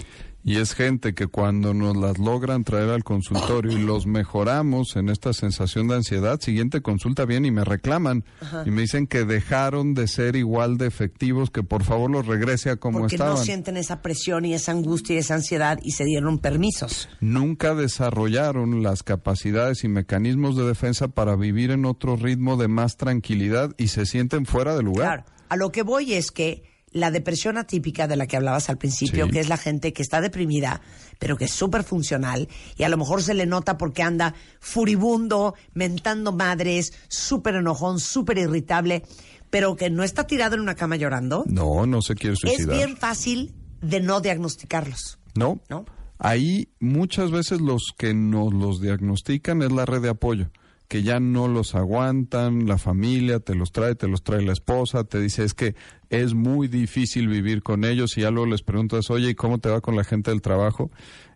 Y 0.48 0.60
es 0.60 0.76
gente 0.76 1.14
que 1.14 1.28
cuando 1.28 1.74
nos 1.74 1.98
las 1.98 2.20
logran 2.20 2.64
traer 2.64 2.90
al 2.90 3.04
consultorio 3.04 3.78
y 3.78 3.82
los 3.82 4.08
mejoramos 4.08 4.96
en 4.96 5.10
esta 5.10 5.34
sensación 5.34 5.90
de 5.90 5.96
ansiedad, 5.96 6.40
siguiente 6.40 6.80
consulta 6.82 7.26
bien 7.26 7.44
y 7.44 7.52
me 7.52 7.66
reclaman 7.66 8.24
y 8.66 8.72
me 8.72 8.84
dicen 8.84 9.08
que 9.08 9.26
dejaron 9.26 9.94
de 9.94 10.08
ser 10.08 10.38
igual 10.38 10.78
de 10.78 10.88
efectivos, 10.88 11.52
que 11.52 11.64
por 11.64 11.84
favor 11.84 12.10
los 12.10 12.28
regrese 12.28 12.70
a 12.70 12.78
como 12.78 13.00
porque 13.00 13.16
estaban. 13.16 13.36
no 13.36 13.44
sienten 13.44 13.76
esa 13.76 14.02
presión 14.02 14.46
y 14.46 14.54
esa 14.54 14.72
angustia 14.72 15.16
y 15.16 15.18
esa 15.18 15.36
ansiedad 15.36 15.80
y 15.84 15.92
se 15.92 16.06
dieron 16.06 16.40
permisos. 16.40 17.10
Nunca 17.20 17.76
desarrollaron 17.76 18.82
las 18.82 19.04
capacidades 19.04 19.84
y 19.84 19.90
mecanismos 19.90 20.56
de 20.56 20.64
defensa 20.66 21.10
para 21.10 21.36
vivir 21.36 21.72
en 21.72 21.84
otro 21.84 22.16
ritmo 22.16 22.56
de 22.56 22.70
más 22.70 22.96
tranquilidad 22.96 23.76
y 23.78 23.90
se 23.90 24.06
sienten 24.06 24.46
fuera 24.46 24.78
de 24.78 24.84
lugar. 24.84 25.26
Claro, 25.26 25.26
a 25.50 25.58
lo 25.58 25.74
que 25.74 25.84
voy 25.84 26.14
es 26.14 26.32
que 26.32 26.64
la 26.92 27.12
depresión 27.12 27.58
atípica 27.58 28.08
de 28.08 28.16
la 28.16 28.28
que 28.28 28.38
hablabas 28.38 28.70
al 28.70 28.78
principio, 28.78 29.26
Sí. 29.26 29.32
que 29.32 29.40
es 29.42 29.50
la 29.50 29.58
gente 29.58 29.94
que 29.94 30.02
está 30.02 30.22
deprimida, 30.22 30.82
pero 31.20 31.36
que 31.38 31.46
es 31.46 31.52
súper 31.52 31.84
funcional, 31.84 32.48
y 32.78 32.84
a 32.84 32.90
lo 32.90 32.98
mejor 32.98 33.22
se 33.22 33.34
le 33.34 33.46
nota 33.46 33.78
porque 33.78 34.04
anda 34.04 34.34
furibundo, 34.60 35.56
mentando 35.74 36.32
madres, 36.32 36.94
súper 37.10 37.56
enojón, 37.56 38.00
súper 38.00 38.38
irritable, 38.38 39.04
pero 39.50 39.76
que 39.76 39.90
no 39.90 40.04
está 40.04 40.26
tirado 40.28 40.56
en 40.56 40.62
una 40.62 40.76
cama 40.76 40.96
llorando, 40.96 41.44
No, 41.48 41.86
no 41.86 42.02
se 42.02 42.16
quiere 42.16 42.34
es 42.34 42.40
suicidar. 42.40 42.76
bien 42.78 42.98
fácil 42.98 43.54
de 43.82 44.00
no 44.02 44.22
diagnosticarlos. 44.22 45.20
No. 45.36 45.60
¿No? 45.70 45.86
Ahí 46.20 46.70
muchas 46.80 47.32
veces 47.32 47.62
los 47.62 47.94
que 47.98 48.14
nos 48.14 48.54
los 48.54 48.82
diagnostican 48.82 49.62
es 49.62 49.72
la 49.72 49.86
red 49.86 50.02
de 50.02 50.10
apoyo, 50.10 50.50
que 50.88 51.04
ya 51.04 51.20
no 51.20 51.48
los 51.48 51.76
aguantan, 51.76 52.66
la 52.66 52.78
familia 52.78 53.40
te 53.40 53.56
los 53.56 53.72
trae, 53.72 53.96
te 53.96 54.08
los 54.08 54.24
trae 54.24 54.42
la 54.42 54.54
esposa, 54.54 55.04
te 55.04 55.20
dice 55.20 55.44
es 55.44 55.54
que 55.54 55.76
es 56.10 56.34
muy 56.34 56.68
difícil 56.70 57.28
vivir 57.28 57.62
con 57.62 57.84
ellos 57.84 58.18
y 58.18 58.22
ya 58.22 58.32
luego 58.32 58.48
les 58.48 58.64
preguntas, 58.64 59.10
oye, 59.10 59.32
¿y 59.32 59.36
cómo 59.36 59.60
te 59.60 59.70
va 59.70 59.82
con 59.82 59.96
la 59.98 60.06
gente 60.06 60.32
del 60.32 60.42
trabajo? 60.42 60.90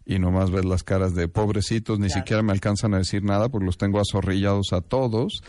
Y 0.06 0.20
nomás 0.20 0.52
ves 0.52 0.66
las 0.66 0.84
caras 0.84 1.14
de 1.16 1.28
pobrecitos, 1.28 2.00
ni 2.00 2.10
siquiera 2.10 2.42
me 2.42 2.54
alcanzan 2.54 2.94
a 2.94 2.98
decir 2.98 3.24
nada, 3.24 3.50
pues 3.50 3.64
los 3.64 3.78
tengo 3.78 4.00
azorrillados 4.00 4.74
a 4.74 4.82
todos. 4.82 5.44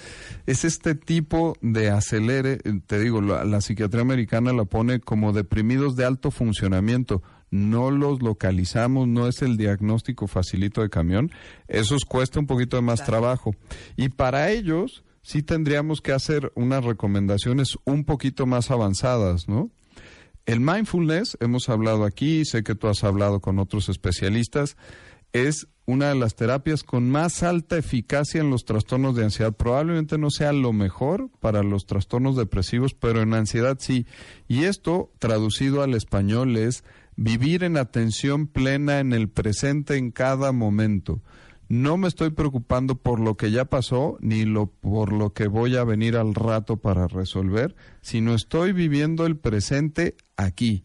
Es 0.46 0.64
este 0.64 0.94
tipo 0.94 1.56
de 1.62 1.90
acelere, 1.90 2.58
te 2.86 2.98
digo, 2.98 3.20
la, 3.22 3.44
la 3.44 3.60
psiquiatría 3.60 4.02
americana 4.02 4.52
la 4.52 4.64
pone 4.64 5.00
como 5.00 5.32
deprimidos 5.32 5.96
de 5.96 6.04
alto 6.04 6.30
funcionamiento. 6.30 7.22
No 7.52 7.90
los 7.90 8.22
localizamos, 8.22 9.06
no 9.06 9.28
es 9.28 9.42
el 9.42 9.58
diagnóstico 9.58 10.26
facilito 10.26 10.80
de 10.80 10.88
camión. 10.88 11.30
Esos 11.68 12.06
cuesta 12.06 12.40
un 12.40 12.46
poquito 12.46 12.76
de 12.76 12.82
más 12.82 13.04
trabajo. 13.04 13.54
Y 13.94 14.08
para 14.08 14.50
ellos 14.50 15.04
sí 15.20 15.42
tendríamos 15.42 16.00
que 16.00 16.12
hacer 16.12 16.50
unas 16.54 16.82
recomendaciones 16.82 17.76
un 17.84 18.04
poquito 18.04 18.46
más 18.46 18.70
avanzadas, 18.70 19.48
¿no? 19.48 19.70
El 20.46 20.60
mindfulness, 20.60 21.36
hemos 21.40 21.68
hablado 21.68 22.04
aquí, 22.04 22.46
sé 22.46 22.62
que 22.62 22.74
tú 22.74 22.88
has 22.88 23.04
hablado 23.04 23.40
con 23.40 23.58
otros 23.58 23.90
especialistas, 23.90 24.78
es 25.34 25.68
una 25.84 26.08
de 26.08 26.14
las 26.14 26.34
terapias 26.34 26.82
con 26.82 27.10
más 27.10 27.42
alta 27.42 27.76
eficacia 27.76 28.40
en 28.40 28.48
los 28.50 28.64
trastornos 28.64 29.14
de 29.14 29.24
ansiedad. 29.24 29.52
Probablemente 29.52 30.16
no 30.16 30.30
sea 30.30 30.52
lo 30.52 30.72
mejor 30.72 31.28
para 31.40 31.62
los 31.62 31.86
trastornos 31.86 32.36
depresivos, 32.36 32.94
pero 32.94 33.20
en 33.20 33.34
ansiedad 33.34 33.76
sí. 33.78 34.06
Y 34.48 34.64
esto, 34.64 35.12
traducido 35.18 35.82
al 35.82 35.94
español, 35.94 36.56
es 36.56 36.84
vivir 37.16 37.64
en 37.64 37.77
atención 37.77 38.46
plena 38.46 39.01
en 39.01 39.12
el 39.12 39.29
presente 39.29 39.96
en 39.96 40.11
cada 40.11 40.53
momento. 40.53 41.22
No 41.68 41.96
me 41.96 42.09
estoy 42.09 42.31
preocupando 42.31 42.96
por 42.96 43.18
lo 43.18 43.37
que 43.37 43.51
ya 43.51 43.64
pasó 43.64 44.18
ni 44.20 44.44
lo 44.44 44.66
por 44.66 45.12
lo 45.12 45.33
que 45.33 45.46
voy 45.46 45.77
a 45.77 45.85
venir 45.85 46.16
al 46.16 46.35
rato 46.35 46.77
para 46.77 47.07
resolver, 47.09 47.75
sino 48.03 48.35
estoy 48.35 48.72
viviendo 48.72 49.25
el 49.25 49.37
presente 49.38 50.16
aquí. 50.37 50.85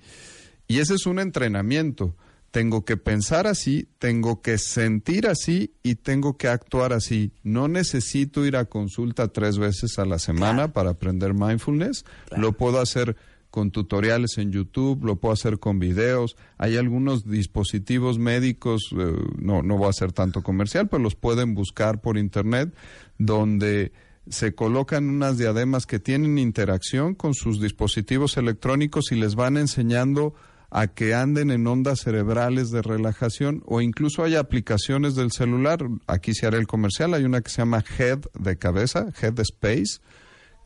Y 0.68 0.80
ese 0.80 0.96
es 0.96 1.06
un 1.06 1.20
entrenamiento. 1.20 2.16
Tengo 2.52 2.86
que 2.86 2.96
pensar 2.96 3.46
así, 3.48 3.90
tengo 4.00 4.42
que 4.42 4.58
sentir 4.58 5.28
así 5.28 5.74
y 5.84 5.96
tengo 5.96 6.38
que 6.38 6.48
actuar 6.48 6.94
así. 6.94 7.34
No 7.44 7.68
necesito 7.68 8.46
ir 8.46 8.56
a 8.56 8.66
consulta 8.66 9.28
tres 9.28 9.58
veces 9.58 10.00
a 10.00 10.06
la 10.06 10.18
semana 10.20 10.72
para 10.72 10.92
aprender 10.92 11.34
mindfulness. 11.34 12.06
Lo 12.36 12.54
puedo 12.54 12.80
hacer 12.80 13.18
con 13.58 13.72
tutoriales 13.72 14.38
en 14.38 14.52
YouTube, 14.52 15.04
lo 15.04 15.16
puedo 15.16 15.34
hacer 15.34 15.58
con 15.58 15.80
videos. 15.80 16.38
Hay 16.60 16.78
algunos 16.78 17.28
dispositivos 17.28 18.20
médicos, 18.20 18.92
eh, 18.96 19.16
no, 19.40 19.64
no 19.64 19.78
voy 19.78 19.88
a 19.88 19.90
hacer 19.90 20.12
tanto 20.12 20.44
comercial, 20.44 20.90
pero 20.90 21.02
los 21.02 21.16
pueden 21.16 21.56
buscar 21.56 22.00
por 22.00 22.20
internet, 22.20 22.72
donde 23.18 23.94
se 24.30 24.54
colocan 24.54 25.10
unas 25.10 25.40
diademas 25.40 25.88
que 25.88 25.98
tienen 25.98 26.38
interacción 26.38 27.16
con 27.16 27.34
sus 27.34 27.60
dispositivos 27.60 28.38
electrónicos 28.38 29.12
y 29.12 29.16
les 29.16 29.34
van 29.34 29.58
enseñando 29.58 30.36
a 30.70 30.86
que 30.86 31.16
anden 31.16 31.50
en 31.50 31.66
ondas 31.66 32.02
cerebrales 32.02 32.70
de 32.70 32.84
relajación 32.84 33.64
o 33.66 33.82
incluso 33.82 34.24
hay 34.24 34.36
aplicaciones 34.36 35.16
del 35.16 35.32
celular, 35.32 35.80
aquí 36.06 36.36
se 36.36 36.46
hará 36.46 36.60
el 36.60 36.68
comercial, 36.68 37.16
hay 37.16 37.24
una 37.24 37.42
que 37.42 37.50
se 37.50 37.64
llama 37.64 37.84
Head 37.98 38.20
de 38.38 38.56
cabeza, 38.60 39.08
Head 39.20 39.40
Space, 39.40 40.00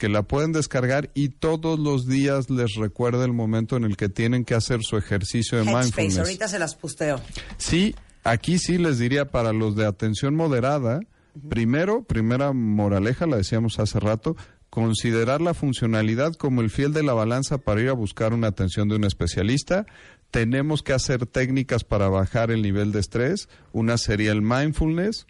que 0.02 0.10
la 0.10 0.24
pueden 0.24 0.52
descargar 0.52 1.12
y 1.14 1.30
todos 1.30 1.78
los 1.78 2.08
días 2.08 2.50
les 2.50 2.74
recuerda 2.74 3.24
el 3.24 3.34
momento 3.34 3.78
en 3.78 3.84
el 3.84 3.98
que 3.98 4.10
tienen 4.10 4.46
que 4.46 4.56
hacer 4.56 4.80
su 4.82 4.98
ejercicio 4.98 5.60
de 5.60 5.66
Headspace, 5.66 5.84
mindfulness. 5.84 6.18
ahorita 6.18 6.48
se 6.48 6.58
las 6.58 6.74
pusteo. 6.74 7.22
Sí, 7.60 7.94
aquí 8.24 8.58
sí 8.58 8.80
les 8.80 8.98
diría 8.98 9.26
para 9.26 9.54
los 9.54 9.76
de 9.76 9.86
atención 9.86 10.34
moderada, 10.34 11.02
primero, 11.50 12.02
primera 12.02 12.52
moraleja, 12.52 13.28
la 13.28 13.38
decíamos 13.38 13.78
hace 13.78 14.00
rato, 14.00 14.36
considerar 14.72 15.40
la 15.40 15.54
funcionalidad 15.54 16.34
como 16.34 16.62
el 16.62 16.72
fiel 16.72 16.94
de 16.94 17.04
la 17.04 17.14
balanza 17.14 17.60
para 17.60 17.82
ir 17.82 17.90
a 17.90 17.94
buscar 17.94 18.34
una 18.34 18.48
atención 18.48 18.90
de 18.90 18.96
un 18.96 19.04
especialista. 19.04 19.86
Tenemos 20.32 20.82
que 20.82 20.94
hacer 20.94 21.28
técnicas 21.28 21.84
para 21.84 22.10
bajar 22.10 22.50
el 22.50 22.64
nivel 22.64 22.92
de 22.92 23.02
estrés. 23.02 23.50
Una 23.72 24.00
sería 24.00 24.32
el 24.32 24.42
mindfulness. 24.42 25.28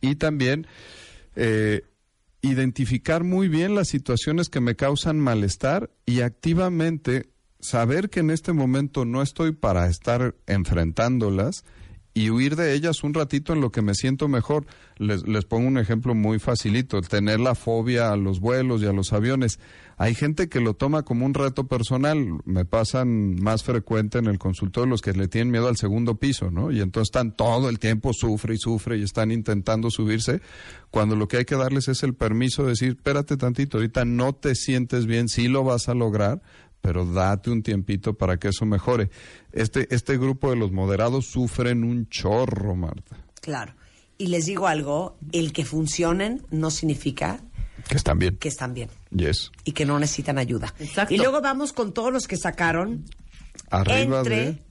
Y 0.00 0.14
también 0.14 0.68
eh, 1.34 1.82
identificar 2.42 3.24
muy 3.24 3.48
bien 3.48 3.74
las 3.74 3.88
situaciones 3.88 4.48
que 4.48 4.60
me 4.60 4.76
causan 4.76 5.18
malestar 5.18 5.90
y 6.06 6.20
activamente 6.20 7.30
saber 7.60 8.08
que 8.10 8.20
en 8.20 8.30
este 8.30 8.52
momento 8.52 9.04
no 9.04 9.22
estoy 9.22 9.52
para 9.52 9.86
estar 9.88 10.34
enfrentándolas 10.46 11.64
y 12.12 12.30
huir 12.30 12.56
de 12.56 12.74
ellas 12.74 13.04
un 13.04 13.14
ratito 13.14 13.52
en 13.52 13.60
lo 13.60 13.70
que 13.70 13.82
me 13.82 13.94
siento 13.94 14.28
mejor. 14.28 14.66
Les, 14.96 15.26
les 15.26 15.44
pongo 15.44 15.68
un 15.68 15.78
ejemplo 15.78 16.14
muy 16.14 16.38
facilito, 16.38 16.98
el 16.98 17.08
tener 17.08 17.40
la 17.40 17.54
fobia 17.54 18.10
a 18.12 18.16
los 18.16 18.40
vuelos 18.40 18.82
y 18.82 18.86
a 18.86 18.92
los 18.92 19.12
aviones. 19.12 19.58
Hay 19.96 20.14
gente 20.14 20.48
que 20.48 20.60
lo 20.60 20.74
toma 20.74 21.02
como 21.02 21.26
un 21.26 21.34
reto 21.34 21.68
personal. 21.68 22.40
Me 22.44 22.64
pasan 22.64 23.36
más 23.36 23.62
frecuente 23.62 24.18
en 24.18 24.26
el 24.26 24.38
consultorio 24.38 24.90
los 24.90 25.02
que 25.02 25.12
le 25.12 25.28
tienen 25.28 25.50
miedo 25.52 25.68
al 25.68 25.76
segundo 25.76 26.16
piso, 26.16 26.50
¿no? 26.50 26.72
Y 26.72 26.80
entonces 26.80 27.08
están 27.08 27.36
todo 27.36 27.68
el 27.68 27.78
tiempo 27.78 28.12
sufre 28.12 28.54
y 28.54 28.58
sufre 28.58 28.98
y 28.98 29.02
están 29.02 29.30
intentando 29.30 29.90
subirse, 29.90 30.40
cuando 30.90 31.16
lo 31.16 31.28
que 31.28 31.38
hay 31.38 31.44
que 31.44 31.56
darles 31.56 31.88
es 31.88 32.02
el 32.02 32.14
permiso 32.14 32.62
de 32.62 32.70
decir, 32.70 32.90
espérate 32.90 33.36
tantito, 33.36 33.78
ahorita 33.78 34.04
no 34.04 34.34
te 34.34 34.54
sientes 34.54 35.06
bien, 35.06 35.28
sí 35.28 35.48
lo 35.48 35.64
vas 35.64 35.88
a 35.88 35.94
lograr, 35.94 36.42
pero 36.80 37.04
date 37.04 37.50
un 37.50 37.62
tiempito 37.62 38.14
para 38.14 38.38
que 38.38 38.48
eso 38.48 38.64
mejore. 38.66 39.10
Este, 39.52 39.86
este 39.94 40.16
grupo 40.18 40.50
de 40.50 40.56
los 40.56 40.72
moderados 40.72 41.26
sufren 41.26 41.84
un 41.84 42.08
chorro, 42.08 42.74
Marta. 42.76 43.16
Claro. 43.40 43.74
Y 44.18 44.26
les 44.28 44.46
digo 44.46 44.66
algo, 44.66 45.16
el 45.32 45.52
que 45.52 45.64
funcionen 45.64 46.42
no 46.50 46.70
significa 46.70 47.40
Que 47.88 47.96
están 47.96 48.18
bien. 48.18 48.36
que 48.36 48.48
están 48.48 48.74
bien 48.74 48.90
Yes. 49.10 49.50
y 49.64 49.72
que 49.72 49.84
no 49.86 49.98
necesitan 49.98 50.36
ayuda. 50.38 50.74
Exacto. 50.78 51.14
Y 51.14 51.16
luego 51.18 51.40
vamos 51.40 51.72
con 51.72 51.92
todos 51.92 52.12
los 52.12 52.28
que 52.28 52.36
sacaron 52.36 53.04
Arriba 53.70 54.18
entre 54.18 54.36
de... 54.52 54.62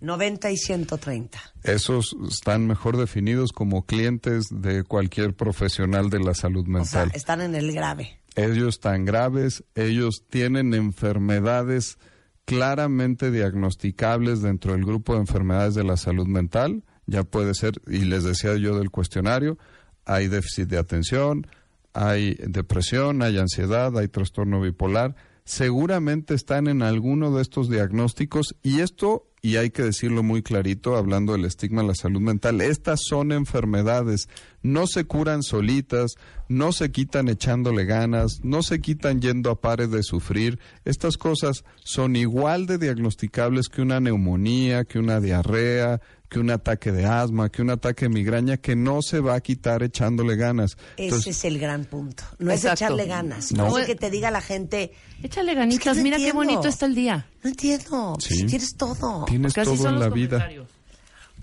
90 0.00 0.50
y 0.50 0.56
130. 0.56 1.38
Esos 1.62 2.16
están 2.28 2.66
mejor 2.66 2.96
definidos 2.96 3.52
como 3.52 3.86
clientes 3.86 4.46
de 4.50 4.82
cualquier 4.84 5.34
profesional 5.34 6.10
de 6.10 6.18
la 6.20 6.34
salud 6.34 6.62
O 6.62 6.84
sea, 6.84 7.02
mental. 7.04 7.10
están 7.14 7.40
en 7.40 7.54
el 7.54 7.72
grave. 7.72 8.18
Ellos 8.36 8.80
tan 8.80 9.04
graves, 9.04 9.64
ellos 9.74 10.24
tienen 10.28 10.74
enfermedades 10.74 11.98
claramente 12.44 13.30
diagnosticables 13.30 14.42
dentro 14.42 14.72
del 14.72 14.84
grupo 14.84 15.14
de 15.14 15.20
enfermedades 15.20 15.74
de 15.74 15.84
la 15.84 15.96
salud 15.96 16.26
mental, 16.26 16.84
ya 17.06 17.24
puede 17.24 17.54
ser, 17.54 17.80
y 17.86 18.04
les 18.04 18.24
decía 18.24 18.56
yo 18.56 18.78
del 18.78 18.90
cuestionario, 18.90 19.58
hay 20.04 20.28
déficit 20.28 20.68
de 20.68 20.78
atención, 20.78 21.46
hay 21.92 22.34
depresión, 22.34 23.22
hay 23.22 23.38
ansiedad, 23.38 23.96
hay 23.96 24.08
trastorno 24.08 24.60
bipolar, 24.60 25.14
seguramente 25.44 26.34
están 26.34 26.68
en 26.68 26.82
alguno 26.82 27.34
de 27.34 27.42
estos 27.42 27.68
diagnósticos 27.68 28.56
y 28.62 28.80
esto, 28.80 29.28
y 29.40 29.56
hay 29.56 29.70
que 29.70 29.82
decirlo 29.82 30.22
muy 30.22 30.42
clarito, 30.42 30.96
hablando 30.96 31.32
del 31.32 31.44
estigma 31.44 31.82
de 31.82 31.88
la 31.88 31.94
salud 31.94 32.20
mental, 32.20 32.60
estas 32.60 33.00
son 33.08 33.32
enfermedades, 33.32 34.28
no 34.62 34.86
se 34.86 35.04
curan 35.04 35.42
solitas, 35.42 36.14
no 36.48 36.72
se 36.72 36.90
quitan 36.90 37.28
echándole 37.28 37.84
ganas, 37.84 38.40
no 38.42 38.62
se 38.62 38.80
quitan 38.80 39.20
yendo 39.20 39.50
a 39.50 39.60
pares 39.60 39.90
de 39.90 40.02
sufrir, 40.02 40.58
estas 40.84 41.16
cosas 41.16 41.64
son 41.84 42.16
igual 42.16 42.66
de 42.66 42.78
diagnosticables 42.78 43.68
que 43.68 43.82
una 43.82 44.00
neumonía, 44.00 44.84
que 44.84 44.98
una 44.98 45.20
diarrea, 45.20 46.00
que 46.28 46.38
un 46.38 46.50
ataque 46.50 46.92
de 46.92 47.04
asma, 47.04 47.50
que 47.50 47.60
un 47.60 47.68
ataque 47.70 48.06
de 48.06 48.08
migraña, 48.08 48.56
que 48.56 48.74
no 48.74 49.02
se 49.02 49.20
va 49.20 49.34
a 49.34 49.40
quitar 49.42 49.82
echándole 49.82 50.36
ganas. 50.36 50.78
Ese 50.96 51.04
Entonces, 51.04 51.36
es 51.36 51.44
el 51.44 51.58
gran 51.58 51.84
punto. 51.84 52.22
No 52.38 52.50
es 52.52 52.64
echarle 52.64 53.04
ganas. 53.06 53.52
No. 53.52 53.68
No 53.68 53.78
es 53.78 53.86
que 53.86 53.94
te 53.96 54.10
diga 54.10 54.30
la 54.30 54.40
gente, 54.40 54.92
Échale 55.22 55.52
Es 55.52 55.58
ganitas, 55.58 55.94
que 55.94 55.98
no 55.98 56.02
mira 56.02 56.16
qué 56.16 56.32
bonito 56.32 56.68
está 56.68 56.86
el 56.86 56.94
día. 56.94 57.26
no 57.42 57.50
entiendo, 57.50 58.16
Sí. 58.18 58.34
si 58.36 58.46
tienes 58.46 58.74
todo. 58.76 59.24
tienes 59.26 59.52
Porque 59.52 59.60
así 59.60 59.70
todo 59.70 59.82
son 59.84 59.94
en 59.94 60.00
los 60.00 60.08
la 60.08 60.14
vida. 60.14 60.50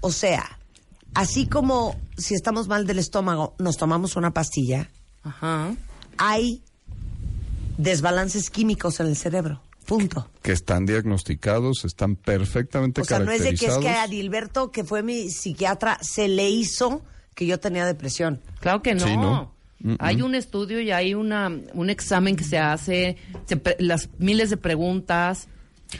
O 0.02 0.12
sea, 0.12 0.59
así 1.14 1.48
como 1.48 1.96
si 2.18 2.34
estamos 2.36 2.68
mal 2.68 2.86
del 2.88 3.00
estómago, 3.00 3.56
nos 3.60 3.78
tomamos 3.78 4.16
una 4.16 4.32
pastilla, 4.32 4.90
Ajá. 5.24 5.76
hay 6.18 6.62
desbalances 7.78 8.50
químicos 8.50 9.00
en 9.00 9.08
el 9.08 9.16
cerebro. 9.16 9.62
Punto. 9.86 10.30
que 10.44 10.52
están 10.52 10.86
diagnosticados, 10.86 11.84
están 11.84 12.16
perfectamente 12.16 13.02
O 13.02 13.06
sea, 13.06 13.18
no 13.18 13.32
es 13.32 13.42
de 13.42 13.56
que 13.56 13.66
es 13.66 13.78
que 13.80 13.90
a 13.90 14.06
Dilberto, 14.06 14.70
que 14.70 14.84
fue 14.84 15.02
mi 15.02 15.32
psiquiatra, 15.32 15.98
se 16.04 16.28
le 16.28 16.48
hizo 16.48 17.02
que 17.34 17.48
yo 17.48 17.60
tenía 17.60 17.88
depresión. 17.88 18.40
Claro 18.60 18.84
que 18.84 18.94
no. 18.94 19.04
Sí, 19.08 19.18
no. 19.18 19.52
Mm, 19.80 19.96
Hay 19.98 20.22
un 20.22 20.36
estudio 20.36 20.80
y 20.80 20.92
hay 20.92 21.16
una, 21.16 21.50
un 21.74 21.90
examen 21.90 22.36
que 22.36 22.44
se 22.44 22.60
hace, 22.60 23.18
se 23.48 23.58
pre- 23.58 23.78
las 23.80 24.10
miles 24.20 24.52
de 24.52 24.58
preguntas. 24.58 25.48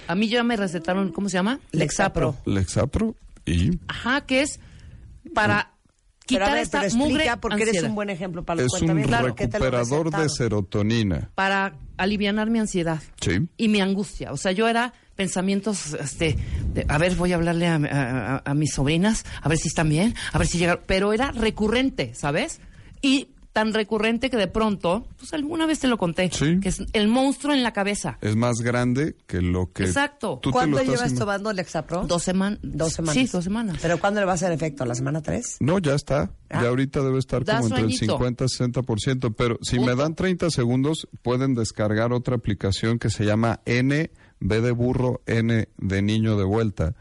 A 0.08 0.14
mí 0.14 0.30
ya 0.30 0.44
me 0.44 0.56
recetaron, 0.56 1.12
¿cómo 1.12 1.28
se 1.30 1.38
llama? 1.38 1.60
Lexapro. 1.72 2.36
Lexapro 2.46 3.16
y 3.48 3.72
Ajá, 3.88 4.22
que 4.22 4.44
es 4.44 4.60
para 5.34 5.72
Pero 6.28 6.46
a 6.46 6.48
quitar 6.48 6.54
ver, 6.54 6.62
esta 6.64 6.82
pero 6.82 6.96
mugre 6.96 7.26
porque 7.42 7.56
eres 7.64 7.68
ansiedad. 7.70 7.90
un 7.90 7.96
buen 7.96 8.10
ejemplo 8.10 8.44
para 8.44 8.62
los 8.62 8.74
es 8.74 8.82
un. 8.82 9.02
Claro, 9.04 9.36
¿qué 9.36 9.48
te 9.48 9.60
lo 9.60 9.66
recuperador 9.72 10.12
de 10.12 10.30
serotonina. 10.30 11.30
Para 11.36 11.74
alivianar 11.98 12.50
mi 12.50 12.60
ansiedad. 12.60 13.02
Sí. 13.22 13.48
y 13.58 13.68
mi 13.68 13.82
angustia. 13.82 14.32
O 14.32 14.38
sea, 14.38 14.52
yo 14.52 14.68
era 14.68 14.94
pensamientos, 15.16 15.94
este, 15.96 16.38
de, 16.74 16.86
a 16.88 16.98
ver, 16.98 17.16
voy 17.16 17.34
a 17.34 17.36
hablarle 17.36 17.68
a, 17.68 17.76
a- 17.76 18.36
a- 18.38 18.42
a 18.46 18.54
mis 18.54 18.74
sobrinas, 18.74 19.26
a 19.42 19.50
ver 19.50 19.58
si 19.58 19.68
están 19.68 19.90
bien, 19.90 20.16
a 20.32 20.38
ver 20.38 20.48
si 20.48 20.58
llegaron. 20.60 20.84
Pero 20.86 21.12
era 21.14 21.32
recurrente, 21.32 22.14
¿sabes? 22.16 22.62
Y 23.02 23.30
tan 23.54 23.74
recurrente 23.74 24.30
que 24.30 24.38
de 24.38 24.48
pronto, 24.48 25.08
pues 25.18 25.34
alguna 25.34 25.66
vez 25.66 25.80
te 25.80 25.88
lo 25.88 25.98
conté, 25.98 26.30
Sí. 26.32 26.60
que 26.60 26.70
es 26.70 26.84
el 26.94 27.08
monstruo 27.08 27.54
en 27.54 27.64
la 27.64 27.74
cabeza. 27.74 28.18
Es 28.22 28.36
más 28.36 28.58
grande 28.62 29.16
que 29.28 29.42
lo 29.42 29.72
que 29.74 29.84
Exacto. 29.86 30.40
tú 30.42 30.50
te 30.50 30.54
¿Cuándo 30.54 30.78
lo 30.78 30.84
estás 30.84 30.96
llevas 31.10 31.16
tomando 31.20 31.52
Lexapro? 31.52 32.06
Dos 32.06 32.24
semanas. 32.24 32.60
Dos 32.62 32.94
semanas. 32.94 33.16
Sí, 33.16 33.26
dos 33.32 33.44
semanas. 33.44 33.78
¿Pero 33.82 34.00
cuándo 34.00 34.20
le 34.20 34.26
va 34.28 34.34
a 34.34 34.36
hacer 34.36 34.52
efecto? 34.52 34.86
¿La 34.86 34.96
semana 34.96 35.22
tres? 35.22 35.58
No, 35.60 35.80
ya 35.80 35.96
está. 35.96 36.32
Ah. 36.50 36.62
Ya 36.62 36.70
ahorita 36.70 37.02
debe 37.02 37.18
estar 37.20 37.44
Da 37.44 37.58
como 37.58 37.68
entre 37.70 37.84
el 37.86 37.94
sueñito. 37.94 38.14
50 38.18 38.44
y 38.46 38.48
60%. 38.48 39.34
Pero 39.36 39.58
si 39.62 39.78
Punto. 39.78 39.92
me 39.96 40.02
dan 40.02 40.16
30 40.16 40.50
segundos, 40.52 41.08
pueden 41.22 41.56
descargar 41.56 42.14
otra 42.14 42.36
aplicación 42.36 43.00
que 43.00 43.10
se 43.10 43.26
llama 43.26 43.62
N, 43.66 44.12
B 44.40 44.62
de 44.62 44.72
burro, 44.72 45.22
N 45.26 45.68
de 45.78 46.02
niño 46.02 46.38
de 46.38 46.46
vuelta, 46.46 46.94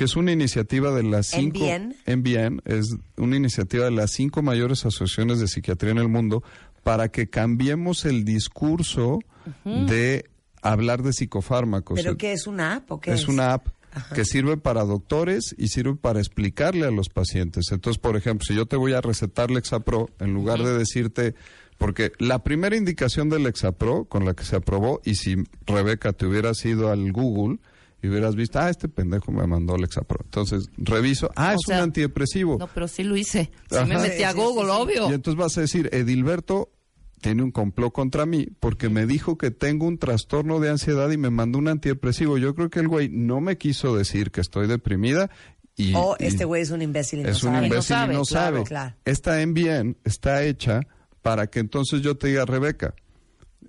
que 0.00 0.04
es 0.04 0.16
una 0.16 0.32
iniciativa 0.32 0.92
de 0.92 1.02
las 1.02 1.26
cinco... 1.26 1.58
NBN. 1.58 1.94
NBN 2.06 2.62
es 2.64 2.96
una 3.18 3.36
iniciativa 3.36 3.84
de 3.84 3.90
las 3.90 4.12
cinco 4.12 4.40
mayores 4.40 4.86
asociaciones 4.86 5.40
de 5.40 5.46
psiquiatría 5.46 5.92
en 5.92 5.98
el 5.98 6.08
mundo 6.08 6.42
para 6.82 7.10
que 7.10 7.28
cambiemos 7.28 8.06
el 8.06 8.24
discurso 8.24 9.18
de 9.66 10.30
hablar 10.62 11.02
de 11.02 11.12
psicofármacos. 11.12 12.00
¿Pero 12.00 12.16
qué 12.16 12.32
es 12.32 12.46
una 12.46 12.76
app 12.76 12.90
o 12.92 12.98
qué 12.98 13.12
es? 13.12 13.20
Es 13.20 13.28
una 13.28 13.52
app 13.52 13.66
que 14.14 14.24
sirve 14.24 14.56
para 14.56 14.84
doctores 14.84 15.54
y 15.58 15.68
sirve 15.68 15.96
para 15.96 16.18
explicarle 16.18 16.86
a 16.86 16.90
los 16.90 17.10
pacientes. 17.10 17.66
Entonces, 17.70 18.00
por 18.00 18.16
ejemplo, 18.16 18.46
si 18.46 18.54
yo 18.54 18.64
te 18.64 18.76
voy 18.76 18.94
a 18.94 19.02
recetar 19.02 19.50
Lexapro, 19.50 20.08
en 20.18 20.32
lugar 20.32 20.62
de 20.62 20.78
decirte, 20.78 21.34
porque 21.76 22.12
la 22.18 22.42
primera 22.42 22.74
indicación 22.74 23.28
del 23.28 23.42
Lexapro 23.42 24.06
con 24.06 24.24
la 24.24 24.32
que 24.32 24.44
se 24.44 24.56
aprobó, 24.56 25.02
y 25.04 25.16
si 25.16 25.44
Rebeca 25.66 26.14
te 26.14 26.24
hubieras 26.24 26.64
ido 26.64 26.90
al 26.90 27.12
Google 27.12 27.58
y 28.02 28.08
hubieras 28.08 28.34
visto, 28.34 28.58
ah, 28.58 28.70
este 28.70 28.88
pendejo 28.88 29.30
me 29.32 29.46
mandó 29.46 29.76
Lexapro. 29.76 30.20
Entonces, 30.24 30.68
reviso, 30.78 31.30
ah, 31.36 31.52
O 31.52 31.54
es 31.54 31.60
sea, 31.66 31.78
un 31.78 31.84
antidepresivo. 31.84 32.56
No, 32.58 32.68
pero 32.68 32.88
sí 32.88 33.02
lo 33.04 33.16
hice. 33.16 33.50
Sí 33.70 33.76
Ajá. 33.76 33.84
me 33.86 33.98
metí 33.98 34.22
a 34.22 34.32
Google, 34.32 34.70
obvio. 34.70 35.10
Y 35.10 35.14
entonces 35.14 35.38
vas 35.38 35.56
a 35.58 35.62
decir, 35.62 35.88
Edilberto 35.92 36.70
tiene 37.20 37.42
un 37.42 37.50
complot 37.50 37.92
contra 37.92 38.24
mí 38.24 38.48
porque 38.60 38.88
me 38.88 39.04
dijo 39.06 39.36
que 39.36 39.50
tengo 39.50 39.86
un 39.86 39.98
trastorno 39.98 40.58
de 40.60 40.70
ansiedad 40.70 41.10
y 41.10 41.18
me 41.18 41.28
mandó 41.30 41.58
un 41.58 41.68
antidepresivo. 41.68 42.38
Yo 42.38 42.54
creo 42.54 42.70
que 42.70 42.80
el 42.80 42.88
güey 42.88 43.10
no 43.10 43.40
me 43.42 43.58
quiso 43.58 43.94
decir 43.94 44.30
que 44.30 44.40
estoy 44.40 44.66
deprimida 44.66 45.30
y... 45.76 45.92
O 45.94 46.16
y 46.18 46.24
este 46.26 46.46
güey 46.46 46.62
es 46.62 46.70
un 46.70 46.80
imbécil 46.80 47.20
y 47.20 47.22
es 47.28 47.44
no 47.44 47.50
un 47.50 47.54
sabe. 47.56 47.66
imbécil 47.66 47.82
sabe, 47.88 48.14
y 48.14 48.16
no 48.16 48.22
claro, 48.24 48.56
sabe. 48.56 48.64
claro. 48.64 48.96
Esta 49.04 49.44
bien 49.44 49.98
está 50.04 50.44
hecha 50.44 50.80
para 51.20 51.48
que 51.48 51.58
entonces 51.60 52.00
yo 52.00 52.16
te 52.16 52.28
diga, 52.28 52.46
Rebeca, 52.46 52.94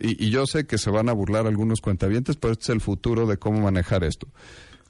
y, 0.01 0.25
y 0.27 0.29
yo 0.29 0.45
sé 0.47 0.65
que 0.65 0.77
se 0.77 0.89
van 0.89 1.09
a 1.09 1.13
burlar 1.13 1.47
algunos 1.47 1.81
cuentavientes, 1.81 2.35
pero 2.37 2.53
este 2.53 2.63
es 2.63 2.69
el 2.69 2.81
futuro 2.81 3.27
de 3.27 3.37
cómo 3.37 3.61
manejar 3.61 4.03
esto. 4.03 4.27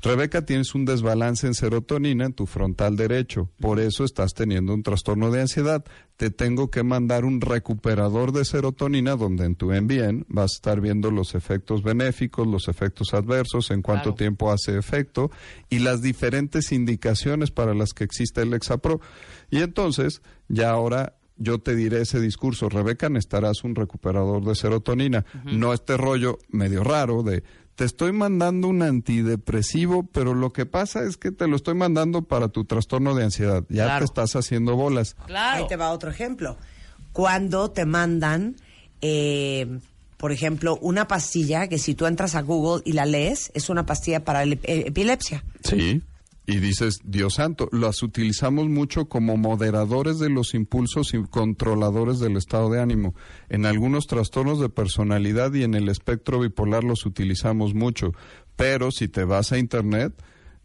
Rebeca, 0.03 0.43
tienes 0.47 0.73
un 0.73 0.83
desbalance 0.83 1.45
en 1.45 1.53
serotonina 1.53 2.25
en 2.25 2.33
tu 2.33 2.47
frontal 2.47 2.95
derecho, 2.95 3.51
por 3.59 3.79
eso 3.79 4.03
estás 4.03 4.33
teniendo 4.33 4.73
un 4.73 4.81
trastorno 4.81 5.29
de 5.29 5.41
ansiedad. 5.41 5.85
Te 6.17 6.31
tengo 6.31 6.71
que 6.71 6.81
mandar 6.81 7.23
un 7.23 7.39
recuperador 7.39 8.31
de 8.31 8.43
serotonina 8.43 9.15
donde 9.15 9.45
en 9.45 9.53
tu 9.55 9.67
MBN 9.71 10.25
vas 10.27 10.53
a 10.53 10.55
estar 10.55 10.81
viendo 10.81 11.11
los 11.11 11.35
efectos 11.35 11.83
benéficos, 11.83 12.47
los 12.47 12.67
efectos 12.67 13.13
adversos, 13.13 13.69
en 13.69 13.83
cuánto 13.83 14.05
Claro. 14.05 14.15
tiempo 14.15 14.51
hace 14.51 14.75
efecto 14.75 15.29
y 15.69 15.77
las 15.79 16.01
diferentes 16.01 16.71
indicaciones 16.71 17.51
para 17.51 17.75
las 17.75 17.93
que 17.93 18.03
existe 18.03 18.41
el 18.41 18.49
Lexapro. 18.49 19.01
Y 19.51 19.59
entonces, 19.61 20.23
ya 20.47 20.71
ahora 20.71 21.13
yo 21.41 21.59
te 21.59 21.75
diré 21.75 22.01
ese 22.01 22.19
discurso, 22.19 22.69
Rebeca, 22.69 23.09
necesitarás 23.09 23.63
un 23.63 23.75
recuperador 23.75 24.43
de 24.45 24.55
serotonina, 24.55 25.25
no 25.45 25.73
este 25.73 25.97
rollo 25.97 26.37
medio 26.49 26.83
raro 26.83 27.23
de 27.23 27.43
te 27.75 27.85
estoy 27.85 28.11
mandando 28.11 28.67
un 28.67 28.83
antidepresivo, 28.83 30.03
pero 30.03 30.33
lo 30.33 30.53
que 30.53 30.65
pasa 30.65 31.03
es 31.03 31.17
que 31.17 31.31
te 31.31 31.47
lo 31.47 31.55
estoy 31.55 31.73
mandando 31.73 32.21
para 32.23 32.49
tu 32.49 32.65
trastorno 32.65 33.15
de 33.15 33.23
ansiedad. 33.23 33.63
Ya 33.69 33.85
Claro. 33.85 33.99
te 33.99 34.05
estás 34.05 34.35
haciendo 34.35 34.75
bolas. 34.75 35.15
Claro. 35.25 35.63
Ahí 35.63 35.67
te 35.67 35.77
va 35.77 35.91
otro 35.91 36.11
ejemplo. 36.11 36.57
Cuando 37.11 37.71
te 37.71 37.85
mandan 37.85 38.55
eh, 39.01 39.79
por 40.17 40.31
ejemplo, 40.31 40.77
una 40.81 41.07
pastilla 41.07 41.67
que 41.67 41.79
si 41.79 41.95
tú 41.95 42.05
entras 42.05 42.35
a 42.35 42.41
Google 42.41 42.83
y 42.85 42.91
la 42.91 43.07
lees, 43.07 43.49
es 43.55 43.69
una 43.71 43.87
pastilla 43.87 44.23
para 44.23 44.45
la 44.45 44.55
epilepsia. 44.61 45.43
Sí. 45.63 46.03
Y 46.51 46.59
dices, 46.59 46.99
Dios 47.05 47.35
santo, 47.35 47.69
las 47.71 48.03
utilizamos 48.03 48.67
mucho 48.67 49.07
como 49.07 49.37
moderadores 49.37 50.19
de 50.19 50.29
los 50.29 50.53
impulsos 50.53 51.13
y 51.13 51.23
controladores 51.23 52.19
del 52.19 52.35
estado 52.35 52.69
de 52.69 52.81
ánimo. 52.81 53.15
En 53.47 53.65
algunos 53.65 54.05
trastornos 54.05 54.59
de 54.59 54.67
personalidad 54.67 55.53
y 55.53 55.63
en 55.63 55.75
el 55.75 55.87
espectro 55.87 56.41
bipolar 56.41 56.83
los 56.83 57.05
utilizamos 57.05 57.73
mucho. 57.73 58.11
Pero 58.57 58.91
si 58.91 59.07
te 59.07 59.23
vas 59.23 59.53
a 59.53 59.59
internet, 59.59 60.13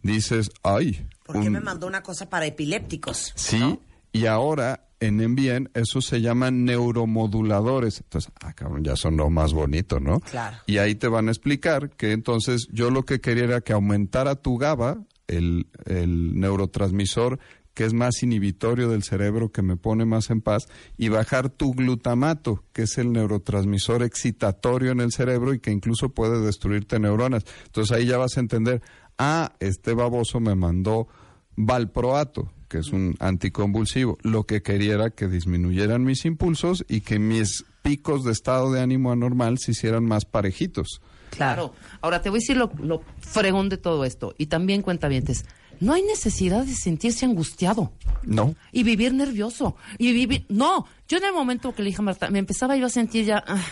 dices, 0.03 0.51
ay. 0.65 1.07
¿Por 1.25 1.41
qué 1.41 1.51
me 1.51 1.61
mandó 1.61 1.87
una 1.87 2.03
cosa 2.03 2.29
para 2.29 2.47
epilépticos? 2.47 3.33
Sí, 3.37 3.79
y 4.11 4.27
ahora 4.27 4.89
en 4.99 5.21
Envien, 5.21 5.71
eso 5.75 6.01
se 6.01 6.21
llaman 6.21 6.65
neuromoduladores. 6.65 8.01
Entonces, 8.01 8.33
ah, 8.41 8.55
cabrón, 8.55 8.83
ya 8.83 8.97
sonó 8.97 9.31
más 9.31 9.53
bonito, 9.53 10.01
¿no? 10.01 10.19
Claro. 10.19 10.57
Y 10.67 10.79
ahí 10.79 10.97
te 10.97 11.07
van 11.07 11.29
a 11.29 11.31
explicar 11.31 11.91
que 11.91 12.11
entonces 12.11 12.67
yo 12.73 12.91
lo 12.91 13.05
que 13.05 13.21
quería 13.21 13.45
era 13.45 13.61
que 13.61 13.73
aumentara 13.73 14.35
tu 14.35 14.57
GABA, 14.57 14.99
el, 15.29 15.69
el 15.85 16.39
neurotransmisor 16.39 17.39
que 17.77 17.85
es 17.85 17.93
más 17.93 18.23
inhibitorio 18.23 18.89
del 18.89 19.03
cerebro, 19.03 19.53
que 19.53 19.61
me 19.61 19.77
pone 19.77 20.07
más 20.07 20.31
en 20.31 20.41
paz, 20.41 20.67
y 20.97 21.11
bajar 21.11 21.51
tu 21.51 21.75
glutamato, 21.75 22.65
que 22.73 22.85
es 22.85 22.97
el 22.97 23.13
neurotransmisor 23.13 24.03
excitatorio 24.03 24.93
en 24.93 25.01
el 25.01 25.13
cerebro 25.13 25.53
y 25.53 25.61
que 25.61 25.73
incluso 25.73 26.09
puede 26.09 26.41
destruirte 26.41 26.99
neuronas. 26.99 27.45
Entonces 27.67 27.95
ahí 27.95 28.07
ya 28.07 28.17
vas 28.17 28.39
a 28.39 28.41
entender, 28.41 28.81
ah, 29.19 29.53
este 29.61 29.93
baboso 29.93 30.41
me 30.41 30.55
mandó 30.55 31.07
valproato, 31.55 32.51
que 32.71 32.79
es 32.79 32.95
un 32.95 33.15
anticonvulsivo. 33.21 34.17
Lo 34.23 34.45
que 34.45 34.63
quería 34.63 34.95
era 34.95 35.11
que 35.11 35.29
disminuyeran 35.29 36.03
mis 36.03 36.25
impulsos 36.25 36.83
y 36.89 37.03
que 37.03 37.19
mis 37.19 37.67
picos 37.83 38.25
de 38.25 38.33
estado 38.33 38.73
de 38.73 38.81
ánimo 38.81 39.13
anormal 39.13 39.59
se 39.59 39.73
hicieran 39.73 40.07
más 40.07 40.25
parejitos. 40.25 41.03
Claro. 41.31 41.75
Ahora 42.01 42.23
te 42.23 42.31
voy 42.31 42.39
a 42.39 42.41
decir 42.41 42.57
lo, 42.57 42.71
lo 42.79 43.03
fregón 43.21 43.69
de 43.69 43.77
todo 43.77 44.05
esto. 44.05 44.35
Y 44.39 44.47
también 44.47 44.83
cuenta 44.83 45.09
vientes. 45.09 45.45
No 45.81 45.93
hay 45.93 46.03
necesidad 46.03 46.65
de 46.65 46.75
sentirse 46.75 47.27
angustiado. 47.27 47.93
No. 48.23 48.55
Y 48.73 48.83
vivir 48.83 49.13
nervioso. 49.13 49.77
Y 49.99 50.13
vivir. 50.13 50.47
No. 50.49 50.87
Yo 51.09 51.19
en 51.19 51.25
el 51.25 51.33
momento 51.33 51.75
que 51.75 51.83
le 51.83 51.91
dije 51.91 52.01
a 52.01 52.05
Marta, 52.05 52.31
me 52.31 52.39
empezaba 52.39 52.77
yo 52.77 52.87
a 52.87 52.91
sentir 52.91 53.25
ya 53.25 53.45
ah, 53.47 53.63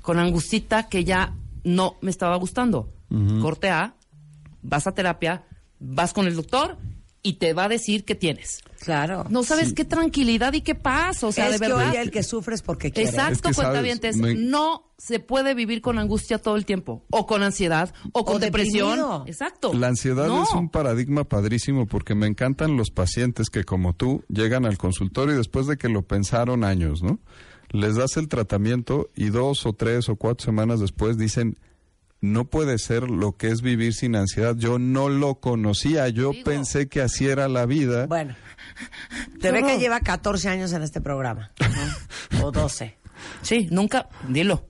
con 0.00 0.18
angustita 0.18 0.88
que 0.88 1.04
ya 1.04 1.34
no 1.64 1.96
me 2.00 2.10
estaba 2.10 2.36
gustando. 2.36 2.92
Corte 3.42 3.68
A, 3.68 3.94
vas 4.62 4.86
a 4.86 4.92
terapia, 4.92 5.44
vas 5.78 6.14
con 6.14 6.26
el 6.26 6.34
doctor 6.34 6.78
y 7.22 7.34
te 7.34 7.52
va 7.54 7.64
a 7.64 7.68
decir 7.68 8.04
qué 8.04 8.14
tienes. 8.14 8.60
Claro. 8.80 9.24
No 9.30 9.44
sabes 9.44 9.72
qué 9.74 9.84
tranquilidad 9.84 10.52
y 10.54 10.60
qué 10.62 10.74
paz, 10.74 11.22
o 11.22 11.30
sea, 11.30 11.46
es 11.46 11.60
de 11.60 11.68
verdad. 11.68 11.92
que 11.92 11.98
hoy 11.98 12.02
el 12.04 12.10
que 12.10 12.22
sufre 12.24 12.54
es 12.56 12.62
porque 12.62 12.90
quiere. 12.90 13.10
Exacto, 13.10 13.48
Es 13.50 13.56
que, 13.56 13.62
cuentavientes. 13.62 14.16
¿sabes? 14.16 14.34
Me- 14.36 14.42
No 14.44 14.90
se 14.98 15.20
puede 15.20 15.54
vivir 15.54 15.80
con 15.82 15.98
angustia 16.00 16.38
todo 16.38 16.56
el 16.56 16.64
tiempo, 16.64 17.04
o 17.10 17.26
con 17.26 17.42
ansiedad, 17.44 17.94
o 18.12 18.24
con 18.24 18.40
depresión. 18.40 18.88
deprimido. 18.90 19.24
Exacto. 19.28 19.72
La 19.74 19.88
ansiedad 19.88 20.26
No. 20.26 20.42
es 20.42 20.50
un 20.52 20.68
paradigma 20.68 21.24
padrísimo 21.24 21.86
porque 21.86 22.14
me 22.16 22.26
encantan 22.26 22.76
los 22.76 22.90
pacientes 22.90 23.50
que 23.50 23.62
como 23.64 23.92
tú 23.94 24.24
llegan 24.28 24.64
al 24.66 24.76
consultorio 24.78 25.34
y 25.34 25.38
después 25.38 25.66
de 25.68 25.76
que 25.76 25.88
lo 25.88 26.02
pensaron 26.02 26.64
años, 26.64 27.02
¿no? 27.02 27.20
Les 27.70 27.94
das 27.96 28.16
el 28.16 28.28
tratamiento 28.28 29.10
y 29.14 29.30
dos 29.30 29.64
o 29.64 29.72
tres 29.72 30.08
o 30.08 30.16
cuatro 30.16 30.44
semanas 30.44 30.80
después 30.80 31.16
dicen, 31.16 31.56
no 32.22 32.46
puede 32.46 32.78
ser 32.78 33.10
lo 33.10 33.36
que 33.36 33.48
es 33.48 33.60
vivir 33.62 33.92
sin 33.92 34.16
ansiedad. 34.16 34.54
Yo 34.56 34.78
no 34.78 35.08
lo 35.10 35.40
conocía, 35.40 36.08
yo 36.08 36.30
Digo. 36.30 36.44
pensé 36.44 36.88
que 36.88 37.02
así 37.02 37.26
era 37.26 37.48
la 37.48 37.66
vida. 37.66 38.06
Bueno, 38.06 38.34
Rebeca 39.40 39.76
lleva 39.76 40.00
14 40.00 40.48
años 40.48 40.72
en 40.72 40.82
este 40.82 41.00
programa. 41.00 41.50
o 42.42 42.50
12. 42.52 42.96
Sí, 43.42 43.68
nunca, 43.70 44.08
dilo. 44.28 44.68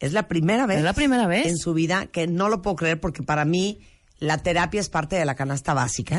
Es 0.00 0.12
la 0.12 0.26
primera 0.26 0.66
vez. 0.66 0.78
¿Es 0.78 0.84
la 0.84 0.94
primera 0.94 1.26
vez? 1.26 1.46
En 1.46 1.58
su 1.58 1.74
vida 1.74 2.06
que 2.06 2.26
no 2.26 2.48
lo 2.48 2.62
puedo 2.62 2.76
creer 2.76 2.98
porque 3.00 3.22
para 3.22 3.44
mí 3.44 3.80
la 4.18 4.38
terapia 4.38 4.80
es 4.80 4.88
parte 4.88 5.16
de 5.16 5.24
la 5.26 5.34
canasta 5.34 5.74
básica. 5.74 6.18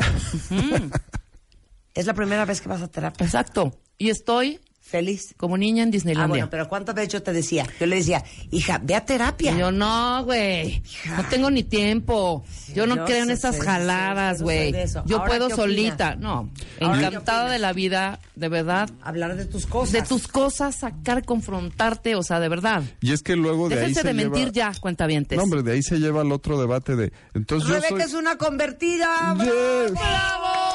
es 1.95 2.05
la 2.05 2.13
primera 2.13 2.45
vez 2.45 2.61
que 2.61 2.69
vas 2.69 2.81
a 2.81 2.87
terapia. 2.87 3.25
Exacto. 3.25 3.79
Y 3.97 4.09
estoy 4.09 4.59
Feliz. 4.89 5.33
como 5.37 5.57
niña 5.57 5.83
en 5.83 5.89
Ah, 5.89 5.91
Disneylandia. 5.91 6.27
bueno, 6.29 6.49
pero 6.49 6.67
¿cuántas 6.69 6.95
veces 6.95 7.13
yo 7.13 7.23
te 7.23 7.33
decía? 7.33 7.65
Yo 7.79 7.85
le 7.85 7.97
decía, 7.97 8.23
hija, 8.51 8.79
ve 8.81 8.95
a 8.95 9.05
terapia. 9.05 9.51
Y 9.51 9.57
yo, 9.59 9.71
no, 9.71 10.23
güey. 10.23 10.81
No 11.15 11.23
tengo 11.29 11.49
ni 11.51 11.63
tiempo. 11.63 12.43
Yo 12.73 12.87
no 12.87 12.95
yo 12.95 13.05
creo 13.05 13.23
en 13.23 13.31
esas 13.31 13.59
jaladas, 13.59 14.37
yo 14.37 14.41
no 14.41 14.45
güey. 14.45 14.73
Yo 15.05 15.17
Ahora, 15.17 15.27
puedo 15.29 15.49
solita. 15.49 16.15
No. 16.15 16.49
Ahora, 16.79 16.99
¿qué 16.99 17.05
Encantada 17.07 17.49
de 17.51 17.59
la 17.59 17.73
vida, 17.73 18.19
de 18.35 18.49
verdad. 18.49 18.89
Hablar 19.01 19.35
de 19.35 19.45
tus 19.45 19.65
cosas. 19.65 19.91
De 19.93 20.01
tus 20.03 20.27
cosas, 20.27 20.75
sacar, 20.75 21.25
confrontarte, 21.25 22.15
o 22.15 22.23
sea, 22.23 22.39
de 22.39 22.47
verdad. 22.49 22.83
Y 23.01 23.11
es 23.11 23.21
que 23.23 23.35
luego 23.35 23.67
de 23.69 23.83
ahí 23.83 23.93
se 23.93 24.03
de 24.03 24.13
mentir 24.13 24.51
lleva... 24.53 24.71
ya, 24.73 24.79
cuentavientes. 24.79 25.37
No, 25.37 25.43
hombre, 25.43 25.63
de 25.63 25.73
ahí 25.73 25.83
se 25.83 25.99
lleva 25.99 26.21
el 26.21 26.31
otro 26.31 26.59
debate 26.59 26.95
de... 26.95 27.11
Entonces 27.33 27.67
yo 27.67 27.75
Rebeca 27.75 27.89
soy- 27.89 28.01
es 28.01 28.13
una 28.13 28.37
convertida. 28.37 29.35
Yes. 29.39 29.91
¡Bravo! 29.91 30.66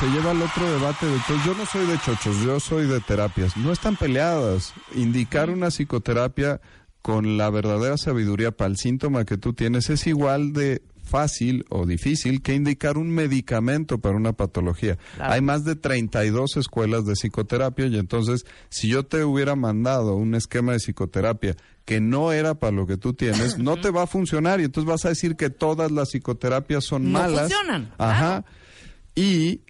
Se 0.00 0.06
lleva 0.08 0.32
el 0.32 0.40
otro 0.42 0.70
debate 0.72 1.04
de 1.06 1.14
entonces 1.14 1.44
yo 1.46 1.54
no 1.54 1.66
soy 1.66 1.86
de 1.86 1.98
chochos, 1.98 2.36
yo 2.42 2.58
soy 2.58 2.86
de 2.86 3.00
terapias. 3.00 3.54
No 3.58 3.70
están 3.70 3.96
peleadas. 3.96 4.72
Indicar 4.94 5.50
una 5.50 5.70
psicoterapia 5.70 6.60
con 7.02 7.36
la 7.36 7.50
verdadera 7.50 7.98
sabiduría 7.98 8.50
para 8.50 8.70
el 8.70 8.76
síntoma 8.78 9.24
que 9.26 9.36
tú 9.36 9.52
tienes 9.52 9.90
es 9.90 10.06
igual 10.06 10.52
de 10.54 10.82
fácil 11.04 11.66
o 11.70 11.84
difícil 11.86 12.40
que 12.40 12.54
indicar 12.54 12.96
un 12.96 13.10
medicamento 13.10 13.98
para 13.98 14.16
una 14.16 14.32
patología. 14.32 14.96
Claro. 15.16 15.32
Hay 15.34 15.40
más 15.42 15.64
de 15.64 15.76
32 15.76 16.56
escuelas 16.56 17.04
de 17.04 17.12
psicoterapia 17.14 17.86
y 17.86 17.98
entonces 17.98 18.46
si 18.70 18.88
yo 18.88 19.04
te 19.04 19.24
hubiera 19.24 19.54
mandado 19.56 20.14
un 20.14 20.34
esquema 20.34 20.72
de 20.72 20.78
psicoterapia 20.78 21.56
que 21.84 22.00
no 22.00 22.32
era 22.32 22.54
para 22.54 22.72
lo 22.72 22.86
que 22.86 22.96
tú 22.96 23.12
tienes, 23.12 23.58
no 23.58 23.76
te 23.78 23.90
va 23.90 24.04
a 24.04 24.06
funcionar 24.06 24.60
y 24.60 24.64
entonces 24.64 24.88
vas 24.88 25.04
a 25.04 25.08
decir 25.10 25.36
que 25.36 25.50
todas 25.50 25.90
las 25.90 26.10
psicoterapias 26.10 26.84
son 26.84 27.10
No 27.12 27.18
malas. 27.18 27.40
funcionan, 27.52 27.92
Ajá. 27.98 28.44
Y 29.14 29.60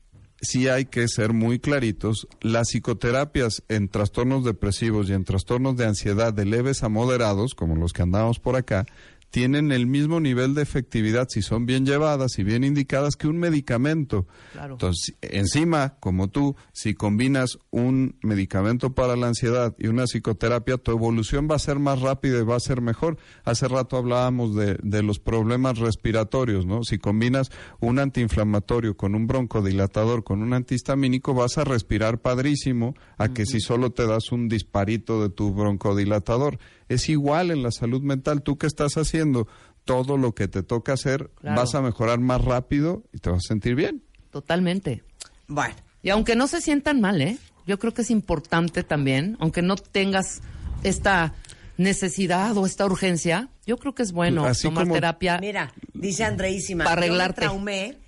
sí 0.41 0.69
hay 0.69 0.87
que 0.87 1.07
ser 1.09 1.33
muy 1.33 1.59
claritos, 1.59 2.29
las 2.41 2.69
psicoterapias 2.69 3.63
en 3.69 3.89
trastornos 3.89 4.45
depresivos 4.45 5.09
y 5.09 5.13
en 5.13 5.25
trastornos 5.25 5.77
de 5.77 5.87
ansiedad 5.87 6.33
de 6.33 6.45
leves 6.45 6.83
a 6.83 6.89
moderados, 6.89 7.55
como 7.55 7.77
los 7.77 7.93
que 7.93 8.03
andamos 8.03 8.39
por 8.39 8.57
acá, 8.57 8.87
tienen 9.31 9.73
el 9.73 9.87
mismo 9.87 10.21
nivel 10.21 10.55
de 10.55 10.63
efectividad 10.63 11.29
si 11.29 11.43
son 11.43 11.67
bien 11.67 11.87
llevadas 11.87 12.39
y 12.39 12.45
bien 12.45 12.65
indicadas 12.65 13.17
que 13.17 13.29
un 13.29 13.39
medicamento. 13.39 14.27
Claro. 14.53 14.75
Entonces, 14.75 15.17
encima, 15.23 15.95
como 16.01 16.29
tú, 16.29 16.57
si 16.73 16.95
combinas 16.95 17.59
un 17.71 18.17
medicamento 18.23 18.93
para 18.93 19.17
la 19.17 19.29
ansiedad 19.29 19.75
y 19.79 19.87
una 19.87 20.05
psicoterapia, 20.05 20.79
tu 20.79 20.91
evolución 20.91 21.49
va 21.51 21.57
a 21.57 21.61
ser 21.61 21.79
más 21.79 22.01
rápida 22.01 22.41
y 22.41 22.45
va 22.45 22.57
a 22.57 22.61
ser 22.61 22.81
mejor. 22.81 23.19
Hace 23.45 23.69
rato 23.69 23.97
hablábamos 23.97 24.55
de, 24.55 24.79
de 24.83 25.03
los 25.03 25.19
problemas 25.19 25.79
respiratorios, 25.79 26.67
¿no? 26.67 26.83
Si 26.83 26.99
combinas 26.99 27.51
un 27.81 27.99
antiinflamatorio 27.99 28.97
con 28.97 29.15
un 29.15 29.27
broncodilatador, 29.27 30.25
con 30.25 30.43
un 30.43 30.53
antihistamínico, 30.55 31.35
vas 31.35 31.57
a 31.59 31.65
respirar 31.65 32.19
padrísimo 32.19 32.95
a 33.17 33.29
que 33.29 33.47
si 33.47 33.61
solo 33.61 33.91
te 33.91 34.07
das 34.07 34.33
un 34.33 34.49
disparito 34.49 35.23
de 35.23 35.31
tu 35.31 35.53
broncodilatador. 35.53 36.59
Es 36.91 37.09
igual 37.09 37.51
en 37.51 37.63
la 37.63 37.71
salud 37.71 38.03
mental. 38.03 38.43
¿Tú 38.43 38.59
qué 38.59 38.67
estás 38.67 38.95
haciendo? 38.99 39.49
Todo 39.85 40.19
lo 40.19 40.35
que 40.35 40.47
te 40.49 40.63
toca 40.63 40.93
hacer, 40.93 41.31
Claro. 41.41 41.57
vas 41.61 41.75
a 41.75 41.81
mejorar 41.81 42.19
más 42.21 42.45
rápido 42.45 43.05
y 43.13 43.19
te 43.19 43.31
vas 43.31 43.45
a 43.47 43.49
sentir 43.49 43.75
bien. 43.77 44.03
Totalmente. 44.31 45.03
Bueno, 45.49 45.75
Y 46.03 46.11
aunque 46.11 46.35
no 46.37 46.47
se 46.47 46.61
sientan 46.61 47.01
mal, 47.01 47.21
¿eh? 47.23 47.39
Yo 47.67 47.79
creo 47.79 47.93
que 47.95 48.03
es 48.03 48.11
importante 48.11 48.83
también, 48.83 49.37
aunque 49.41 49.63
no 49.63 49.77
tengas 49.77 50.41
esta 50.83 51.35
necesidad 51.77 52.57
o 52.57 52.67
esta 52.67 52.85
urgencia, 52.87 53.49
yo 53.67 53.77
creo 53.79 53.95
que 53.95 54.03
es 54.03 54.13
bueno 54.13 54.45
Así 54.45 54.65
tomar 54.69 54.85
como- 54.85 54.95
terapia. 54.95 55.39
mira, 55.41 55.73
dice 55.95 56.25
Andreísima. 56.25 56.85
Para 56.85 56.97
yo 56.97 57.01
me 57.01 57.07
arreglarte. 57.07 57.41
traumé 57.43 57.99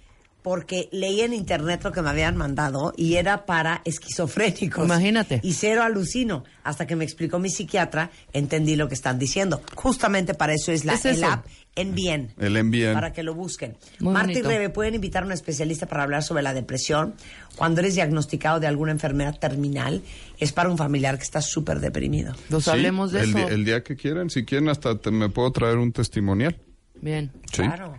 porque 0.43 0.88
leí 0.93 1.20
en 1.20 1.32
internet 1.32 1.80
lo 1.84 1.93
que 1.93 2.03
me 2.03 2.11
habían 2.11 2.36
mandado 2.36 2.93
y 2.97 3.14
era 3.14 3.47
para 3.47 3.80
esquizofrénicos. 3.84 4.84
Imagínate. 4.84 5.40
Y 5.43 5.53
cero 5.55 5.82
alucino. 5.82 6.45
Hasta 6.64 6.86
que 6.86 6.97
me 6.97 7.05
explicó 7.05 7.38
mi 7.38 7.49
psiquiatra, 7.51 8.11
entendí 8.32 8.76
lo 8.76 8.88
que 8.88 8.95
están 8.95 9.18
diciendo. 9.18 9.62
Justamente 9.74 10.34
para 10.34 10.55
eso 10.55 10.72
es 10.72 10.84
la 10.84 10.95
Es 10.95 11.05
el 11.05 11.22
app 11.24 11.47
en 11.74 11.95
bien. 11.95 12.32
El 12.38 12.57
envían. 12.57 12.93
Para 12.95 13.12
que 13.12 13.22
lo 13.22 13.34
busquen. 13.34 13.76
Muy 14.01 14.12
Marta 14.12 14.32
y. 14.38 14.43
Rebe 14.43 14.68
pueden 14.68 14.95
invitar 14.95 15.22
a 15.22 15.26
un 15.26 15.32
especialista 15.32 15.86
para 15.86 16.03
hablar 16.03 16.22
sobre 16.22 16.43
la 16.43 16.53
depresión. 16.55 17.14
Cuando 17.57 17.80
eres 17.80 17.95
diagnosticado 17.95 18.61
de 18.61 18.66
alguna 18.66 18.93
enfermedad 18.93 19.38
terminal, 19.38 20.03
es 20.38 20.53
para 20.53 20.68
un 20.68 20.76
familiar 20.78 21.16
que 21.16 21.24
está 21.24 21.40
súper 21.40 21.80
deprimido. 21.80 22.34
Pues 22.51 22.64
Sí, 22.64 22.70
hablemos 22.70 23.12
de 23.12 23.22
el, 23.22 23.30
eso. 23.36 23.49
el 23.49 23.64
día 23.64 23.82
que 23.82 23.97
quieran, 23.97 24.28
si 24.30 24.45
quieren 24.45 24.68
hasta 24.68 24.99
te- 24.99 25.11
me 25.11 25.28
puedo 25.30 25.51
traer 25.53 25.78
un 25.78 25.93
testimonial. 25.93 26.57
Bien. 27.01 27.30
Sí. 27.53 27.62
Claro. 27.62 27.97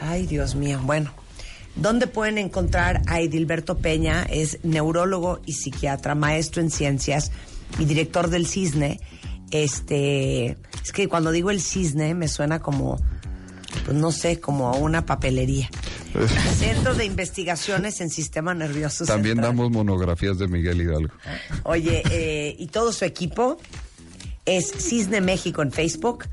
Ay, 0.00 0.26
Dios 0.26 0.54
mío. 0.54 0.80
Bueno, 0.82 1.12
¿dónde 1.76 2.06
pueden 2.06 2.38
encontrar 2.38 3.02
a 3.06 3.20
Edilberto 3.20 3.78
Peña? 3.78 4.22
Es 4.24 4.58
neurólogo 4.62 5.40
y 5.46 5.52
psiquiatra, 5.52 6.14
maestro 6.14 6.62
en 6.62 6.70
ciencias 6.70 7.30
y 7.78 7.84
director 7.84 8.30
del 8.30 8.46
CISNE. 8.46 9.00
Este, 9.50 10.56
es 10.82 10.92
que 10.92 11.08
cuando 11.08 11.30
digo 11.30 11.50
el 11.50 11.60
CISNE 11.60 12.14
me 12.14 12.28
suena 12.28 12.60
como, 12.60 12.98
pues 13.84 13.96
no 13.96 14.10
sé, 14.12 14.40
como 14.40 14.68
a 14.68 14.76
una 14.76 15.06
papelería. 15.06 15.70
Centro 16.58 16.94
de 16.94 17.04
Investigaciones 17.04 18.00
en 18.00 18.08
Sistema 18.08 18.54
Nervioso 18.54 19.04
También 19.04 19.36
Central. 19.36 19.56
damos 19.56 19.70
monografías 19.70 20.38
de 20.38 20.46
Miguel 20.46 20.80
Hidalgo. 20.80 21.12
Oye, 21.64 22.02
eh, 22.10 22.54
y 22.58 22.68
todo 22.68 22.92
su 22.92 23.04
equipo 23.04 23.58
es 24.44 24.70
Cisne 24.70 25.20
México 25.20 25.62
en 25.62 25.72
Facebook. 25.72 26.26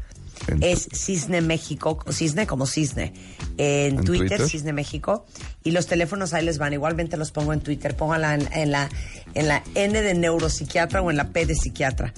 En- 0.48 0.64
Es 0.64 0.88
Cisne 0.94 1.42
México, 1.42 2.04
Cisne 2.12 2.48
como 2.48 2.66
Cisne, 2.66 3.14
en, 3.58 4.00
¿En 4.00 4.04
Twitter, 4.04 4.30
Twitter? 4.30 4.48
Cisne 4.50 4.74
México. 4.74 5.26
Y 5.64 5.72
los 5.72 5.86
teléfonos 5.88 6.34
ahí 6.34 6.44
les 6.46 6.58
van. 6.58 6.74
Igualmente 6.74 7.16
los 7.18 7.32
pongo 7.32 7.54
en 7.54 7.62
Twitter. 7.62 7.96
Pónganla 7.96 8.34
en, 8.36 8.50
en 8.54 8.72
la, 8.72 8.90
en 9.36 9.48
la 9.48 9.64
N 9.76 10.02
de 10.02 10.14
neuropsiquiatra 10.16 11.02
o 11.02 11.12
en 11.12 11.18
la 11.18 11.30
P 11.30 11.46
de 11.46 11.56
psiquiatra. 11.56 12.14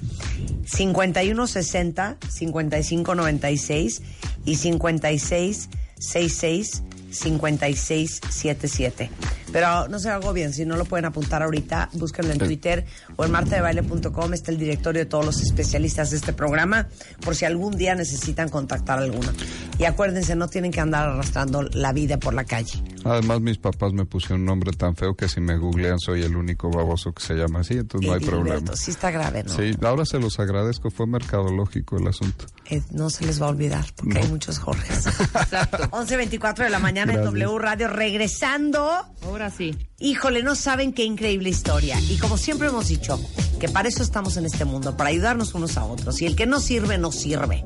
5160 0.65 2.17
5596 2.29 4.01
y 4.45 4.55
5666 4.55 6.83
5677. 7.13 9.09
Pero 9.51 9.87
no 9.87 9.99
se 9.99 10.09
agobien, 10.09 10.51
si 10.53 10.65
no 10.65 10.75
lo 10.77 10.85
pueden 10.85 11.05
apuntar 11.05 11.43
ahorita, 11.43 11.89
búsquenlo 11.93 12.31
en 12.33 12.39
Twitter 12.39 12.85
o 13.17 13.25
en 13.25 13.31
martadebaile.com 13.31 14.33
está 14.33 14.51
el 14.51 14.57
directorio 14.57 15.01
de 15.01 15.05
todos 15.05 15.25
los 15.25 15.41
especialistas 15.41 16.09
de 16.09 16.17
este 16.17 16.33
programa 16.33 16.87
por 17.23 17.35
si 17.35 17.45
algún 17.45 17.77
día 17.77 17.93
necesitan 17.93 18.49
contactar 18.49 18.97
a 18.99 19.03
alguno. 19.03 19.31
Y 19.77 19.85
acuérdense, 19.85 20.35
no 20.35 20.47
tienen 20.47 20.71
que 20.71 20.79
andar 20.79 21.07
arrastrando 21.09 21.61
la 21.61 21.93
vida 21.93 22.17
por 22.17 22.33
la 22.33 22.45
calle. 22.45 22.81
Además, 23.05 23.41
mis 23.41 23.57
papás 23.57 23.93
me 23.93 24.05
pusieron 24.05 24.39
un 24.41 24.45
nombre 24.47 24.71
tan 24.71 24.95
feo 24.95 25.13
que 25.15 25.27
si 25.29 25.39
me 25.41 25.57
googlean 25.57 25.99
soy 25.99 26.23
el 26.23 26.35
único 26.35 26.69
baboso 26.71 27.11
que 27.13 27.21
se 27.21 27.33
llama 27.35 27.59
así, 27.59 27.73
entonces 27.75 28.07
no 28.07 28.13
hay 28.15 28.21
Edilberto, 28.23 28.43
problema. 28.43 28.75
Sí 28.75 28.91
está 28.91 29.11
grave, 29.11 29.43
¿no? 29.43 29.53
Sí, 29.55 29.71
ahora 29.83 30.05
se 30.05 30.19
los 30.19 30.39
agradezco, 30.39 30.89
fue 30.89 31.05
mercadológico 31.05 31.97
el 31.97 32.07
asunto. 32.07 32.45
Eh, 32.69 32.81
no 32.91 33.09
se 33.09 33.25
les 33.25 33.41
va 33.41 33.47
a 33.47 33.49
olvidar 33.49 33.85
porque 33.95 34.13
No. 34.15 34.19
hay 34.21 34.27
muchos 34.29 34.57
Jorges. 34.57 35.05
Exacto. 35.19 35.83
11.24 35.91 36.63
de 36.63 36.69
la 36.69 36.79
mañana 36.79 37.02
en 37.11 37.21
Gracias. 37.21 37.33
W 37.33 37.59
Radio. 37.59 37.87
Regresando. 37.87 38.89
Ahora 39.23 39.49
sí. 39.49 39.75
Híjole, 39.99 40.43
no 40.43 40.55
saben 40.55 40.93
qué 40.93 41.03
increíble 41.03 41.49
historia. 41.49 41.99
Y 42.09 42.17
como 42.17 42.37
siempre 42.37 42.67
hemos 42.67 42.87
dicho, 42.87 43.19
que 43.59 43.69
para 43.69 43.87
eso 43.87 44.03
estamos 44.03 44.37
en 44.37 44.45
este 44.45 44.65
mundo, 44.65 44.97
para 44.97 45.09
ayudarnos 45.09 45.53
unos 45.53 45.77
a 45.77 45.85
otros. 45.85 46.21
Y 46.21 46.25
el 46.25 46.35
que 46.35 46.45
no 46.45 46.59
sirve, 46.59 46.97
no 46.97 47.11
sirve. 47.11 47.63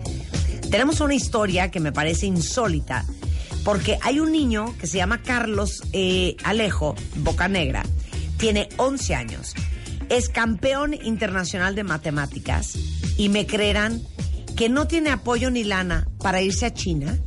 Tenemos 0.69 0.99
una 0.99 1.15
historia 1.15 1.71
que 1.71 1.79
me 1.79 1.91
parece 1.91 2.25
insólita, 2.25 3.05
porque 3.63 3.97
hay 4.01 4.19
un 4.19 4.31
niño 4.31 4.75
que 4.77 4.87
se 4.87 4.97
llama 4.97 5.21
Carlos 5.21 5.81
eh, 5.93 6.35
Alejo 6.43 6.95
Bocanegra, 7.17 7.83
tiene 8.37 8.67
11 8.77 9.15
años, 9.15 9.53
es 10.09 10.29
campeón 10.29 10.93
internacional 10.93 11.73
de 11.73 11.83
matemáticas 11.83 12.77
y 13.17 13.29
me 13.29 13.45
creerán 13.45 14.01
que 14.55 14.69
no 14.69 14.87
tiene 14.87 15.09
apoyo 15.09 15.49
ni 15.51 15.63
lana 15.63 16.07
para 16.19 16.41
irse 16.41 16.65
a 16.65 16.73
China 16.73 17.17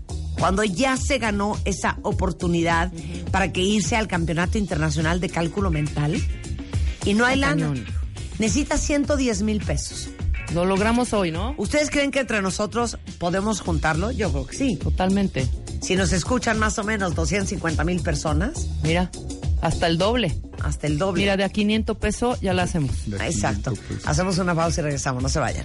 cuando 0.40 0.64
ya 0.64 0.96
se 0.96 1.18
ganó 1.18 1.56
esa 1.64 1.98
oportunidad 2.02 2.90
para 3.30 3.52
que 3.52 3.60
irse 3.60 3.94
al 3.94 4.08
campeonato 4.08 4.58
internacional 4.58 5.20
de 5.20 5.28
cálculo 5.28 5.70
mental 5.70 6.20
y 7.04 7.14
no 7.14 7.24
hay 7.26 7.36
lana. 7.38 7.72
Necesita 8.38 8.76
110 8.78 9.42
mil 9.42 9.60
pesos. 9.62 10.08
Lo 10.54 10.64
logramos 10.64 11.12
hoy, 11.12 11.30
¿no? 11.30 11.54
¿Ustedes 11.58 11.90
creen 11.90 12.10
que 12.10 12.20
entre 12.20 12.42
nosotros 12.42 12.98
podemos 13.18 13.60
juntarlo? 13.60 14.10
Yo 14.10 14.32
creo 14.32 14.46
que 14.46 14.56
sí. 14.56 14.76
Totalmente. 14.76 15.46
Si 15.80 15.94
nos 15.94 16.12
escuchan 16.12 16.58
más 16.58 16.78
o 16.78 16.84
menos 16.84 17.14
250 17.14 17.84
mil 17.84 18.00
personas, 18.00 18.66
Mira, 18.82 19.10
hasta 19.62 19.86
el 19.86 19.96
doble. 19.98 20.34
hasta 20.62 20.86
el 20.88 20.98
doble. 20.98 21.22
Mira, 21.22 21.36
de 21.36 21.44
a 21.44 21.50
500 21.50 21.96
pesos 21.98 22.40
ya 22.40 22.52
la 22.54 22.64
hacemos. 22.64 22.90
Exacto. 23.20 23.72
500 23.72 23.78
pesos. 23.78 24.08
Hacemos 24.08 24.38
una 24.38 24.54
pausa 24.54 24.80
y 24.80 24.84
regresamos. 24.84 25.22
No 25.22 25.28
se 25.28 25.38
vayan. 25.38 25.64